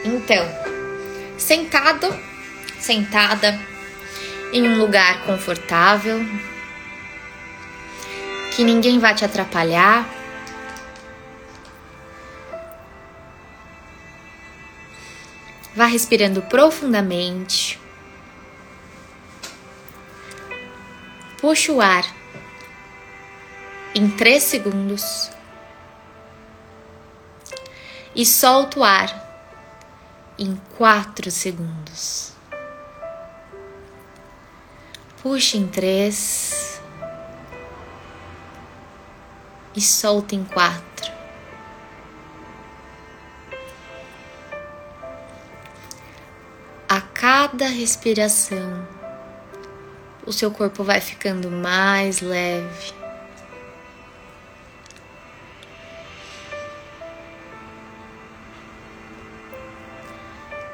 Então, 0.03 0.45
sentado, 1.37 2.13
sentada 2.79 3.57
em 4.51 4.67
um 4.67 4.77
lugar 4.77 5.25
confortável, 5.25 6.19
que 8.55 8.63
ninguém 8.63 8.99
vai 8.99 9.13
te 9.13 9.25
atrapalhar. 9.25 10.07
Vá 15.75 15.85
respirando 15.87 16.41
profundamente. 16.43 17.77
Puxa 21.41 21.73
o 21.73 21.81
ar 21.81 22.05
em 23.93 24.09
três 24.09 24.43
segundos 24.43 25.29
e 28.15 28.25
solta 28.25 28.79
o 28.79 28.83
ar 28.85 29.25
em 30.39 30.55
quatro 30.77 31.29
segundos. 31.29 32.31
Puxe 35.21 35.57
em 35.57 35.67
três 35.67 36.74
e 39.75 39.81
solta 39.81 40.35
em 40.35 40.43
quatro. 40.43 41.11
A 46.87 47.01
cada 47.01 47.67
respiração, 47.67 48.87
o 50.25 50.31
seu 50.31 50.51
corpo 50.51 50.83
vai 50.83 51.01
ficando 51.01 51.51
mais 51.51 52.21
leve. 52.21 52.93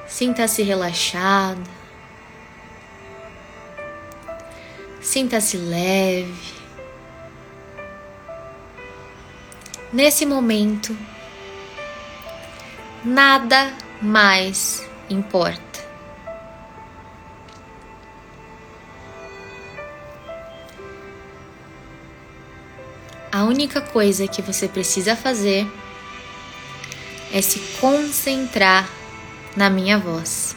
Sinta-se 0.08 0.62
relaxado. 0.62 1.68
Sinta-se 5.02 5.58
leve. 5.58 6.61
Nesse 9.94 10.26
momento, 10.26 10.98
nada 13.04 13.74
mais 14.02 14.88
importa. 15.10 15.62
A 23.30 23.44
única 23.44 23.82
coisa 23.82 24.28
que 24.28 24.42
você 24.42 24.68
precisa 24.68 25.14
fazer 25.14 25.70
é 27.34 27.42
se 27.42 27.60
concentrar 27.80 28.90
na 29.58 29.70
minha 29.70 29.98
voz. 29.98 30.56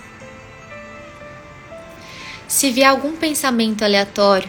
Se 2.47 2.71
vier 2.71 2.89
algum 2.89 3.17
pensamento 3.17 3.85
aleatório, 3.85 4.49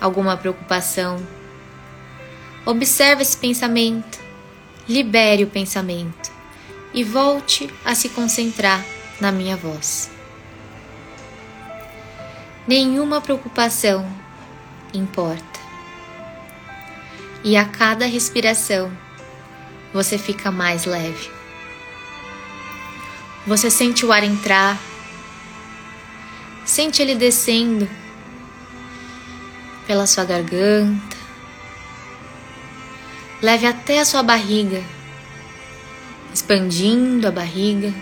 alguma 0.00 0.38
preocupação, 0.38 1.22
observe 2.64 3.22
esse 3.22 3.36
pensamento, 3.36 4.18
libere 4.88 5.44
o 5.44 5.48
pensamento 5.48 6.30
e 6.94 7.02
volte 7.02 7.72
a 7.84 7.94
se 7.94 8.08
concentrar 8.10 8.84
na 9.20 9.32
minha 9.32 9.56
voz. 9.56 10.10
Nenhuma 12.66 13.20
preocupação 13.20 14.06
importa 14.94 15.60
e 17.44 17.56
a 17.56 17.64
cada 17.64 18.06
respiração 18.06 18.92
você 19.92 20.16
fica 20.16 20.50
mais 20.50 20.84
leve. 20.84 21.30
Você 23.46 23.70
sente 23.70 24.06
o 24.06 24.12
ar 24.12 24.22
entrar, 24.22 24.78
sente 26.64 27.02
ele 27.02 27.16
descendo 27.16 27.88
pela 29.86 30.06
sua 30.06 30.24
garganta, 30.24 31.21
leve 33.42 33.66
até 33.66 33.98
a 33.98 34.04
sua 34.04 34.22
barriga, 34.22 34.82
expandindo 36.32 37.26
a 37.26 37.30
barriga 37.32 37.92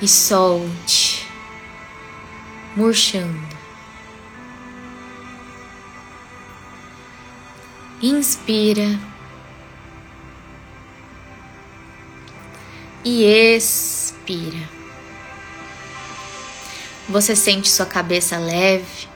e 0.00 0.06
solte, 0.06 1.26
murchando. 2.76 3.58
Inspira. 8.00 8.96
E 13.04 13.24
expira. 13.24 14.68
Você 17.08 17.34
sente 17.34 17.68
sua 17.70 17.86
cabeça 17.86 18.38
leve, 18.38 19.08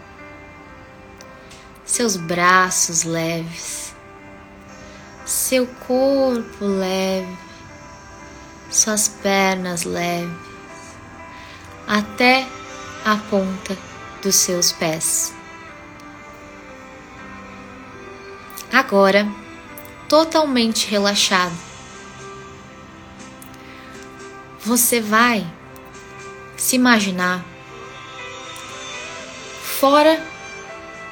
seus 1.84 2.16
braços 2.16 3.05
leves, 3.05 3.82
seu 5.25 5.66
corpo 5.87 6.64
leve, 6.64 7.37
suas 8.70 9.09
pernas 9.09 9.85
leves, 9.85 10.37
até 11.87 12.47
a 13.05 13.16
ponta 13.16 13.77
dos 14.23 14.37
seus 14.37 14.73
pés. 14.73 15.35
agora 18.73 19.29
totalmente 20.09 20.89
relaxado. 20.89 21.53
Você 24.64 25.01
vai 25.01 25.47
se 26.57 26.77
imaginar 26.77 27.45
fora 29.62 30.25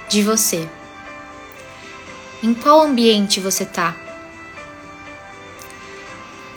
de 0.09 0.23
você. 0.23 0.67
Em 2.43 2.55
qual 2.55 2.81
ambiente 2.81 3.41
você 3.41 3.65
está? 3.65 3.95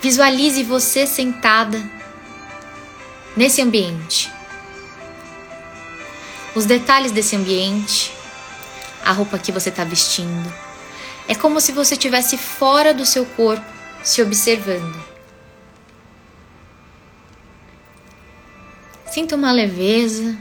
Visualize 0.04 0.62
você 0.64 1.08
sentada 1.08 1.82
nesse 3.38 3.62
ambiente. 3.62 4.30
Os 6.54 6.66
detalhes 6.66 7.14
desse 7.14 7.38
ambiente, 7.38 8.14
a 9.06 9.14
roupa 9.14 9.40
que 9.40 9.50
você 9.50 9.70
está 9.70 9.86
vestindo, 9.86 10.54
é 11.26 11.34
como 11.34 11.62
se 11.62 11.72
você 11.72 11.94
estivesse 11.94 12.38
fora 12.38 12.94
do 12.94 13.06
seu 13.06 13.26
corpo, 13.26 13.66
se 14.04 14.22
observando. 14.22 15.02
Sinta 19.10 19.38
uma 19.38 19.54
leveza. 19.54 20.38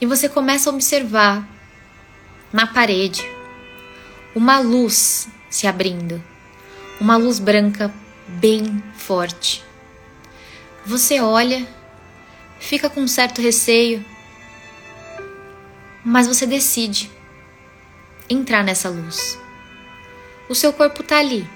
E 0.00 0.06
você 0.06 0.30
começa 0.30 0.70
a 0.70 0.72
observar 0.72 1.46
na 2.50 2.66
parede 2.66 3.22
uma 4.34 4.58
luz 4.60 5.28
se 5.56 5.66
abrindo, 5.66 6.22
uma 7.00 7.16
luz 7.16 7.38
branca 7.38 7.90
bem 8.28 8.82
forte. 8.94 9.64
Você 10.84 11.18
olha, 11.18 11.66
fica 12.60 12.90
com 12.90 13.00
um 13.00 13.08
certo 13.08 13.40
receio, 13.40 14.04
mas 16.04 16.26
você 16.26 16.44
decide 16.44 17.10
entrar 18.28 18.62
nessa 18.62 18.90
luz. 18.90 19.38
O 20.46 20.54
seu 20.54 20.74
corpo 20.74 21.00
está 21.00 21.20
ali, 21.20 21.48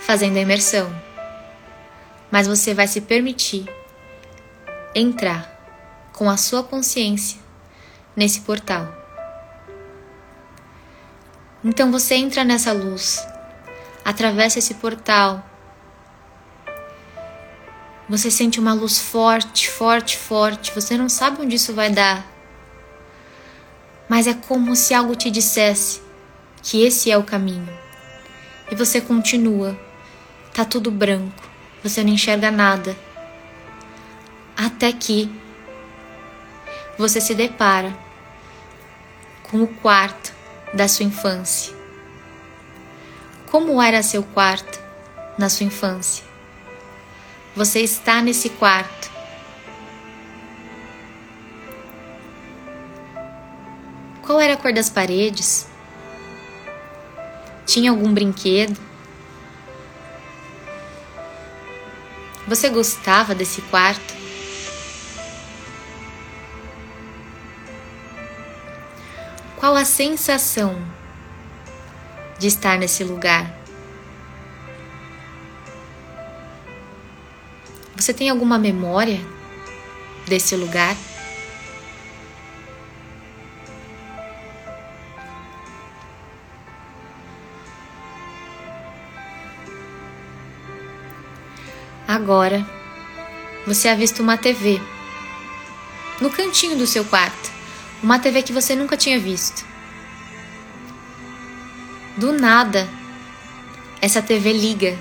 fazendo 0.00 0.38
a 0.38 0.40
imersão, 0.40 0.90
mas 2.30 2.46
você 2.46 2.72
vai 2.72 2.88
se 2.88 3.02
permitir 3.02 3.66
entrar 4.94 6.10
com 6.14 6.30
a 6.30 6.38
sua 6.38 6.64
consciência 6.64 7.38
nesse 8.16 8.40
portal. 8.40 9.03
Então 11.64 11.90
você 11.90 12.14
entra 12.14 12.44
nessa 12.44 12.72
luz, 12.72 13.26
atravessa 14.04 14.58
esse 14.58 14.74
portal. 14.74 15.42
Você 18.08 18.30
sente 18.30 18.60
uma 18.60 18.74
luz 18.74 18.98
forte, 18.98 19.70
forte, 19.70 20.18
forte. 20.18 20.74
Você 20.74 20.96
não 20.96 21.08
sabe 21.08 21.40
onde 21.40 21.56
isso 21.56 21.72
vai 21.72 21.90
dar 21.90 22.34
mas 24.08 24.26
é 24.26 24.34
como 24.34 24.76
se 24.76 24.94
algo 24.94 25.14
te 25.14 25.30
dissesse 25.30 26.02
que 26.62 26.84
esse 26.84 27.10
é 27.10 27.18
o 27.18 27.22
caminho. 27.22 27.68
E 28.70 28.74
você 28.74 29.00
continua. 29.00 29.78
Tá 30.52 30.64
tudo 30.64 30.90
branco, 30.90 31.42
você 31.82 32.02
não 32.02 32.10
enxerga 32.10 32.50
nada. 32.50 32.96
Até 34.56 34.92
que 34.92 35.30
você 36.96 37.20
se 37.20 37.34
depara 37.34 37.92
com 39.50 39.62
o 39.62 39.66
quarto 39.66 40.32
da 40.74 40.88
sua 40.88 41.06
infância. 41.06 41.72
Como 43.50 43.80
era 43.80 44.02
seu 44.02 44.22
quarto 44.22 44.80
na 45.38 45.48
sua 45.48 45.66
infância? 45.66 46.24
Você 47.56 47.80
está 47.80 48.20
nesse 48.20 48.48
quarto 48.50 49.14
Qual 54.26 54.40
era 54.40 54.54
a 54.54 54.56
cor 54.56 54.72
das 54.72 54.88
paredes? 54.88 55.68
Tinha 57.66 57.90
algum 57.90 58.12
brinquedo? 58.12 58.80
Você 62.48 62.70
gostava 62.70 63.34
desse 63.34 63.60
quarto? 63.62 64.23
Qual 69.64 69.76
a 69.76 69.84
sensação 69.86 70.76
de 72.38 72.48
estar 72.48 72.76
nesse 72.76 73.02
lugar? 73.02 73.50
Você 77.96 78.12
tem 78.12 78.28
alguma 78.28 78.58
memória 78.58 79.18
desse 80.26 80.54
lugar? 80.54 80.94
Agora, 92.06 92.66
você 93.66 93.88
avista 93.88 94.22
uma 94.22 94.36
TV 94.36 94.78
no 96.20 96.28
cantinho 96.28 96.76
do 96.76 96.86
seu 96.86 97.02
quarto, 97.06 97.53
uma 98.04 98.18
TV 98.18 98.42
que 98.42 98.52
você 98.52 98.76
nunca 98.76 98.98
tinha 98.98 99.18
visto. 99.18 99.64
Do 102.18 102.34
nada, 102.34 102.86
essa 103.98 104.20
TV 104.20 104.52
liga 104.52 104.98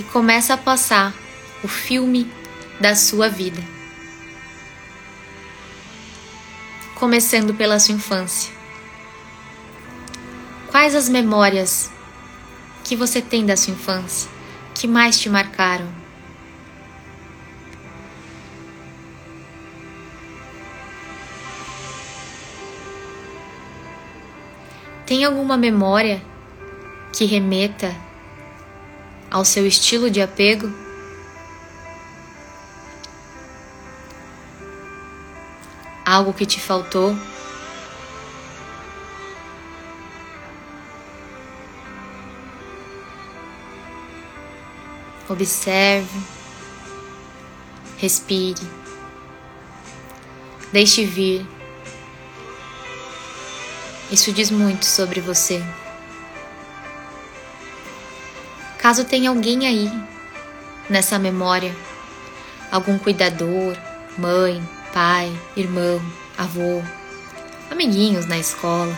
e 0.00 0.02
começa 0.02 0.54
a 0.54 0.56
passar 0.56 1.14
o 1.62 1.68
filme 1.68 2.28
da 2.80 2.96
sua 2.96 3.28
vida. 3.28 3.62
Começando 6.96 7.54
pela 7.54 7.78
sua 7.78 7.94
infância. 7.94 8.52
Quais 10.72 10.92
as 10.96 11.08
memórias 11.08 11.88
que 12.82 12.96
você 12.96 13.22
tem 13.22 13.46
da 13.46 13.56
sua 13.56 13.74
infância 13.74 14.28
que 14.74 14.88
mais 14.88 15.20
te 15.20 15.30
marcaram? 15.30 16.01
Tem 25.12 25.26
alguma 25.26 25.58
memória 25.58 26.22
que 27.12 27.26
remeta 27.26 27.94
ao 29.30 29.44
seu 29.44 29.66
estilo 29.66 30.10
de 30.10 30.22
apego? 30.22 30.72
Algo 36.02 36.32
que 36.32 36.46
te 36.46 36.58
faltou? 36.58 37.14
Observe, 45.28 46.08
respire, 47.98 48.66
deixe 50.72 51.04
vir 51.04 51.46
isso 54.12 54.30
diz 54.30 54.50
muito 54.50 54.84
sobre 54.84 55.22
você. 55.22 55.64
Caso 58.78 59.04
tenha 59.04 59.30
alguém 59.30 59.66
aí 59.66 59.90
nessa 60.90 61.18
memória, 61.18 61.74
algum 62.70 62.98
cuidador, 62.98 63.74
mãe, 64.18 64.62
pai, 64.92 65.32
irmão, 65.56 65.98
avô, 66.36 66.82
amiguinhos 67.70 68.26
na 68.26 68.36
escola, 68.36 68.94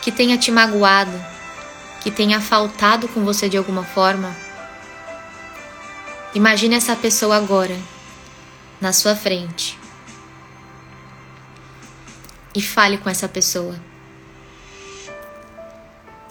que 0.00 0.12
tenha 0.12 0.38
te 0.38 0.52
magoado, 0.52 1.20
que 2.02 2.12
tenha 2.12 2.40
faltado 2.40 3.08
com 3.08 3.24
você 3.24 3.48
de 3.48 3.56
alguma 3.56 3.82
forma, 3.82 4.32
imagine 6.36 6.76
essa 6.76 6.94
pessoa 6.94 7.36
agora, 7.36 7.76
na 8.80 8.92
sua 8.92 9.16
frente, 9.16 9.76
e 12.54 12.62
fale 12.62 12.98
com 12.98 13.10
essa 13.10 13.28
pessoa. 13.28 13.74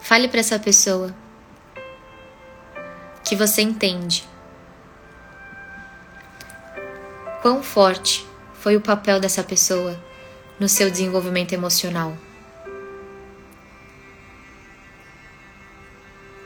Fale 0.02 0.28
para 0.28 0.40
essa 0.40 0.58
pessoa 0.58 1.14
que 3.24 3.36
você 3.36 3.62
entende. 3.62 4.28
Quão 7.42 7.62
forte 7.62 8.26
foi 8.54 8.76
o 8.76 8.82
papel 8.82 9.20
dessa 9.20 9.44
pessoa 9.44 10.02
no 10.60 10.70
seu 10.70 10.90
desenvolvimento 10.90 11.54
emocional. 11.54 12.16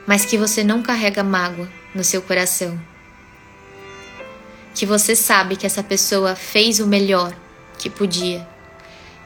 Mas 0.08 0.26
que 0.26 0.38
você 0.38 0.64
não 0.64 0.82
carrega 0.82 1.24
mágoa 1.24 1.68
no 1.94 2.04
seu 2.04 2.22
coração. 2.22 2.80
Que 4.74 4.86
você 4.86 5.16
sabe 5.16 5.56
que 5.56 5.66
essa 5.66 5.84
pessoa 5.84 6.36
fez 6.36 6.80
o 6.80 6.88
melhor 6.88 7.36
que 7.78 7.90
podia 7.90 8.48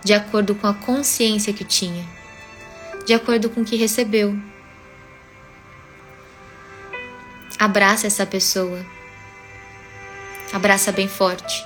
de 0.03 0.13
acordo 0.13 0.55
com 0.55 0.67
a 0.67 0.73
consciência 0.73 1.53
que 1.53 1.63
tinha, 1.63 2.05
de 3.05 3.13
acordo 3.13 3.49
com 3.49 3.61
o 3.61 3.65
que 3.65 3.75
recebeu. 3.75 4.35
Abraça 7.59 8.07
essa 8.07 8.25
pessoa. 8.25 8.83
Abraça 10.51 10.91
bem 10.91 11.07
forte. 11.07 11.65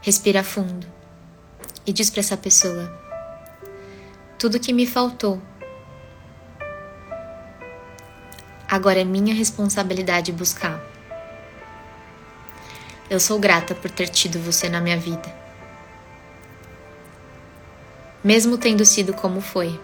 Respira 0.00 0.42
fundo 0.42 0.86
e 1.86 1.92
diz 1.92 2.08
para 2.08 2.20
essa 2.20 2.36
pessoa: 2.36 2.90
Tudo 4.38 4.58
que 4.58 4.72
me 4.72 4.86
faltou. 4.86 5.40
Agora 8.66 9.00
é 9.00 9.04
minha 9.04 9.34
responsabilidade 9.34 10.32
buscar. 10.32 10.97
Eu 13.10 13.18
sou 13.18 13.38
grata 13.38 13.74
por 13.74 13.90
ter 13.90 14.08
tido 14.08 14.38
você 14.38 14.68
na 14.68 14.82
minha 14.82 14.98
vida. 14.98 15.34
Mesmo 18.22 18.58
tendo 18.58 18.84
sido 18.84 19.14
como 19.14 19.40
foi, 19.40 19.80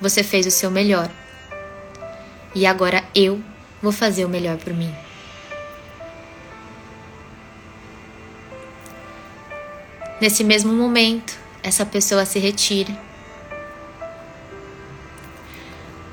você 0.00 0.22
fez 0.22 0.46
o 0.46 0.50
seu 0.50 0.70
melhor. 0.70 1.10
E 2.54 2.64
agora 2.66 3.02
eu 3.12 3.42
vou 3.82 3.90
fazer 3.90 4.24
o 4.24 4.28
melhor 4.28 4.58
por 4.58 4.72
mim. 4.72 4.94
Nesse 10.20 10.44
mesmo 10.44 10.72
momento, 10.72 11.36
essa 11.64 11.84
pessoa 11.84 12.24
se 12.24 12.38
retira. 12.38 12.96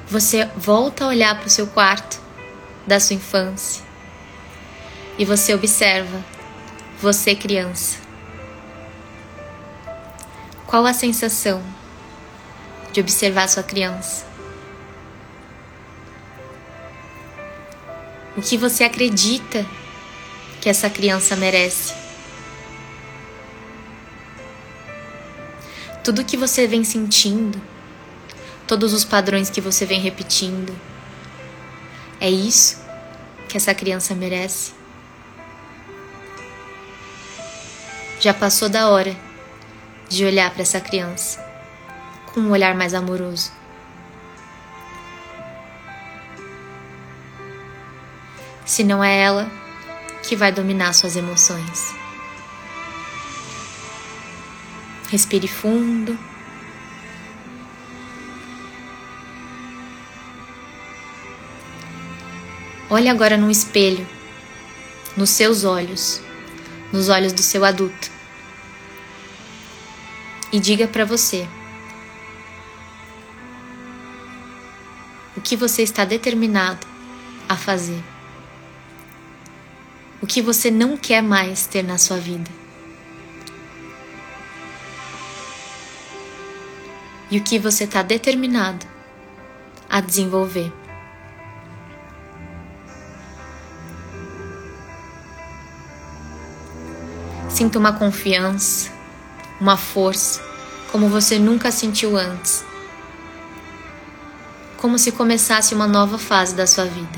Você 0.08 0.46
volta 0.56 1.06
a 1.06 1.08
olhar 1.10 1.38
para 1.38 1.48
o 1.48 1.50
seu 1.50 1.68
quarto 1.68 2.20
da 2.88 3.00
sua 3.00 3.16
infância 3.16 3.85
e 5.18 5.24
você 5.24 5.53
observa, 5.53 6.24
você 6.99 7.36
criança. 7.36 7.97
Qual 10.68 10.86
a 10.86 10.93
sensação 10.93 11.63
de 12.91 12.99
observar 12.99 13.47
sua 13.47 13.63
criança? 13.63 14.26
O 18.36 18.41
que 18.41 18.57
você 18.57 18.84
acredita 18.84 19.66
que 20.59 20.68
essa 20.68 20.89
criança 20.89 21.36
merece? 21.36 21.93
Tudo 26.03 26.26
que 26.26 26.36
você 26.36 26.68
vem 26.68 26.84
sentindo, 26.84 27.59
todos 28.68 28.93
os 28.93 29.05
padrões 29.05 29.49
que 29.49 29.61
você 29.61 29.86
vem 29.86 30.01
repetindo, 30.01 30.76
é 32.20 32.30
isso 32.30 32.84
que 33.47 33.55
essa 33.55 33.74
criança 33.74 34.13
merece? 34.13 34.74
Já 38.20 38.34
passou 38.34 38.70
da 38.70 38.89
hora 38.89 39.16
de 40.09 40.26
olhar 40.26 40.51
para 40.51 40.61
essa 40.61 40.80
criança 40.80 41.43
com 42.34 42.39
um 42.39 42.51
olhar 42.51 42.76
mais 42.76 42.93
amoroso. 42.93 43.51
Se 48.66 48.84
não 48.84 49.03
é 49.03 49.22
ela 49.22 49.49
que 50.24 50.36
vai 50.36 50.51
dominar 50.51 50.93
suas 50.93 51.16
emoções. 51.16 51.93
Respire 55.09 55.47
fundo. 55.47 56.18
Olhe 62.89 63.09
agora 63.09 63.38
no 63.38 63.49
espelho, 63.49 64.07
nos 65.16 65.30
seus 65.30 65.63
olhos, 65.63 66.22
nos 66.92 67.10
olhos 67.10 67.34
do 67.34 67.42
seu 67.42 67.66
adulto 67.66 68.16
e 70.52 70.60
diga 70.60 70.88
para 70.88 71.04
você 71.04 71.48
o 75.36 75.42
que 75.42 75.56
você 75.56 75.84
está 75.84 76.06
determinado 76.06 76.88
a 77.48 77.58
fazer. 77.58 78.02
O 80.22 80.26
que 80.26 80.42
você 80.42 80.72
não 80.72 80.96
quer 80.96 81.22
mais 81.22 81.68
ter 81.68 81.84
na 81.84 81.98
sua 81.98 82.18
vida. 82.18 82.50
E 87.30 87.38
o 87.38 87.44
que 87.44 87.60
você 87.60 87.84
está 87.84 88.02
determinado 88.02 88.86
a 89.90 90.00
desenvolver. 90.00 90.72
Sinta 97.56 97.80
uma 97.80 97.93
confiança, 97.93 98.91
uma 99.62 99.78
força 99.78 100.43
como 100.91 101.08
você 101.08 101.39
nunca 101.39 101.72
sentiu 101.72 102.18
antes. 102.18 102.66
Como 104.76 104.99
se 104.99 105.14
começasse 105.14 105.74
uma 105.74 105.88
nova 105.88 106.18
fase 106.18 106.53
da 106.53 106.68
sua 106.68 106.84
vida. 106.84 107.18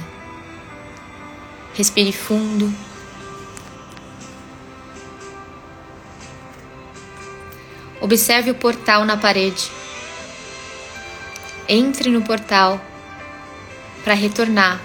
Respire 1.73 2.11
fundo. 2.11 2.71
Observe 7.99 8.51
o 8.51 8.55
portal 8.55 9.05
na 9.05 9.17
parede. 9.17 9.71
Entre 11.67 12.11
no 12.11 12.21
portal 12.21 12.79
para 14.03 14.13
retornar 14.13 14.79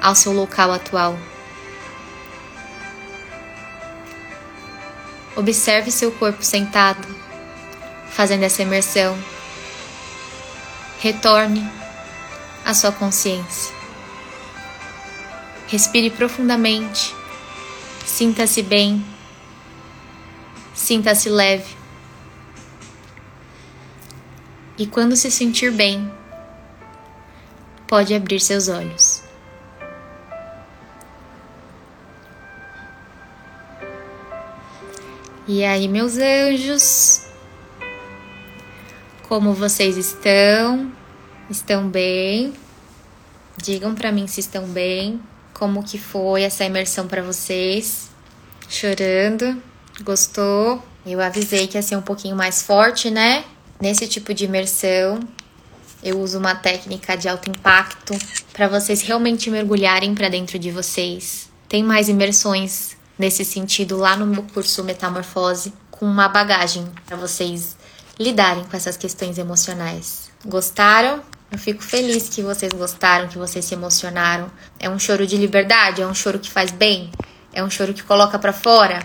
ao 0.00 0.14
seu 0.14 0.32
local 0.32 0.70
atual. 0.70 1.18
Observe 5.38 5.92
seu 5.92 6.10
corpo 6.10 6.42
sentado, 6.42 7.06
fazendo 8.10 8.42
essa 8.42 8.60
imersão. 8.60 9.16
Retorne 10.98 11.64
à 12.64 12.74
sua 12.74 12.90
consciência. 12.90 13.72
Respire 15.68 16.10
profundamente. 16.10 17.14
Sinta-se 18.04 18.64
bem. 18.64 19.06
Sinta-se 20.74 21.28
leve. 21.28 21.72
E 24.76 24.88
quando 24.88 25.14
se 25.14 25.30
sentir 25.30 25.70
bem, 25.70 26.12
pode 27.86 28.12
abrir 28.12 28.40
seus 28.40 28.66
olhos. 28.66 29.27
E 35.50 35.64
aí, 35.64 35.88
meus 35.88 36.18
anjos, 36.18 37.22
como 39.26 39.54
vocês 39.54 39.96
estão? 39.96 40.92
Estão 41.48 41.88
bem? 41.88 42.52
Digam 43.56 43.94
para 43.94 44.12
mim 44.12 44.26
se 44.26 44.40
estão 44.40 44.66
bem. 44.66 45.18
Como 45.54 45.82
que 45.82 45.96
foi 45.96 46.42
essa 46.42 46.66
imersão 46.66 47.08
para 47.08 47.22
vocês? 47.22 48.10
Chorando? 48.68 49.56
Gostou? 50.02 50.82
Eu 51.06 51.18
avisei 51.18 51.66
que 51.66 51.78
ia 51.78 51.82
ser 51.82 51.96
um 51.96 52.02
pouquinho 52.02 52.36
mais 52.36 52.60
forte, 52.60 53.10
né? 53.10 53.42
Nesse 53.80 54.06
tipo 54.06 54.34
de 54.34 54.44
imersão, 54.44 55.18
eu 56.04 56.20
uso 56.20 56.38
uma 56.38 56.56
técnica 56.56 57.16
de 57.16 57.26
alto 57.26 57.48
impacto 57.48 58.12
para 58.52 58.68
vocês 58.68 59.00
realmente 59.00 59.48
mergulharem 59.48 60.14
para 60.14 60.28
dentro 60.28 60.58
de 60.58 60.70
vocês. 60.70 61.48
Tem 61.66 61.82
mais 61.82 62.10
imersões 62.10 62.97
nesse 63.18 63.44
sentido 63.44 63.96
lá 63.96 64.16
no 64.16 64.26
meu 64.26 64.42
curso 64.42 64.84
Metamorfose, 64.84 65.72
com 65.90 66.06
uma 66.06 66.28
bagagem 66.28 66.86
para 67.06 67.16
vocês 67.16 67.76
lidarem 68.18 68.64
com 68.64 68.76
essas 68.76 68.96
questões 68.96 69.38
emocionais. 69.38 70.30
Gostaram? 70.44 71.22
Eu 71.50 71.58
fico 71.58 71.82
feliz 71.82 72.28
que 72.28 72.42
vocês 72.42 72.72
gostaram, 72.72 73.26
que 73.28 73.38
vocês 73.38 73.64
se 73.64 73.74
emocionaram. 73.74 74.50
É 74.78 74.88
um 74.88 74.98
choro 74.98 75.26
de 75.26 75.36
liberdade, 75.36 76.02
é 76.02 76.06
um 76.06 76.14
choro 76.14 76.38
que 76.38 76.50
faz 76.50 76.70
bem, 76.70 77.10
é 77.52 77.64
um 77.64 77.70
choro 77.70 77.94
que 77.94 78.02
coloca 78.02 78.38
para 78.38 78.52
fora 78.52 79.00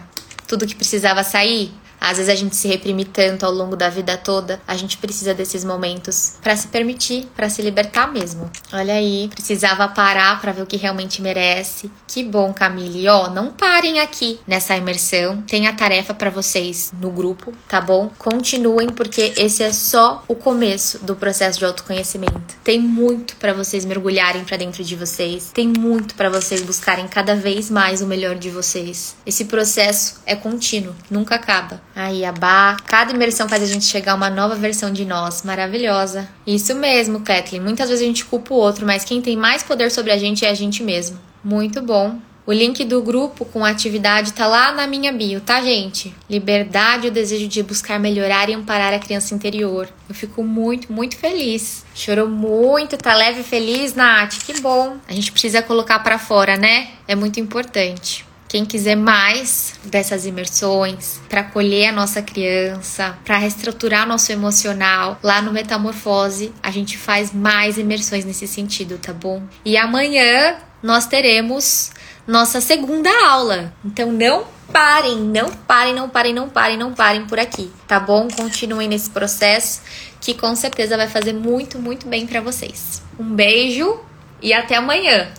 tudo 0.48 0.68
que 0.68 0.76
precisava 0.76 1.24
sair. 1.24 1.74
Às 2.04 2.18
vezes 2.18 2.30
a 2.30 2.36
gente 2.36 2.54
se 2.58 2.68
reprime 2.68 3.06
tanto 3.06 3.46
ao 3.46 3.52
longo 3.52 3.78
da 3.78 3.90
vida 3.90 4.18
toda, 4.18 4.60
a 4.68 4.76
gente 4.76 4.98
precisa 4.98 5.34
desses 5.34 5.64
momentos 5.64 6.34
para 6.42 6.54
se 6.54 6.68
permitir, 6.68 7.28
para 7.34 7.50
se 7.50 7.62
libertar 7.62 8.12
mesmo. 8.12 8.52
Olha 8.74 8.96
aí, 8.96 9.30
precisava 9.30 9.88
parar 9.88 10.42
para 10.42 10.52
ver 10.52 10.64
o 10.64 10.66
que 10.66 10.76
realmente 10.76 11.22
merece. 11.22 11.90
Que 12.06 12.22
bom, 12.22 12.54
Camille. 12.54 13.08
Ó, 13.08 13.30
não 13.30 13.52
parem 13.52 14.02
aqui 14.02 14.38
nessa 14.46 14.76
imersão. 14.76 15.42
Tem 15.44 15.66
a 15.66 15.74
tarefa 15.74 16.14
para 16.14 16.30
vocês 16.30 16.92
no 17.00 17.10
grupo, 17.10 17.54
tá 17.70 17.80
bom? 17.80 18.12
Continuem 18.18 18.90
porque 18.90 19.34
esse 19.38 19.64
é 19.64 19.72
só 19.72 20.24
o 20.28 20.36
começo 20.36 21.00
do 21.06 21.16
processo 21.16 21.58
de 21.58 21.66
autoconhecimento. 21.66 22.56
Tem 22.66 22.80
muito 22.80 23.38
para 23.38 23.54
vocês 23.54 23.86
mergulharem 23.86 24.44
para 24.44 24.58
dentro 24.58 24.84
de 24.84 24.96
vocês. 24.98 25.52
Tem 25.54 25.70
muito 25.70 26.16
para 26.16 26.30
vocês 26.30 26.62
buscarem 26.62 27.08
cada 27.08 27.34
vez 27.34 27.70
mais 27.70 28.02
o 28.02 28.08
melhor 28.08 28.36
de 28.36 28.50
vocês. 28.50 29.16
Esse 29.26 29.46
processo 29.46 30.22
é 30.26 30.36
contínuo, 30.36 30.94
nunca 31.10 31.36
acaba. 31.36 31.82
Aí, 31.96 32.26
Abá, 32.26 32.78
cada 32.86 33.14
imersão 33.14 33.48
faz 33.48 33.62
a 33.62 33.68
gente 33.68 33.86
chegar 33.86 34.14
a 34.14 34.16
uma 34.16 34.30
nova 34.30 34.56
versão 34.56 34.92
de 34.92 35.06
nós, 35.06 35.44
maravilhosa. 35.44 36.28
Isso 36.46 36.74
mesmo, 36.74 37.22
Kathleen. 37.22 37.62
Muitas 37.62 37.90
vezes 37.90 38.04
a 38.04 38.08
gente 38.08 38.26
culpa 38.26 38.54
o 38.54 38.58
outro, 38.58 38.86
mas 38.86 39.06
quem 39.06 39.22
tem 39.22 39.38
mais 39.38 39.62
poder 39.62 39.92
sobre 39.92 40.12
a 40.12 40.18
gente 40.18 40.46
é 40.46 40.50
a 40.50 40.56
gente 40.56 40.82
mesmo. 40.82 41.20
Muito 41.44 41.82
bom. 41.82 42.20
O 42.46 42.52
link 42.52 42.84
do 42.84 43.02
grupo 43.02 43.46
com 43.46 43.64
a 43.64 43.70
atividade 43.70 44.34
tá 44.34 44.46
lá 44.46 44.74
na 44.74 44.86
minha 44.86 45.14
bio, 45.14 45.40
tá, 45.40 45.62
gente? 45.62 46.14
Liberdade 46.30 47.08
o 47.08 47.12
desejo 47.12 47.48
de 47.48 47.64
buscar 47.64 47.98
melhorar 47.98 48.50
e 48.50 48.54
amparar 48.54 48.94
a 48.94 49.00
criança 49.00 49.34
interior. 49.34 49.88
Eu 50.10 50.14
fico 50.14 50.44
muito, 50.44 50.92
muito 50.92 51.16
feliz. 51.16 51.86
Chorou 51.96 52.28
muito, 52.28 52.98
tá 52.98 53.16
leve 53.16 53.42
e 53.42 53.44
feliz, 53.46 53.94
Nath? 53.94 54.44
Que 54.46 54.60
bom. 54.60 54.98
A 55.08 55.14
gente 55.14 55.32
precisa 55.32 55.62
colocar 55.62 56.00
para 56.00 56.20
fora, 56.20 56.58
né? 56.58 56.90
É 57.08 57.16
muito 57.16 57.40
importante. 57.40 58.26
Quem 58.54 58.66
quiser 58.66 58.96
mais 58.96 59.74
dessas 59.84 60.28
imersões 60.28 61.20
para 61.28 61.42
acolher 61.42 61.88
a 61.88 61.92
nossa 61.92 62.22
criança, 62.22 63.18
para 63.26 63.40
reestruturar 63.40 64.08
nosso 64.08 64.32
emocional, 64.32 65.18
lá 65.24 65.42
no 65.42 65.52
Metamorfose 65.52 66.54
a 66.62 66.70
gente 66.70 66.96
faz 66.96 67.34
mais 67.34 67.80
imersões 67.80 68.24
nesse 68.24 68.48
sentido, 68.48 69.00
tá 69.00 69.12
bom? 69.12 69.42
E 69.66 69.76
amanhã 69.76 70.58
nós 70.84 71.08
teremos 71.08 71.90
nossa 72.28 72.62
segunda 72.62 73.10
aula. 73.28 73.74
Então 73.84 74.12
não 74.12 74.46
parem, 74.72 75.18
não 75.18 75.50
parem, 75.50 75.96
não 75.96 76.08
parem, 76.08 76.34
não 76.36 76.48
parem, 76.48 76.78
não 76.78 76.94
parem 76.94 77.26
por 77.26 77.40
aqui, 77.40 77.72
tá 77.88 78.00
bom? 78.00 78.28
Continuem 78.28 78.88
nesse 78.88 79.10
processo 79.10 79.82
que 80.22 80.36
com 80.36 80.56
certeza 80.56 80.96
vai 80.96 81.08
fazer 81.08 81.34
muito, 81.34 81.80
muito 81.80 82.08
bem 82.08 82.28
para 82.28 82.40
vocês. 82.40 83.02
Um 83.20 83.34
beijo 83.34 84.00
e 84.40 84.54
até 84.54 84.76
amanhã, 84.76 85.32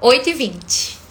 8h20. 0.00 1.01